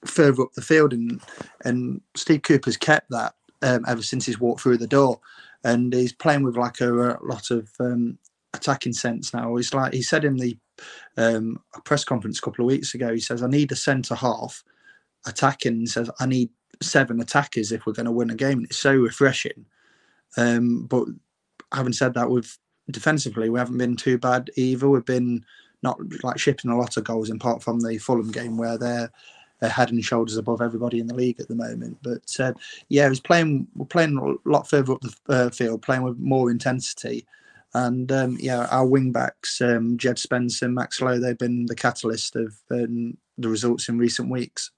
further 0.05 0.43
up 0.43 0.53
the 0.53 0.63
field, 0.63 0.93
and 0.93 1.21
and 1.65 2.01
Steve 2.15 2.43
Cooper's 2.43 2.77
kept 2.77 3.11
that 3.11 3.35
um, 3.63 3.85
ever 3.87 4.03
since 4.03 4.27
he's 4.27 4.41
walked 4.41 4.61
through 4.61 4.79
the 4.79 4.87
door, 4.87 5.21
and 5.65 5.93
he's 5.93 6.13
playing 6.13 6.43
with 6.43 6.57
like 6.57 6.81
a, 6.81 6.93
a 6.93 7.19
lot 7.23 7.51
of 7.51 7.69
um, 7.81 8.19
attacking 8.55 8.93
sense 8.93 9.33
now. 9.33 9.55
He's 9.57 9.75
like 9.75 9.93
he 9.93 10.03
said 10.03 10.25
in 10.25 10.37
the 10.37 10.57
um, 11.17 11.61
press 11.85 12.05
conference 12.05 12.39
a 12.39 12.43
couple 12.43 12.65
of 12.65 12.71
weeks 12.71 12.95
ago. 12.95 13.13
He 13.13 13.21
says, 13.21 13.43
"I 13.43 13.49
need 13.49 13.73
a 13.73 13.77
centre 13.77 14.15
half 14.15 14.63
attacking." 15.27 15.81
He 15.81 15.87
says, 15.87 16.11
"I 16.21 16.27
need 16.27 16.51
seven 16.83 17.21
attackers 17.21 17.73
if 17.73 17.87
we're 17.87 17.93
going 17.93 18.07
to 18.07 18.13
win 18.13 18.31
a 18.31 18.35
game." 18.35 18.59
And 18.59 18.67
it's 18.67 18.79
so 18.79 18.95
refreshing. 18.95 19.67
Um, 20.37 20.87
but 20.87 21.07
having 21.73 21.93
said 21.93 22.15
that, 22.15 22.31
we've 22.31 22.59
defensively 22.91 23.51
we 23.51 23.59
haven't 23.59 23.79
been 23.79 23.97
too 23.97 24.19
bad 24.19 24.51
either. 24.57 24.89
We've 24.89 25.05
been 25.05 25.45
not 25.83 25.99
like 26.23 26.39
shipping 26.39 26.71
a 26.71 26.79
lot 26.79 26.97
of 26.97 27.05
goals, 27.05 27.31
in 27.31 27.39
part 27.39 27.63
from 27.63 27.81
the 27.81 27.99
Fulham 27.99 28.31
game 28.31 28.57
where 28.57 28.79
they're, 28.79 29.11
they're 29.61 29.71
head 29.71 29.91
and 29.91 30.05
shoulders 30.05 30.37
above 30.37 30.61
everybody 30.61 31.01
in 31.01 31.07
the 31.07 31.15
league 31.15 31.41
at 31.41 31.49
the 31.49 31.55
moment. 31.55 31.99
But 32.03 32.35
uh, 32.39 32.53
yeah, 32.89 33.09
he's 33.09 33.21
playing. 33.21 33.67
We're 33.75 33.87
playing 33.87 34.19
a 34.19 34.49
lot 34.49 34.69
further 34.69 34.93
up 34.93 35.01
the 35.01 35.15
uh, 35.29 35.51
field, 35.51 35.83
playing 35.83 36.03
with 36.03 36.19
more 36.19 36.51
intensity. 36.51 37.27
And 37.75 38.11
um, 38.13 38.37
yeah, 38.41 38.67
our 38.71 38.87
wing 38.87 39.13
backs, 39.13 39.61
um, 39.61 39.99
Jed 39.99 40.19
Spencer, 40.19 40.67
and 40.67 40.75
Max 40.75 41.01
Lowe, 41.01 41.19
they've 41.19 41.37
been 41.37 41.67
the 41.67 41.75
catalyst 41.75 42.37
of 42.37 42.55
um, 42.71 43.17
the 43.37 43.49
results 43.49 43.89
in 43.89 43.99
recent 43.99 44.31
weeks. 44.31 44.71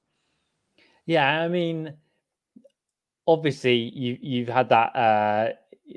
Yeah, 1.06 1.40
I 1.40 1.48
mean, 1.48 1.94
obviously 3.26 3.76
you 3.76 4.18
you've 4.20 4.48
had 4.48 4.68
that 4.70 4.96
uh, 4.96 5.52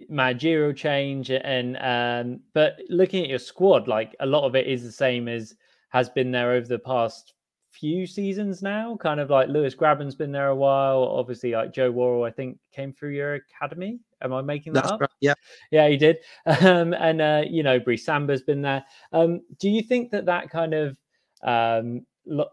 managerial 0.09 0.73
change, 0.73 1.31
and 1.31 1.77
um, 1.77 2.41
but 2.53 2.79
looking 2.89 3.23
at 3.23 3.29
your 3.29 3.39
squad, 3.39 3.87
like 3.87 4.15
a 4.19 4.25
lot 4.25 4.45
of 4.45 4.55
it 4.55 4.67
is 4.67 4.83
the 4.83 4.91
same 4.91 5.27
as 5.27 5.55
has 5.89 6.09
been 6.09 6.31
there 6.31 6.51
over 6.51 6.67
the 6.67 6.79
past 6.79 7.33
few 7.71 8.05
seasons 8.05 8.61
now. 8.61 8.97
Kind 8.97 9.19
of 9.19 9.29
like 9.29 9.49
Lewis 9.49 9.73
Grabban's 9.73 10.15
been 10.15 10.31
there 10.31 10.49
a 10.49 10.55
while. 10.55 11.03
Obviously, 11.03 11.51
like 11.51 11.73
Joe 11.73 11.91
Worrall, 11.91 12.23
I 12.23 12.31
think 12.31 12.57
came 12.71 12.93
through 12.93 13.11
your 13.11 13.35
academy. 13.35 13.99
Am 14.21 14.33
I 14.33 14.41
making 14.41 14.73
that 14.73 14.83
That's 14.83 14.93
up? 14.93 15.01
right, 15.01 15.09
yeah. 15.19 15.33
yeah, 15.71 15.87
he 15.87 15.97
did. 15.97 16.17
Um, 16.61 16.93
and 16.93 17.21
uh, 17.21 17.43
you 17.49 17.63
know, 17.63 17.79
Brice 17.79 18.05
Samba's 18.05 18.43
been 18.43 18.61
there. 18.61 18.83
Um, 19.13 19.41
do 19.59 19.69
you 19.69 19.81
think 19.81 20.11
that 20.11 20.25
that 20.25 20.49
kind 20.49 20.73
of 20.73 20.97
um, 21.43 22.05
lo- 22.25 22.49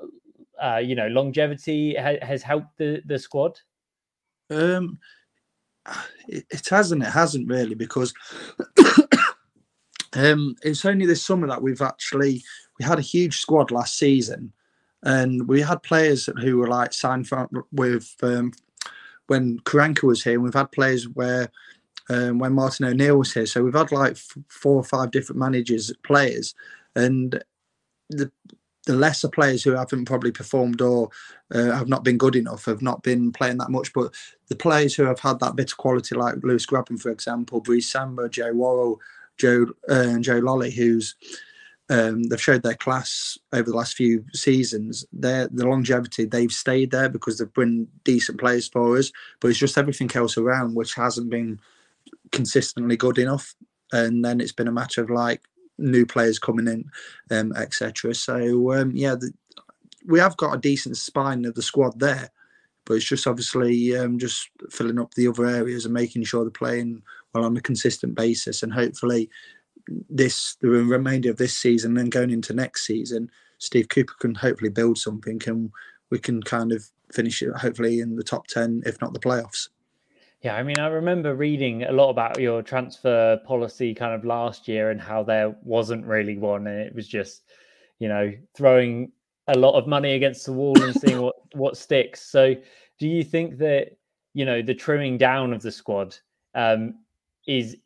uh, 0.63 0.79
you 0.79 0.95
know 0.95 1.09
longevity 1.09 1.95
ha- 1.95 2.25
has 2.25 2.43
helped 2.43 2.79
the 2.79 3.03
the 3.07 3.19
squad? 3.19 3.59
Um, 4.51 4.99
it, 6.29 6.47
it 6.51 6.69
hasn't. 6.69 7.03
It 7.03 7.11
hasn't 7.11 7.49
really 7.49 7.75
because 7.75 8.15
um, 10.15 10.55
it's 10.63 10.85
only 10.85 11.07
this 11.07 11.25
summer 11.25 11.47
that 11.49 11.63
we've 11.63 11.83
actually 11.83 12.43
we 12.79 12.85
had 12.85 12.99
a 12.99 13.03
huge 13.03 13.39
squad 13.39 13.71
last 13.71 13.99
season, 13.99 14.53
and 15.03 15.49
we 15.49 15.61
had 15.61 15.83
players 15.83 16.29
who 16.41 16.59
were 16.59 16.67
like 16.67 16.93
signed 16.93 17.29
from 17.29 17.49
with 17.73 18.15
um, 18.23 18.53
when 19.29 19.61
Karanka 19.61 20.05
was 20.05 20.25
here. 20.25 20.35
And 20.35 20.43
we've 20.43 20.55
had 20.55 20.73
players 20.73 21.09
where 21.09 21.51
um, 22.11 22.39
when 22.39 22.53
Martin 22.55 22.87
O'Neill 22.87 23.19
was 23.19 23.33
here. 23.33 23.47
So 23.47 23.63
we've 23.63 23.75
had 23.75 23.93
like 23.93 24.13
f- 24.13 24.37
four 24.49 24.77
or 24.77 24.85
five 24.85 25.11
different 25.11 25.39
managers, 25.39 25.93
players, 26.03 26.55
and 26.95 27.43
the 28.11 28.31
the 28.87 28.95
lesser 28.95 29.29
players 29.29 29.63
who 29.63 29.73
haven't 29.73 30.07
probably 30.07 30.33
performed 30.33 30.81
or 30.81 31.11
uh, 31.55 31.73
have 31.73 31.89
not 31.89 32.05
been 32.05 32.17
good 32.17 32.35
enough 32.35 32.65
have 32.65 32.81
not 32.81 33.03
been 33.03 33.31
playing 33.31 33.59
that 33.59 33.71
much. 33.71 33.93
But 33.93 34.15
the 34.49 34.57
players 34.57 34.95
who 34.95 35.05
have 35.05 35.21
had 35.21 35.41
that 35.41 35.57
bit 35.57 35.71
of 35.71 35.77
quality, 35.77 36.15
like 36.17 36.37
Lewis 36.43 36.65
Grabban, 36.65 36.99
for 36.99 37.11
example, 37.11 37.61
Brice 37.61 37.93
Samba, 37.93 38.31
Joe 38.31 38.55
Worrall, 38.55 38.99
Joe 39.37 39.67
uh, 39.91 39.95
and 39.95 40.25
Joe 40.25 40.41
Lolley, 40.41 40.73
who's 40.73 41.17
um, 41.91 42.25
they've 42.25 42.41
showed 42.41 42.63
their 42.63 42.75
class 42.75 43.39
over 43.53 43.71
the 43.71 43.77
last 43.77 43.97
few 43.97 44.25
seasons. 44.35 45.07
Their 45.13 45.49
the 45.49 45.67
longevity 45.67 46.25
they've 46.25 46.53
stayed 46.53 46.91
there 46.91 47.09
because 47.09 47.39
they've 47.39 47.53
been 47.55 47.89
decent 48.05 48.39
players 48.39 48.69
for 48.69 48.99
us. 48.99 49.11
But 49.41 49.49
it's 49.49 49.59
just 49.59 49.79
everything 49.79 50.11
else 50.15 50.37
around 50.37 50.75
which 50.75 50.95
hasn't 50.95 51.31
been 51.31 51.61
consistently 52.31 52.97
good 52.97 53.19
enough. 53.19 53.55
And 53.93 54.25
then 54.25 54.41
it's 54.41 54.53
been 54.53 54.69
a 54.69 54.73
matter 54.73 55.03
of 55.03 55.09
like 55.09 55.43
new 55.79 56.05
players 56.05 56.39
coming 56.39 56.69
in, 56.69 56.91
um, 57.31 57.53
etc. 57.57 58.15
So 58.15 58.73
um, 58.75 58.93
yeah, 58.95 59.15
the, 59.15 59.33
we 60.07 60.19
have 60.19 60.37
got 60.37 60.55
a 60.55 60.61
decent 60.61 60.99
spine 60.99 61.47
of 61.47 61.55
the 61.55 61.63
squad 61.63 61.99
there, 61.99 62.31
but 62.85 62.95
it's 62.95 63.07
just 63.07 63.27
obviously 63.27 63.97
um, 63.97 64.19
just 64.19 64.51
filling 64.71 64.99
up 64.99 65.15
the 65.15 65.29
other 65.29 65.47
areas 65.47 65.87
and 65.87 65.95
making 65.95 66.25
sure 66.25 66.45
they're 66.45 66.51
playing 66.51 67.03
well 67.33 67.45
on 67.45 67.57
a 67.57 67.63
consistent 67.63 68.15
basis, 68.15 68.63
and 68.63 68.73
hopefully 68.73 69.31
this 70.09 70.57
the 70.61 70.69
remainder 70.69 71.31
of 71.31 71.37
this 71.37 71.57
season 71.57 71.97
and 71.97 72.11
going 72.11 72.31
into 72.31 72.55
next 72.55 72.87
season, 72.87 73.31
Steve 73.59 73.89
Cooper 73.89 74.15
can 74.21 74.35
hopefully 74.35 74.71
build 74.71 74.99
something 74.99 75.41
and 75.47 75.71
we 76.11 76.19
can 76.19 76.43
kind 76.43 76.73
of 76.73 76.85
finish 77.13 77.43
it 77.43 77.55
hopefully 77.57 78.01
in 78.01 78.17
the 78.17 78.25
top 78.25 78.47
ten, 78.47 78.83
if 78.87 79.01
not 79.01 79.13
the 79.13 79.21
playoffs. 79.21 79.69
Yeah, 80.43 80.55
I 80.55 80.63
mean, 80.63 80.79
I 80.79 80.87
remember 80.87 81.35
reading 81.35 81.83
a 81.83 81.91
lot 81.91 82.11
about 82.11 82.41
your 82.41 82.63
transfer 82.63 83.41
policy 83.45 83.93
kind 83.93 84.15
of 84.15 84.25
last 84.25 84.69
year 84.69 84.91
and 84.91 85.01
how 85.01 85.25
there 85.25 85.57
wasn't 85.65 86.07
really 86.07 86.39
one, 86.39 86.69
and 86.69 86.81
it 86.81 86.95
was 86.95 87.09
just, 87.09 87.43
you 87.99 88.09
know, 88.09 88.33
throwing 88.55 89.11
a 89.49 89.59
lot 89.59 89.77
of 89.77 89.89
money 89.89 90.13
against 90.13 90.47
the 90.47 90.53
wall 90.53 90.81
and 90.81 90.95
seeing 90.95 91.21
what 91.21 91.35
what 91.55 91.77
sticks. 91.77 92.23
So, 92.23 92.55
do 93.01 93.09
you 93.09 93.25
think 93.25 93.59
that 93.59 93.97
you 94.33 94.45
know 94.45 94.63
the 94.63 94.75
trimming 94.75 95.19
down 95.19 95.53
of 95.53 95.61
the 95.61 95.73
squad 95.73 96.17
um, 96.55 96.95
is 97.49 97.77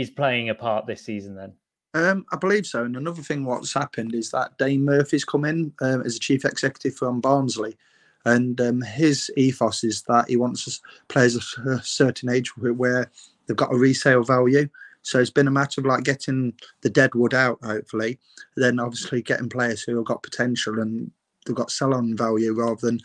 is 0.00 0.10
playing 0.10 0.48
a 0.50 0.54
part 0.54 0.86
this 0.86 1.02
season? 1.02 1.34
Then, 1.34 1.52
Um, 1.94 2.26
I 2.32 2.36
believe 2.36 2.66
so. 2.66 2.84
And 2.84 2.96
another 2.96 3.22
thing 3.22 3.44
what's 3.44 3.72
happened 3.74 4.14
is 4.14 4.30
that 4.30 4.56
Dane 4.58 4.84
Murphy's 4.84 5.24
come 5.24 5.44
in 5.44 5.72
um, 5.80 6.02
as 6.02 6.16
a 6.16 6.20
chief 6.20 6.44
executive 6.44 6.96
from 6.96 7.20
Barnsley. 7.20 7.76
And 8.24 8.60
um, 8.60 8.82
his 8.82 9.30
ethos 9.36 9.84
is 9.84 10.02
that 10.02 10.28
he 10.28 10.36
wants 10.36 10.80
players 11.08 11.34
of 11.34 11.66
a 11.66 11.82
certain 11.82 12.30
age 12.30 12.56
where- 12.56 13.10
they've 13.46 13.56
got 13.56 13.72
a 13.72 13.78
resale 13.78 14.22
value. 14.22 14.68
So 15.02 15.18
it's 15.18 15.30
been 15.30 15.48
a 15.48 15.52
matter 15.52 15.80
of 15.80 15.86
like 15.86 16.04
getting 16.04 16.52
the 16.82 16.90
dead 16.90 17.14
wood 17.14 17.32
out, 17.32 17.58
hopefully. 17.62 18.18
Then 18.56 18.78
obviously 18.78 19.22
getting 19.22 19.48
players 19.48 19.82
who 19.82 19.96
have 19.96 20.04
got 20.04 20.22
potential 20.22 20.80
and 20.80 21.10
they've 21.46 21.56
got 21.56 21.70
sell 21.70 21.94
on 21.94 22.14
value 22.14 22.52
rather 22.52 22.80
than 22.82 23.00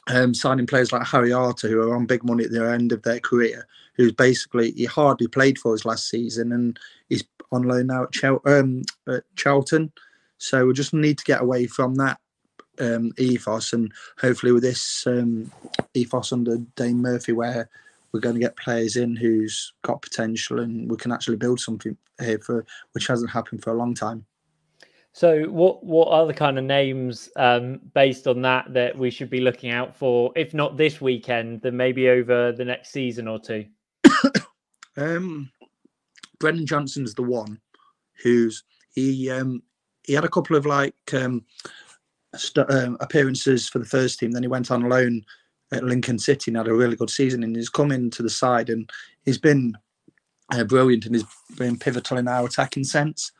um, 0.07 0.33
signing 0.33 0.65
players 0.65 0.91
like 0.91 1.05
Harry 1.05 1.31
Arter 1.31 1.67
who 1.67 1.81
are 1.81 1.95
on 1.95 2.07
big 2.07 2.23
money 2.23 2.43
at 2.43 2.51
the 2.51 2.67
end 2.71 2.91
of 2.91 3.03
their 3.03 3.19
career, 3.19 3.67
who's 3.99 4.13
basically 4.13 4.71
he 4.71 4.85
hardly 4.85 5.27
played 5.27 5.59
for 5.59 5.73
us 5.73 5.83
last 5.83 6.09
season 6.09 6.53
and 6.53 6.79
he's 7.09 7.25
on 7.51 7.63
loan 7.63 7.87
now 7.87 8.03
at, 8.03 8.13
Chel- 8.13 8.41
um, 8.45 8.81
at 9.09 9.23
Charlton. 9.35 9.91
So 10.37 10.65
we 10.65 10.73
just 10.73 10.93
need 10.93 11.17
to 11.17 11.25
get 11.25 11.41
away 11.41 11.67
from 11.67 11.95
that 11.95 12.17
um, 12.79 13.11
ethos 13.17 13.73
and 13.73 13.91
hopefully 14.17 14.53
with 14.53 14.63
this 14.63 15.05
um, 15.05 15.51
ethos 15.95 16.31
under 16.31 16.59
Dane 16.77 17.01
Murphy, 17.01 17.33
where 17.33 17.69
we're 18.13 18.21
going 18.21 18.35
to 18.35 18.41
get 18.41 18.55
players 18.55 18.95
in 18.95 19.17
who's 19.17 19.73
got 19.81 20.01
potential 20.01 20.61
and 20.61 20.89
we 20.89 20.95
can 20.95 21.11
actually 21.11 21.35
build 21.35 21.59
something 21.59 21.97
here 22.21 22.39
for 22.39 22.65
which 22.93 23.05
hasn't 23.05 23.29
happened 23.29 23.61
for 23.61 23.71
a 23.71 23.77
long 23.77 23.93
time. 23.93 24.25
so 25.11 25.43
what 25.49 25.83
what 25.83 26.07
are 26.07 26.25
the 26.25 26.33
kind 26.33 26.57
of 26.57 26.63
names 26.63 27.29
um, 27.35 27.81
based 27.93 28.27
on 28.27 28.43
that 28.43 28.73
that 28.73 28.97
we 28.97 29.11
should 29.11 29.29
be 29.29 29.41
looking 29.41 29.71
out 29.71 29.93
for? 29.93 30.31
If 30.37 30.53
not 30.53 30.77
this 30.77 31.01
weekend, 31.01 31.63
then 31.63 31.75
maybe 31.75 32.07
over 32.07 32.53
the 32.53 32.63
next 32.63 32.91
season 32.91 33.27
or 33.27 33.39
two. 33.39 33.65
Um, 34.97 35.49
Brennan 36.39 36.65
Johnson's 36.65 37.13
the 37.13 37.23
one 37.23 37.57
who's 38.21 38.63
he 38.93 39.29
um, 39.29 39.63
he 40.03 40.13
had 40.13 40.25
a 40.25 40.29
couple 40.29 40.57
of 40.57 40.65
like 40.65 40.95
um, 41.13 41.45
st- 42.35 42.69
um, 42.69 42.97
appearances 42.99 43.69
for 43.69 43.79
the 43.79 43.85
first 43.85 44.19
team. 44.19 44.31
Then 44.31 44.43
he 44.43 44.49
went 44.49 44.71
on 44.71 44.89
loan 44.89 45.23
at 45.71 45.83
Lincoln 45.83 46.19
City 46.19 46.51
and 46.51 46.57
had 46.57 46.67
a 46.67 46.73
really 46.73 46.95
good 46.95 47.09
season. 47.09 47.43
And 47.43 47.55
he's 47.55 47.69
come 47.69 47.91
into 47.91 48.23
the 48.23 48.29
side 48.29 48.69
and 48.69 48.89
he's 49.23 49.37
been 49.37 49.77
uh, 50.51 50.63
brilliant 50.63 51.05
and 51.05 51.15
he's 51.15 51.25
been 51.57 51.77
pivotal 51.77 52.17
in 52.17 52.27
our 52.27 52.45
attacking 52.45 52.83
sense. 52.83 53.31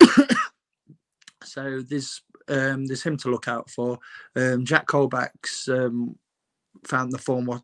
so 1.44 1.80
there's 1.88 2.22
um, 2.48 2.86
there's 2.86 3.02
him 3.02 3.16
to 3.18 3.30
look 3.30 3.48
out 3.48 3.70
for. 3.70 3.98
Um, 4.34 4.64
Jack 4.64 4.86
Colback's 4.86 5.68
um, 5.68 6.16
found 6.84 7.12
the 7.12 7.18
form 7.18 7.46
what 7.46 7.62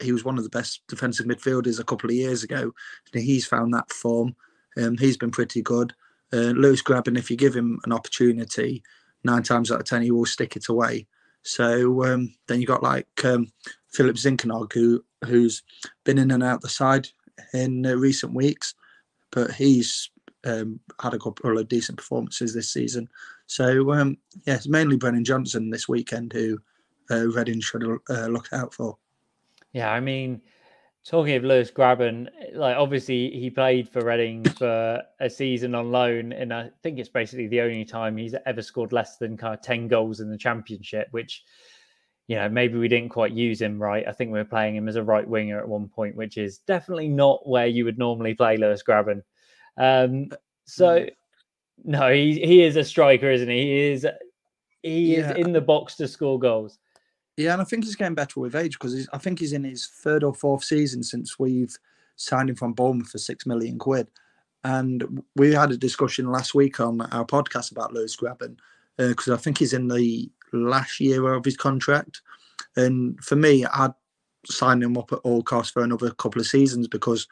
he 0.00 0.12
was 0.12 0.24
one 0.24 0.38
of 0.38 0.44
the 0.44 0.50
best 0.50 0.82
defensive 0.88 1.26
midfielders 1.26 1.80
a 1.80 1.84
couple 1.84 2.10
of 2.10 2.16
years 2.16 2.42
ago. 2.42 2.72
He's 3.12 3.46
found 3.46 3.72
that 3.74 3.90
form. 3.90 4.34
Um, 4.76 4.96
he's 4.96 5.16
been 5.16 5.30
pretty 5.30 5.62
good. 5.62 5.92
Uh, 6.32 6.52
Lewis 6.56 6.82
Grabban, 6.82 7.18
if 7.18 7.30
you 7.30 7.36
give 7.36 7.54
him 7.54 7.78
an 7.84 7.92
opportunity, 7.92 8.82
nine 9.24 9.42
times 9.42 9.70
out 9.70 9.80
of 9.80 9.86
ten 9.86 10.02
he 10.02 10.10
will 10.10 10.26
stick 10.26 10.56
it 10.56 10.68
away. 10.68 11.06
So 11.42 12.04
um, 12.04 12.34
then 12.48 12.60
you 12.60 12.66
got 12.66 12.82
like 12.82 13.06
um, 13.24 13.52
Philip 13.88 14.16
Zinckernagel, 14.16 14.72
who 14.72 15.04
who's 15.26 15.62
been 16.04 16.18
in 16.18 16.30
and 16.30 16.42
out 16.42 16.60
the 16.60 16.68
side 16.68 17.08
in 17.52 17.84
uh, 17.84 17.94
recent 17.94 18.32
weeks, 18.32 18.74
but 19.30 19.52
he's 19.52 20.10
um, 20.44 20.80
had 21.00 21.14
a 21.14 21.18
couple 21.18 21.58
of 21.58 21.68
decent 21.68 21.98
performances 21.98 22.54
this 22.54 22.72
season. 22.72 23.08
So 23.46 23.92
um, 23.92 24.16
yeah, 24.46 24.58
mainly 24.66 24.96
Brennan 24.96 25.24
Johnson 25.24 25.70
this 25.70 25.88
weekend 25.88 26.32
who 26.32 26.58
uh, 27.10 27.28
Reading 27.28 27.60
should 27.60 27.84
uh, 28.08 28.26
look 28.26 28.48
out 28.52 28.72
for. 28.72 28.96
Yeah, 29.72 29.90
I 29.90 30.00
mean, 30.00 30.42
talking 31.04 31.34
of 31.36 31.44
Lewis 31.44 31.70
Grabban, 31.70 32.28
eh, 32.40 32.50
like 32.54 32.76
obviously 32.76 33.30
he 33.30 33.50
played 33.50 33.88
for 33.88 34.04
Reading 34.04 34.44
for 34.44 35.02
a 35.20 35.30
season 35.30 35.74
on 35.74 35.90
loan, 35.90 36.32
and 36.32 36.52
I 36.52 36.70
think 36.82 36.98
it's 36.98 37.08
basically 37.08 37.48
the 37.48 37.62
only 37.62 37.84
time 37.84 38.16
he's 38.16 38.34
ever 38.46 38.62
scored 38.62 38.92
less 38.92 39.16
than 39.16 39.36
kind 39.36 39.54
of 39.54 39.62
ten 39.62 39.88
goals 39.88 40.20
in 40.20 40.30
the 40.30 40.38
championship. 40.38 41.08
Which, 41.10 41.42
you 42.28 42.36
know, 42.36 42.48
maybe 42.48 42.78
we 42.78 42.88
didn't 42.88 43.10
quite 43.10 43.32
use 43.32 43.60
him 43.60 43.82
right. 43.82 44.06
I 44.06 44.12
think 44.12 44.30
we 44.30 44.38
were 44.38 44.44
playing 44.44 44.76
him 44.76 44.88
as 44.88 44.96
a 44.96 45.02
right 45.02 45.26
winger 45.26 45.58
at 45.58 45.68
one 45.68 45.88
point, 45.88 46.16
which 46.16 46.36
is 46.36 46.58
definitely 46.58 47.08
not 47.08 47.48
where 47.48 47.66
you 47.66 47.84
would 47.84 47.98
normally 47.98 48.34
play 48.34 48.56
Lewis 48.56 48.82
Grabban. 48.82 49.22
Um, 49.78 50.28
uh, 50.30 50.36
so, 50.66 51.00
mm. 51.00 51.10
no, 51.84 52.12
he 52.12 52.34
he 52.44 52.62
is 52.62 52.76
a 52.76 52.84
striker, 52.84 53.30
isn't 53.30 53.48
he? 53.48 53.62
He 53.62 53.80
is 53.92 54.06
he 54.82 55.16
Yeah. 55.16 55.30
is 55.30 55.36
in 55.38 55.52
the 55.52 55.60
box 55.60 55.96
to 55.96 56.06
score 56.08 56.38
goals. 56.38 56.78
Yeah, 57.42 57.54
and 57.54 57.62
I 57.62 57.64
think 57.64 57.84
he's 57.84 57.96
getting 57.96 58.14
better 58.14 58.38
with 58.38 58.54
age 58.54 58.78
because 58.78 59.08
I 59.12 59.18
think 59.18 59.40
he's 59.40 59.52
in 59.52 59.64
his 59.64 59.88
third 59.88 60.22
or 60.22 60.32
fourth 60.32 60.62
season 60.62 61.02
since 61.02 61.40
we've 61.40 61.76
signed 62.14 62.50
him 62.50 62.56
from 62.56 62.72
Bournemouth 62.72 63.08
for 63.08 63.18
six 63.18 63.46
million 63.46 63.78
quid. 63.78 64.08
And 64.62 65.24
we 65.34 65.52
had 65.52 65.72
a 65.72 65.76
discussion 65.76 66.30
last 66.30 66.54
week 66.54 66.78
on 66.78 67.00
our 67.00 67.26
podcast 67.26 67.72
about 67.72 67.92
Lewis 67.92 68.16
Grabban 68.16 68.56
because 68.96 69.28
I 69.28 69.36
think 69.36 69.58
he's 69.58 69.72
in 69.72 69.88
the 69.88 70.30
last 70.52 71.00
year 71.00 71.32
of 71.32 71.44
his 71.44 71.56
contract. 71.56 72.22
And 72.76 73.18
for 73.24 73.34
me, 73.34 73.64
I'd 73.66 73.94
sign 74.46 74.80
him 74.80 74.96
up 74.96 75.12
at 75.12 75.18
all 75.24 75.42
costs 75.42 75.72
for 75.72 75.82
another 75.82 76.12
couple 76.12 76.40
of 76.40 76.46
seasons 76.46 76.86
because 76.86 77.26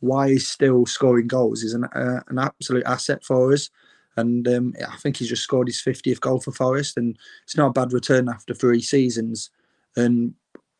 why 0.00 0.30
he's 0.30 0.48
still 0.48 0.86
scoring 0.86 1.26
goals 1.26 1.62
is 1.62 1.74
an, 1.74 1.84
uh, 1.84 2.20
an 2.28 2.38
absolute 2.38 2.84
asset 2.86 3.22
for 3.22 3.52
us. 3.52 3.68
And 4.16 4.46
um, 4.48 4.74
I 4.86 4.96
think 4.96 5.16
he's 5.16 5.28
just 5.28 5.42
scored 5.42 5.68
his 5.68 5.80
50th 5.80 6.20
goal 6.20 6.40
for 6.40 6.52
Forest, 6.52 6.98
and 6.98 7.16
it's 7.44 7.56
not 7.56 7.68
a 7.68 7.72
bad 7.72 7.92
return 7.92 8.28
after 8.28 8.54
three 8.54 8.82
seasons. 8.82 9.50
And 9.96 10.34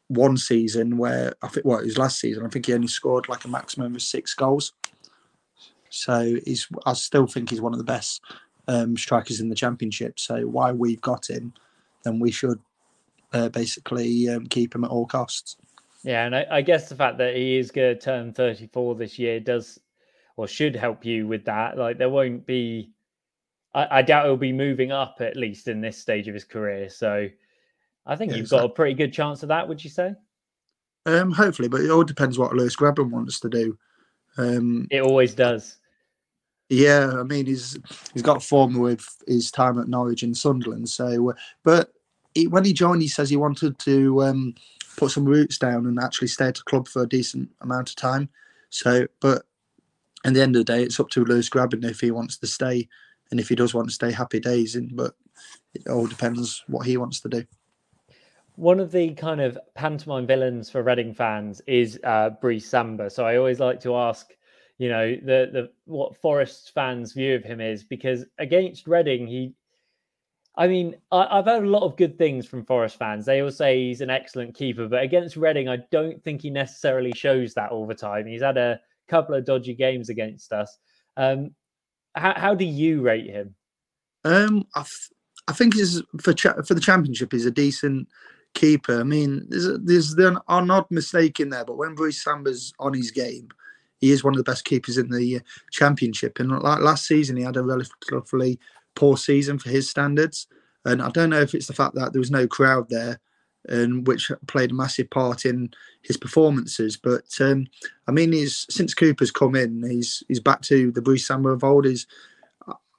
one 0.09 0.37
season 0.37 0.99
where 0.99 1.35
I 1.43 1.49
think, 1.49 1.65
well, 1.65 1.79
it 1.79 1.87
was 1.87 1.99
last 1.99 2.21
season, 2.21 2.45
I 2.45 2.49
think 2.49 2.67
he 2.67 2.75
only 2.75 2.89
scored 2.89 3.29
like 3.29 3.45
a 3.45 3.49
maximum 3.49 3.95
of 3.95 4.03
six 4.03 4.35
goals. 4.35 4.75
So 5.89 6.37
he's, 6.45 6.69
I 6.87 6.93
still 6.95 7.27
think 7.27 7.51
he's 7.51 7.61
one 7.61 7.73
of 7.73 7.79
the 7.79 7.85
best 7.85 8.23
um, 8.69 8.97
strikers 8.97 9.41
in 9.41 9.49
the 9.49 9.55
championship. 9.55 10.19
So 10.19 10.47
why 10.47 10.73
we've 10.73 11.01
got 11.01 11.29
him, 11.29 11.53
then 12.05 12.19
we 12.19 12.31
should 12.31 12.61
uh, 13.33 13.49
basically 13.49 14.29
um, 14.29 14.47
keep 14.47 14.75
him 14.75 14.85
at 14.85 14.91
all 14.91 15.07
costs. 15.07 15.57
Yeah, 16.03 16.27
and 16.27 16.35
I, 16.35 16.47
I, 16.51 16.63
guess 16.63 16.89
the 16.89 16.97
fact 16.97 17.19
that 17.19 17.37
he 17.37 17.57
is 17.59 17.71
going 17.71 17.95
to 17.95 18.01
turn 18.01 18.33
34 18.33 18.97
this 18.97 19.19
year 19.21 19.39
does 19.39 19.79
or 20.37 20.49
should 20.49 20.75
help 20.75 21.05
you 21.05 21.27
with 21.27 21.45
that. 21.45 21.79
Like 21.79 21.99
there 21.99 22.09
won't 22.09 22.45
be, 22.47 22.91
I, 23.75 23.99
I 23.99 24.03
doubt 24.03 24.27
he'll 24.27 24.37
be 24.37 24.53
moving 24.53 24.93
up 24.93 25.19
at 25.21 25.37
least 25.37 25.69
in 25.69 25.81
this 25.81 25.99
stage 25.99 26.29
of 26.29 26.35
his 26.35 26.45
career. 26.45 26.89
So 26.89 27.29
I 28.07 28.17
think 28.17 28.33
yeah, 28.33 28.39
you've 28.39 28.51
got 28.51 28.65
a 28.65 28.69
pretty 28.69 28.95
good 28.95 29.13
chance 29.13 29.43
of 29.43 29.49
that. 29.49 29.67
Would 29.67 29.83
you 29.83 29.91
say? 29.91 30.15
Um, 31.07 31.33
hopefully, 31.33 31.69
but 31.69 31.81
it 31.81 31.91
all 31.91 32.05
depends 32.05 32.39
what 32.39 32.55
Lewis 32.55 32.77
Grabban 32.77 33.11
wants 33.11 33.41
to 33.41 33.49
do. 33.49 33.79
Um, 34.39 34.87
it 34.91 35.03
always 35.03 35.35
does. 35.35 35.79
Yeah, 36.69 37.13
I 37.19 37.23
mean 37.23 37.47
he's 37.47 37.79
he's 38.13 38.23
got 38.23 38.43
form 38.43 38.79
with 38.79 39.07
his 39.27 39.51
time 39.51 39.79
at 39.79 39.89
Norwich 39.89 40.23
and 40.23 40.37
Sunderland. 40.37 40.89
So, 40.89 41.35
but 41.65 41.93
he, 42.35 42.47
when 42.47 42.65
he 42.65 42.73
joined, 42.73 43.03
he 43.03 43.09
says 43.09 43.29
he 43.29 43.37
wanted 43.37 43.79
to 43.81 44.23
um, 44.23 44.55
put 44.97 45.11
some 45.11 45.25
roots 45.25 45.59
down 45.59 45.87
and 45.87 45.99
actually 45.99 46.29
stay 46.29 46.47
at 46.47 46.55
the 46.55 46.63
club 46.63 46.89
for 46.89 47.03
a 47.03 47.09
decent 47.09 47.51
amount 47.61 47.91
of 47.91 47.97
time. 47.97 48.29
So, 48.71 49.07
but 49.21 49.43
at 50.25 50.35
the 50.35 50.41
end 50.41 50.57
of 50.57 50.65
the 50.65 50.73
day, 50.73 50.83
it's 50.83 51.01
up 51.01 51.11
to 51.11 51.25
Lewis 51.25 51.51
Grabban 51.51 51.85
if 51.85 52.01
he 52.01 52.11
wants 52.11 52.39
to 52.39 52.47
stay, 52.47 52.89
and 53.33 53.41
if 53.41 53.49
he 53.49 53.57
does 53.57 53.75
want 53.75 53.89
to 53.89 53.95
stay, 53.95 54.13
happy 54.13 54.39
days. 54.39 54.77
In, 54.77 54.95
but 54.95 55.15
it 55.75 55.89
all 55.89 56.07
depends 56.07 56.63
what 56.69 56.87
he 56.87 56.99
wants 56.99 57.19
to 57.21 57.29
do. 57.29 57.45
One 58.57 58.79
of 58.79 58.93
the 58.93 59.15
kind 59.15 59.41
of 59.41 59.59
pantomime 59.75 60.27
villains 60.27 60.69
for 60.69 60.83
Reading 60.83 61.15
fans 61.15 61.63
is 61.67 61.99
uh, 62.05 62.31
Samba. 62.61 63.09
So 63.09 63.25
I 63.25 63.39
always 63.39 63.59
like 63.59 63.81
to 63.81 63.97
ask, 63.97 64.31
you 64.77 64.91
know, 64.91 65.17
the 65.17 65.49
the 65.51 65.71
what 65.87 66.17
Forest 66.19 66.73
fans' 66.75 67.15
view 67.15 67.35
of 67.35 67.43
him 67.43 67.61
is 67.61 67.83
because 67.83 68.27
against 68.39 68.87
Reading, 68.87 69.27
he 69.27 69.55
I 70.55 70.69
mean, 70.69 70.97
I, 71.11 71.37
have 71.37 71.47
heard 71.47 71.65
a 71.65 71.71
lot 71.71 71.85
of 71.85 71.97
good 71.97 72.19
things 72.19 72.47
from 72.47 72.67
Forest 72.67 72.99
fans. 72.99 73.25
They 73.25 73.41
all 73.41 73.51
say 73.51 73.87
he's 73.87 74.03
an 74.03 74.11
excellent 74.11 74.55
keeper, 74.55 74.87
but 74.87 75.03
against 75.03 75.39
Reading, 75.39 75.71
I 75.71 75.79
don't 75.91 76.23
think 76.23 76.43
he 76.43 76.51
necessarily 76.51 77.13
shows 77.13 77.55
that 77.55 77.71
all 77.71 77.87
the 77.87 77.95
time. 77.95 78.27
He's 78.27 78.43
had 78.43 78.59
a 78.59 78.79
couple 79.09 79.35
of 79.35 79.47
dodgy 79.47 79.75
games 79.75 80.11
against 80.11 80.53
us. 80.53 80.77
Um, 81.17 81.55
how, 82.15 82.35
how 82.37 82.55
do 82.55 82.65
you 82.65 83.03
rate 83.03 83.31
him? 83.31 83.55
Um, 84.25 84.67
I, 84.75 84.81
th- 84.81 85.11
I 85.49 85.53
think 85.53 85.75
he's 85.75 86.03
for 86.21 86.33
cha- 86.33 86.63
for 86.63 86.75
the 86.75 86.81
championship. 86.81 87.33
He's 87.33 87.47
a 87.47 87.51
decent 87.51 88.09
keeper. 88.55 89.01
I 89.01 89.03
mean, 89.03 89.45
there's 89.49 89.69
there's 89.81 90.13
an, 90.15 90.39
an 90.49 90.71
odd 90.71 90.87
mistake 90.91 91.41
in 91.41 91.51
there, 91.51 91.65
but 91.65 91.77
when 91.77 91.95
Brice 91.95 92.23
Samba's 92.23 92.73
on 92.79 92.95
his 92.95 93.11
game, 93.11 93.49
he 93.99 94.11
is 94.13 94.23
one 94.23 94.35
of 94.35 94.39
the 94.39 94.51
best 94.51 94.65
keepers 94.65 94.99
in 94.99 95.11
the 95.11 95.37
uh, 95.37 95.41
championship. 95.71 96.39
And 96.39 96.51
like 96.51 96.81
last 96.81 97.07
season, 97.07 97.37
he 97.37 97.43
had 97.43 97.57
a 97.57 97.63
relatively 97.63 98.59
poor 98.95 99.17
season 99.17 99.59
for 99.59 99.71
his 99.71 99.89
standards. 99.89 100.47
And 100.85 101.01
I 101.01 101.11
don't 101.11 101.31
know 101.31 101.41
if 101.41 101.55
it's 101.55 101.69
the 101.69 101.73
fact 101.73 101.95
that 101.95 102.13
there 102.13 102.21
was 102.21 102.31
no 102.31 102.47
crowd 102.47 102.89
there, 102.89 103.21
and 103.69 104.07
which 104.07 104.31
played 104.47 104.71
a 104.71 104.75
massive 104.75 105.11
part 105.11 105.45
in 105.45 105.71
his 106.03 106.17
performances. 106.17 106.97
But 106.97 107.25
um, 107.41 107.67
I 108.09 108.13
mean, 108.13 108.33
he's 108.33 108.67
since 108.71 108.95
Cooper's 108.95 109.31
come 109.31 109.55
in, 109.55 109.83
he's 109.89 110.23
he's 110.29 110.41
back 110.41 110.63
to 110.63 110.91
the 110.91 111.03
Brice 111.03 111.27
Samba 111.27 111.51
of 111.51 111.65
old. 111.65 111.87
Is 111.87 112.07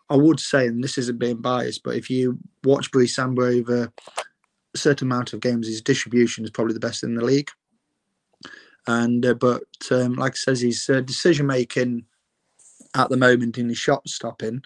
I 0.10 0.16
would 0.16 0.40
say, 0.40 0.68
and 0.68 0.84
this 0.84 0.98
isn't 0.98 1.20
being 1.20 1.42
biased, 1.42 1.84
but 1.84 1.96
if 1.96 2.10
you 2.10 2.38
watch 2.64 2.92
Brice 2.92 3.16
Samba 3.16 3.44
over 3.44 3.92
a 4.74 4.78
certain 4.78 5.08
amount 5.08 5.34
of 5.34 5.40
games, 5.40 5.68
his 5.68 5.82
distribution 5.82 6.44
is 6.44 6.52
probably 6.52 6.74
the 6.74 6.80
best 6.80 7.04
in 7.04 7.16
the 7.16 7.24
league. 7.24 7.50
And 8.88 9.26
uh, 9.26 9.34
but 9.34 9.64
um, 9.92 10.14
like 10.14 10.34
I 10.34 10.36
says, 10.36 10.62
his 10.62 10.90
uh, 10.90 11.02
decision 11.02 11.48
making 11.48 12.06
at 12.96 13.10
the 13.10 13.18
moment 13.18 13.58
in 13.58 13.70
his 13.70 13.78
shot 13.78 14.08
stopping 14.08 14.62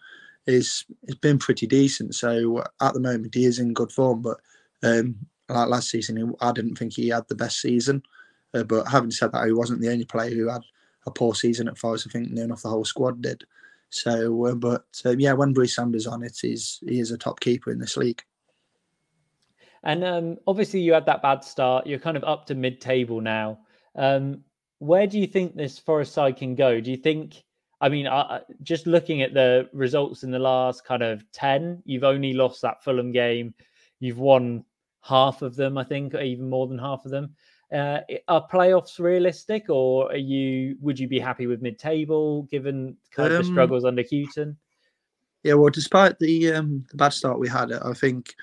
is 0.47 0.85
has 1.07 1.15
been 1.15 1.37
pretty 1.37 1.67
decent. 1.67 2.15
So 2.15 2.63
at 2.81 2.93
the 2.93 2.99
moment, 2.99 3.35
he 3.35 3.45
is 3.45 3.59
in 3.59 3.73
good 3.73 3.91
form. 3.91 4.21
But 4.21 4.37
um, 4.83 5.15
like 5.49 5.69
last 5.69 5.89
season, 5.89 6.33
I 6.41 6.51
didn't 6.51 6.75
think 6.75 6.93
he 6.93 7.09
had 7.09 7.27
the 7.27 7.35
best 7.35 7.61
season. 7.61 8.03
Uh, 8.53 8.63
but 8.63 8.87
having 8.87 9.11
said 9.11 9.31
that, 9.31 9.45
he 9.45 9.53
wasn't 9.53 9.81
the 9.81 9.91
only 9.91 10.05
player 10.05 10.33
who 10.33 10.49
had 10.49 10.61
a 11.05 11.11
poor 11.11 11.35
season 11.35 11.67
at 11.67 11.77
Forest. 11.77 12.07
I 12.07 12.11
think 12.11 12.31
near 12.31 12.45
enough 12.45 12.61
the 12.61 12.69
whole 12.69 12.85
squad 12.85 13.21
did. 13.21 13.43
So, 13.89 14.45
uh, 14.45 14.55
but 14.55 14.85
uh, 15.05 15.15
yeah, 15.17 15.33
when 15.33 15.53
Brice 15.53 15.75
Samba's 15.75 16.07
on 16.07 16.23
it, 16.23 16.37
he's 16.41 16.79
he 16.85 16.99
is 16.99 17.11
a 17.11 17.17
top 17.17 17.39
keeper 17.39 17.71
in 17.71 17.79
this 17.79 17.97
league. 17.97 18.21
And 19.83 20.03
um, 20.03 20.37
obviously, 20.47 20.81
you 20.81 20.93
had 20.93 21.05
that 21.05 21.21
bad 21.21 21.43
start. 21.43 21.87
You're 21.87 21.99
kind 21.99 22.17
of 22.17 22.23
up 22.23 22.45
to 22.47 22.55
mid-table 22.55 23.21
now. 23.21 23.59
Um, 23.95 24.43
where 24.79 25.07
do 25.07 25.19
you 25.19 25.27
think 25.27 25.55
this 25.55 25.79
Forest 25.79 26.13
side 26.13 26.37
can 26.37 26.55
go? 26.55 26.81
Do 26.81 26.91
you 26.91 26.97
think 26.97 27.43
I 27.79 27.89
mean, 27.89 28.07
uh, 28.07 28.39
just 28.63 28.87
looking 28.87 29.21
at 29.21 29.33
the 29.33 29.69
results 29.71 30.23
in 30.23 30.31
the 30.31 30.39
last 30.39 30.83
kind 30.83 31.03
of 31.03 31.23
10, 31.31 31.83
you've 31.85 32.03
only 32.03 32.33
lost 32.33 32.61
that 32.63 32.83
Fulham 32.83 33.11
game. 33.11 33.53
You've 33.99 34.17
won 34.17 34.65
half 35.07 35.41
of 35.41 35.55
them, 35.55 35.77
I 35.77 35.83
think, 35.83 36.13
or 36.13 36.21
even 36.21 36.49
more 36.49 36.67
than 36.67 36.77
half 36.77 37.05
of 37.05 37.11
them. 37.11 37.35
Uh, 37.71 37.99
are 38.27 38.47
playoffs 38.47 38.99
realistic, 38.99 39.69
or 39.69 40.11
are 40.11 40.17
you? 40.17 40.77
Would 40.81 40.99
you 40.99 41.07
be 41.07 41.19
happy 41.19 41.47
with 41.47 41.61
mid-table 41.61 42.43
given 42.43 42.95
kind 43.11 43.33
of 43.33 43.39
the 43.39 43.47
um, 43.47 43.53
struggles 43.53 43.85
under 43.85 44.03
Hughton? 44.03 44.57
Yeah, 45.43 45.55
well, 45.55 45.69
despite 45.69 46.17
the 46.19 46.53
um, 46.53 46.85
the 46.89 46.97
bad 46.97 47.13
start 47.13 47.39
we 47.39 47.49
had, 47.49 47.71
I 47.71 47.93
think 47.93 48.35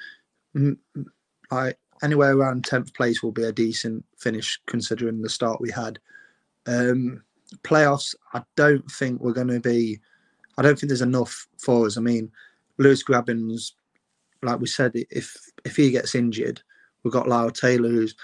I 1.50 1.74
anywhere 2.02 2.36
around 2.36 2.64
tenth 2.64 2.92
place 2.94 3.22
will 3.22 3.32
be 3.32 3.44
a 3.44 3.52
decent 3.52 4.04
finish 4.18 4.60
considering 4.66 5.22
the 5.22 5.28
start 5.28 5.60
we 5.60 5.70
had. 5.70 5.98
Um, 6.66 7.22
playoffs, 7.62 8.14
I 8.32 8.42
don't 8.56 8.90
think 8.90 9.20
we're 9.20 9.32
going 9.32 9.48
to 9.48 9.60
be. 9.60 10.00
I 10.58 10.62
don't 10.62 10.78
think 10.78 10.88
there's 10.88 11.02
enough 11.02 11.46
for 11.58 11.86
us. 11.86 11.96
I 11.96 12.00
mean, 12.00 12.30
Lewis 12.78 13.02
Grabban's, 13.02 13.74
like 14.44 14.60
we 14.60 14.66
said, 14.66 14.92
if 14.94 15.36
if 15.64 15.76
he 15.76 15.90
gets 15.90 16.14
injured, 16.14 16.62
we've 17.02 17.12
got 17.12 17.28
Lyle 17.28 17.50
Taylor, 17.50 17.88
who's 17.88 18.14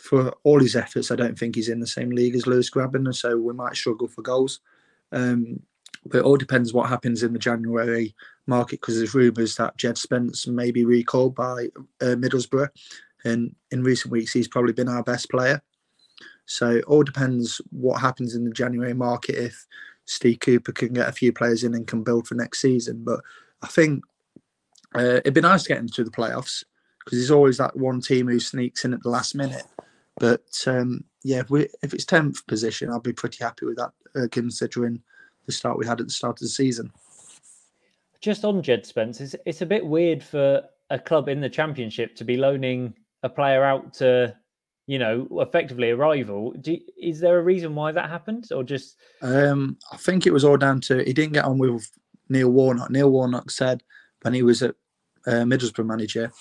for 0.00 0.32
all 0.44 0.60
his 0.60 0.76
efforts, 0.76 1.10
I 1.10 1.16
don't 1.16 1.38
think 1.38 1.54
he's 1.54 1.68
in 1.68 1.80
the 1.80 1.86
same 1.86 2.10
league 2.10 2.34
as 2.34 2.46
Lewis 2.46 2.70
Grabban, 2.70 3.04
and 3.04 3.14
so 3.14 3.36
we 3.36 3.52
might 3.52 3.76
struggle 3.76 4.08
for 4.08 4.22
goals. 4.22 4.60
Um, 5.12 5.60
but 6.06 6.18
it 6.18 6.24
all 6.24 6.38
depends 6.38 6.72
what 6.72 6.88
happens 6.88 7.22
in 7.22 7.32
the 7.34 7.38
January 7.38 8.14
market 8.46 8.80
because 8.80 8.96
there's 8.96 9.14
rumours 9.14 9.56
that 9.56 9.76
Jed 9.76 9.98
Spence 9.98 10.46
may 10.46 10.70
be 10.70 10.86
recalled 10.86 11.34
by 11.34 11.68
uh, 12.00 12.16
Middlesbrough, 12.16 12.68
and 13.24 13.54
in 13.70 13.82
recent 13.82 14.10
weeks 14.10 14.32
he's 14.32 14.48
probably 14.48 14.72
been 14.72 14.88
our 14.88 15.02
best 15.02 15.28
player. 15.30 15.60
So 16.46 16.70
it 16.70 16.84
all 16.84 17.02
depends 17.02 17.60
what 17.70 18.00
happens 18.00 18.34
in 18.34 18.44
the 18.44 18.50
January 18.50 18.94
market 18.94 19.36
if 19.36 19.66
Steve 20.06 20.40
Cooper 20.40 20.72
can 20.72 20.94
get 20.94 21.08
a 21.08 21.12
few 21.12 21.32
players 21.32 21.62
in 21.62 21.74
and 21.74 21.86
can 21.86 22.02
build 22.02 22.26
for 22.26 22.34
next 22.34 22.60
season. 22.60 23.04
But 23.04 23.20
I 23.62 23.66
think 23.66 24.02
uh, 24.94 25.18
it'd 25.18 25.34
be 25.34 25.40
nice 25.40 25.62
to 25.64 25.68
get 25.68 25.78
into 25.78 26.04
the 26.04 26.10
playoffs 26.10 26.64
because 27.04 27.18
there's 27.18 27.30
always 27.30 27.58
that 27.58 27.76
one 27.76 28.00
team 28.00 28.28
who 28.28 28.40
sneaks 28.40 28.84
in 28.84 28.92
at 28.92 29.02
the 29.02 29.10
last 29.10 29.34
minute. 29.34 29.64
But 30.18 30.64
um, 30.66 31.04
yeah, 31.22 31.40
if, 31.40 31.50
we, 31.50 31.68
if 31.82 31.94
it's 31.94 32.04
tenth 32.04 32.46
position, 32.46 32.90
I'll 32.90 33.00
be 33.00 33.12
pretty 33.12 33.42
happy 33.42 33.66
with 33.66 33.76
that, 33.76 33.92
uh, 34.14 34.28
considering 34.30 35.02
the 35.46 35.52
start 35.52 35.78
we 35.78 35.86
had 35.86 36.00
at 36.00 36.06
the 36.06 36.12
start 36.12 36.36
of 36.36 36.40
the 36.40 36.48
season. 36.48 36.92
Just 38.20 38.44
on 38.44 38.62
Jed 38.62 38.84
Spence, 38.84 39.20
it's, 39.20 39.34
it's 39.46 39.62
a 39.62 39.66
bit 39.66 39.86
weird 39.86 40.22
for 40.22 40.62
a 40.90 40.98
club 40.98 41.28
in 41.28 41.40
the 41.40 41.48
Championship 41.48 42.14
to 42.16 42.24
be 42.24 42.36
loaning 42.36 42.92
a 43.22 43.28
player 43.28 43.64
out 43.64 43.94
to 43.94 44.36
you 44.90 44.98
know, 44.98 45.28
effectively 45.34 45.90
a 45.90 45.96
rival. 45.96 46.50
Do, 46.60 46.76
is 47.00 47.20
there 47.20 47.38
a 47.38 47.42
reason 47.44 47.76
why 47.76 47.92
that 47.92 48.10
happened, 48.10 48.48
or 48.52 48.64
just? 48.64 48.96
Um, 49.22 49.78
I 49.92 49.96
think 49.96 50.26
it 50.26 50.32
was 50.32 50.44
all 50.44 50.56
down 50.56 50.80
to 50.80 51.04
he 51.04 51.12
didn't 51.12 51.34
get 51.34 51.44
on 51.44 51.58
with 51.58 51.88
Neil 52.28 52.50
Warnock. 52.50 52.90
Neil 52.90 53.08
Warnock 53.08 53.52
said 53.52 53.84
when 54.22 54.34
he 54.34 54.42
was 54.42 54.64
at 54.64 54.74
uh, 55.26 55.44
Middlesbrough 55.44 55.86
manager, 55.86 56.32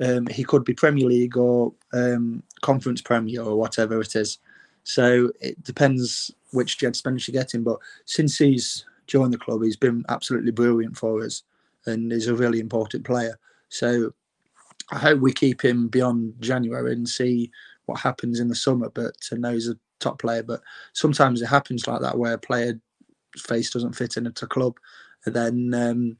um, 0.00 0.26
he 0.26 0.44
could 0.44 0.64
be 0.64 0.74
Premier 0.74 1.06
League 1.06 1.36
or 1.36 1.72
um, 1.92 2.42
Conference 2.60 3.02
Premier 3.02 3.42
or 3.42 3.56
whatever 3.56 4.00
it 4.00 4.16
is. 4.16 4.38
So 4.84 5.30
it 5.40 5.62
depends 5.62 6.30
which 6.52 6.78
Jed 6.78 6.96
Spence 6.96 7.28
you're 7.28 7.40
getting. 7.40 7.62
But 7.62 7.78
since 8.04 8.38
he's 8.38 8.84
joined 9.06 9.32
the 9.32 9.38
club, 9.38 9.62
he's 9.62 9.76
been 9.76 10.04
absolutely 10.08 10.52
brilliant 10.52 10.96
for 10.96 11.22
us, 11.22 11.42
and 11.86 12.10
he's 12.10 12.28
a 12.28 12.34
really 12.34 12.60
important 12.60 13.04
player. 13.04 13.38
So 13.68 14.12
I 14.90 14.98
hope 14.98 15.20
we 15.20 15.32
keep 15.32 15.64
him 15.64 15.88
beyond 15.88 16.34
January 16.40 16.92
and 16.92 17.08
see 17.08 17.50
what 17.86 18.00
happens 18.00 18.40
in 18.40 18.48
the 18.48 18.54
summer, 18.54 18.90
but 18.90 19.18
to 19.22 19.38
know 19.38 19.52
he's 19.52 19.68
a 19.68 19.78
top 20.00 20.20
player. 20.20 20.42
But 20.42 20.62
sometimes 20.92 21.42
it 21.42 21.46
happens 21.46 21.86
like 21.86 22.00
that 22.00 22.18
where 22.18 22.34
a 22.34 22.38
player 22.38 22.78
face 23.36 23.70
doesn't 23.70 23.94
fit 23.94 24.16
in 24.16 24.26
at 24.26 24.42
a 24.42 24.46
club, 24.46 24.78
and 25.26 25.34
then 25.34 25.74
um, 25.74 26.16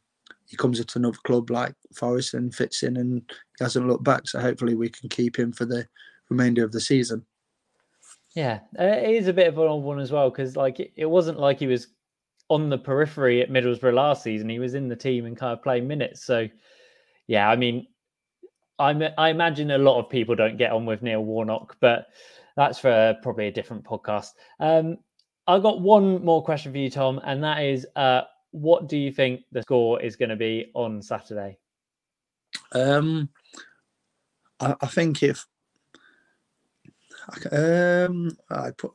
he 0.52 0.56
comes 0.58 0.78
into 0.78 0.98
another 0.98 1.16
club 1.24 1.50
like 1.50 1.74
Forest 1.96 2.34
and 2.34 2.54
fits 2.54 2.82
in, 2.82 2.98
and 2.98 3.22
he 3.58 3.64
hasn't 3.64 3.88
looked 3.88 4.04
back. 4.04 4.28
So 4.28 4.38
hopefully 4.38 4.74
we 4.74 4.90
can 4.90 5.08
keep 5.08 5.38
him 5.38 5.50
for 5.50 5.64
the 5.64 5.88
remainder 6.28 6.62
of 6.62 6.72
the 6.72 6.80
season. 6.80 7.24
Yeah, 8.36 8.60
it 8.78 9.14
is 9.14 9.28
a 9.28 9.32
bit 9.32 9.48
of 9.48 9.56
an 9.56 9.66
odd 9.66 9.82
one 9.82 9.98
as 9.98 10.12
well 10.12 10.28
because 10.28 10.54
like 10.54 10.78
it, 10.78 10.92
it 10.94 11.06
wasn't 11.06 11.40
like 11.40 11.58
he 11.58 11.66
was 11.66 11.88
on 12.50 12.68
the 12.68 12.76
periphery 12.76 13.40
at 13.40 13.48
Middlesbrough 13.48 13.94
last 13.94 14.22
season. 14.22 14.50
He 14.50 14.58
was 14.58 14.74
in 14.74 14.88
the 14.88 14.96
team 14.96 15.24
and 15.24 15.38
kind 15.38 15.54
of 15.54 15.62
playing 15.62 15.88
minutes. 15.88 16.22
So 16.22 16.48
yeah, 17.26 17.48
I 17.48 17.56
mean, 17.56 17.86
I, 18.78 19.10
I 19.16 19.30
imagine 19.30 19.70
a 19.70 19.78
lot 19.78 19.98
of 19.98 20.10
people 20.10 20.34
don't 20.34 20.58
get 20.58 20.72
on 20.72 20.84
with 20.84 21.00
Neil 21.00 21.24
Warnock, 21.24 21.78
but 21.80 22.08
that's 22.56 22.78
for 22.78 23.16
probably 23.22 23.46
a 23.46 23.52
different 23.52 23.84
podcast. 23.84 24.32
Um, 24.60 24.98
I 25.46 25.58
got 25.60 25.80
one 25.80 26.22
more 26.22 26.44
question 26.44 26.72
for 26.72 26.78
you, 26.78 26.90
Tom, 26.90 27.22
and 27.24 27.42
that 27.42 27.62
is, 27.62 27.86
uh, 27.96 28.22
what 28.52 28.88
do 28.88 28.96
you 28.96 29.10
think 29.10 29.42
the 29.50 29.62
score 29.62 30.00
is 30.00 30.16
going 30.16 30.28
to 30.28 30.36
be 30.36 30.70
on 30.74 31.02
Saturday? 31.02 31.58
Um, 32.72 33.28
I, 34.60 34.74
I 34.80 34.86
think 34.86 35.22
if 35.22 35.44
um, 37.50 38.36
I 38.50 38.70
put, 38.70 38.92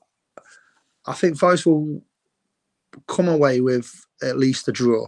I 1.06 1.14
think 1.14 1.38
Forest 1.38 1.66
will 1.66 2.02
come 3.08 3.28
away 3.28 3.62
with 3.62 3.92
at 4.22 4.38
least 4.38 4.68
a 4.68 4.72
draw 4.72 5.08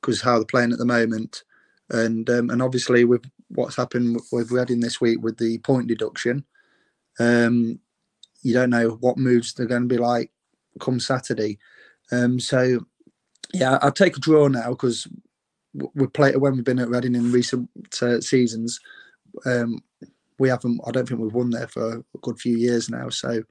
because 0.00 0.20
how 0.20 0.36
they're 0.36 0.44
playing 0.44 0.72
at 0.72 0.78
the 0.78 0.84
moment, 0.84 1.44
and 1.90 2.28
um, 2.30 2.50
and 2.50 2.62
obviously 2.62 3.04
with 3.04 3.24
what's 3.48 3.76
happened 3.76 4.20
with 4.30 4.50
Reading 4.50 4.80
this 4.80 5.00
week 5.00 5.22
with 5.22 5.38
the 5.38 5.58
point 5.58 5.88
deduction, 5.88 6.44
um, 7.18 7.78
you 8.42 8.54
don't 8.54 8.70
know 8.70 8.90
what 9.00 9.18
moves 9.18 9.54
they're 9.54 9.66
going 9.66 9.82
to 9.82 9.94
be 9.94 9.98
like 9.98 10.30
come 10.80 11.00
Saturday. 11.00 11.58
Um, 12.10 12.40
so 12.40 12.80
yeah, 13.52 13.78
I'll 13.82 13.92
take 13.92 14.16
a 14.16 14.20
draw 14.20 14.48
now 14.48 14.70
because 14.70 15.06
we 15.94 16.06
played 16.06 16.36
when 16.36 16.54
we've 16.54 16.64
been 16.64 16.78
at 16.78 16.88
Reading 16.88 17.14
in 17.14 17.32
recent 17.32 17.68
uh, 18.00 18.20
seasons. 18.20 18.80
Um, 19.46 19.80
we 20.38 20.48
haven't. 20.48 20.80
I 20.86 20.90
don't 20.90 21.06
think 21.06 21.20
we've 21.20 21.32
won 21.32 21.50
there 21.50 21.68
for 21.68 21.96
a 21.96 22.18
good 22.22 22.38
few 22.38 22.56
years 22.56 22.90
now. 22.90 23.08
So 23.08 23.42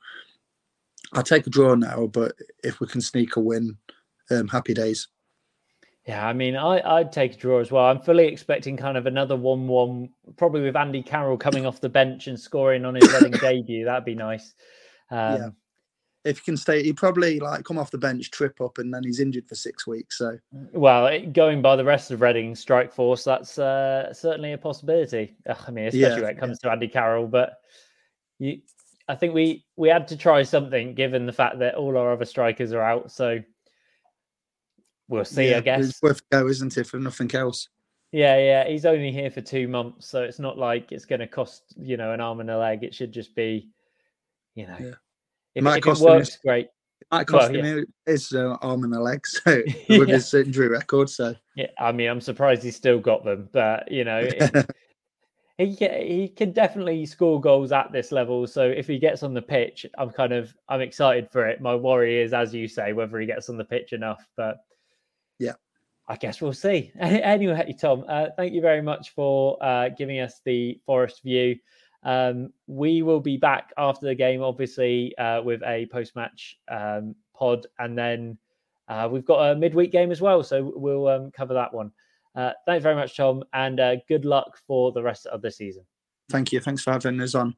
I'll 1.14 1.24
take 1.24 1.48
a 1.48 1.52
draw 1.52 1.76
now. 1.76 2.08
But 2.08 2.34
if 2.64 2.80
we 2.80 2.88
can 2.88 3.02
sneak 3.02 3.36
a 3.36 3.40
win, 3.40 3.78
um, 4.30 4.48
happy 4.48 4.74
days. 4.74 5.08
Yeah, 6.08 6.26
I 6.28 6.34
mean, 6.34 6.56
I, 6.56 6.82
I'd 6.98 7.12
take 7.12 7.34
a 7.34 7.38
draw 7.38 7.60
as 7.60 7.72
well. 7.72 7.86
I'm 7.86 8.02
fully 8.02 8.26
expecting 8.26 8.76
kind 8.76 8.98
of 8.98 9.06
another 9.06 9.36
1 9.36 9.68
1, 9.68 10.10
probably 10.36 10.62
with 10.62 10.76
Andy 10.76 11.04
Carroll 11.04 11.38
coming 11.38 11.68
off 11.68 11.80
the 11.80 11.90
bench 11.90 12.26
and 12.26 12.40
scoring 12.40 12.86
on 12.86 12.96
his 12.96 13.12
Reading 13.14 13.32
debut. 13.40 13.86
That'd 13.86 14.06
be 14.06 14.16
nice. 14.16 14.56
Um, 15.12 15.38
yeah 15.38 15.50
if 16.24 16.40
he 16.40 16.44
can 16.44 16.58
stay, 16.58 16.84
he 16.84 16.94
probably 16.94 17.40
like 17.40 17.66
come 17.66 17.78
off 17.78 17.92
the 17.92 17.98
bench, 17.98 18.30
trip 18.32 18.62
up, 18.62 18.78
and 18.78 18.94
then 18.94 19.04
he's 19.04 19.20
injured 19.20 19.48
for 19.48 19.56
six 19.56 19.88
weeks. 19.88 20.18
So, 20.18 20.38
well, 20.72 21.20
going 21.32 21.62
by 21.62 21.76
the 21.76 21.84
rest 21.84 22.12
of 22.12 22.22
Reading 22.22 22.56
strike 22.56 22.94
force, 22.94 23.24
that's 23.24 23.58
uh, 23.58 24.14
certainly 24.14 24.54
a 24.54 24.58
possibility. 24.58 25.36
I 25.48 25.72
mean, 25.72 25.86
especially 25.86 26.00
yeah, 26.00 26.22
when 26.22 26.30
it 26.30 26.40
comes 26.40 26.60
yeah. 26.64 26.70
to 26.70 26.74
Andy 26.74 26.88
Carroll. 26.88 27.28
But 27.28 27.54
you, 28.38 28.62
I 29.08 29.16
think 29.16 29.34
we 29.34 29.66
we 29.78 29.90
had 29.90 30.08
to 30.10 30.18
try 30.18 30.44
something 30.44 30.94
given 30.94 31.26
the 31.26 31.34
fact 31.34 31.60
that 31.60 31.76
all 31.76 31.98
our 31.98 32.12
other 32.12 32.26
strikers 32.26 32.72
are 32.72 32.82
out. 32.82 33.12
So 33.12 33.40
we'll 35.08 35.26
see. 35.26 35.50
Yeah, 35.50 35.58
I 35.58 35.62
guess 35.62 35.90
it's 35.90 36.02
worth 36.04 36.22
go, 36.30 36.48
isn't 36.48 36.78
it, 36.78 36.86
for 36.86 37.00
nothing 37.00 37.34
else. 37.34 37.68
Yeah, 38.12 38.38
yeah. 38.38 38.68
He's 38.68 38.86
only 38.86 39.12
here 39.12 39.32
for 39.32 39.42
two 39.42 39.68
months, 39.68 40.08
so 40.08 40.22
it's 40.22 40.38
not 40.38 40.58
like 40.58 40.92
it's 40.92 41.06
going 41.06 41.22
to 41.22 41.28
cost 41.28 41.64
you 41.78 41.98
know 41.98 42.14
an 42.14 42.22
arm 42.22 42.42
and 42.42 42.52
a 42.52 42.60
leg. 42.60 42.84
It 42.84 42.94
should 42.94 43.12
just 43.12 43.34
be, 43.34 43.72
you 44.54 44.68
know 44.68 44.94
if, 45.56 45.64
might 45.64 45.78
if 45.78 45.84
cost 45.84 46.02
it 46.02 46.06
works, 46.06 46.30
him, 46.36 46.40
great. 46.46 46.68
Might 47.12 47.28
cost 47.28 47.52
well, 47.52 47.64
him 47.64 47.78
yeah. 47.78 48.12
his 48.12 48.32
uh, 48.34 48.58
arm 48.62 48.84
and 48.84 48.94
a 48.94 49.02
leg, 49.02 49.26
so 49.28 49.62
with 49.90 50.10
yeah. 50.10 50.16
his 50.16 50.34
injury 50.34 50.70
record. 50.70 51.10
So 51.10 51.36
yeah, 51.56 51.68
I 51.80 51.92
mean, 51.92 52.10
I'm 52.10 52.22
surprised 52.22 52.64
he's 52.64 52.76
still 52.76 53.00
got 53.00 53.26
them, 53.26 53.50
but 53.52 53.92
you 53.92 54.04
know, 54.04 54.30
he 55.58 55.76
he 55.76 56.34
can 56.36 56.52
definitely 56.52 57.06
score 57.06 57.42
goals 57.42 57.72
at 57.72 57.92
this 57.92 58.12
level. 58.12 58.48
So 58.48 58.64
if 58.64 58.88
he 58.88 58.98
gets 59.00 59.24
on 59.24 59.34
the 59.34 59.42
pitch, 59.42 59.86
I'm 59.98 60.10
kind 60.10 60.34
of 60.34 60.54
I'm 60.70 60.82
excited 60.82 61.30
for 61.32 61.48
it. 61.48 61.62
My 61.62 61.76
worry 61.76 62.22
is, 62.22 62.34
as 62.34 62.54
you 62.54 62.68
say, 62.68 62.94
whether 62.94 63.20
he 63.20 63.28
gets 63.28 63.50
on 63.50 63.58
the 63.58 63.66
pitch 63.66 63.94
enough. 63.94 64.26
But 64.38 64.58
yeah, 65.40 65.54
I 66.08 66.16
guess 66.16 66.42
we'll 66.42 66.54
see. 66.54 66.92
Anyway, 67.00 67.76
Tom, 67.80 68.06
uh, 68.08 68.28
thank 68.38 68.54
you 68.54 68.62
very 68.62 68.82
much 68.82 69.12
for 69.12 69.62
uh, 69.64 69.90
giving 69.90 70.20
us 70.20 70.42
the 70.46 70.80
Forest 70.86 71.22
view. 71.24 71.58
Um, 72.04 72.52
we 72.68 73.02
will 73.02 73.20
be 73.20 73.38
back 73.38 73.72
after 73.78 74.06
the 74.08 74.16
game, 74.16 74.42
obviously, 74.42 75.16
uh, 75.18 75.42
with 75.42 75.62
a 75.64 75.86
post 75.88 76.16
match 76.16 76.58
um, 76.70 77.16
pod. 77.36 77.68
And 77.80 77.98
then 77.98 78.38
uh, 78.88 79.08
we've 79.12 79.26
got 79.26 79.52
a 79.52 79.56
midweek 79.56 79.92
game 79.92 80.12
as 80.12 80.22
well. 80.22 80.44
So 80.44 80.74
we'll 80.76 81.08
um, 81.08 81.32
cover 81.32 81.54
that 81.54 81.74
one. 81.74 81.92
Uh, 82.36 82.52
thanks 82.66 82.84
very 82.84 82.96
much, 82.96 83.16
Tom. 83.16 83.44
And 83.54 83.80
uh, 83.80 83.96
good 84.08 84.26
luck 84.26 84.58
for 84.66 84.92
the 84.92 85.04
rest 85.04 85.26
of 85.28 85.42
the 85.42 85.52
season. 85.52 85.84
Thank 86.30 86.52
you. 86.52 86.60
Thanks 86.60 86.82
for 86.82 86.92
having 86.92 87.20
us 87.22 87.36
on. 87.36 87.56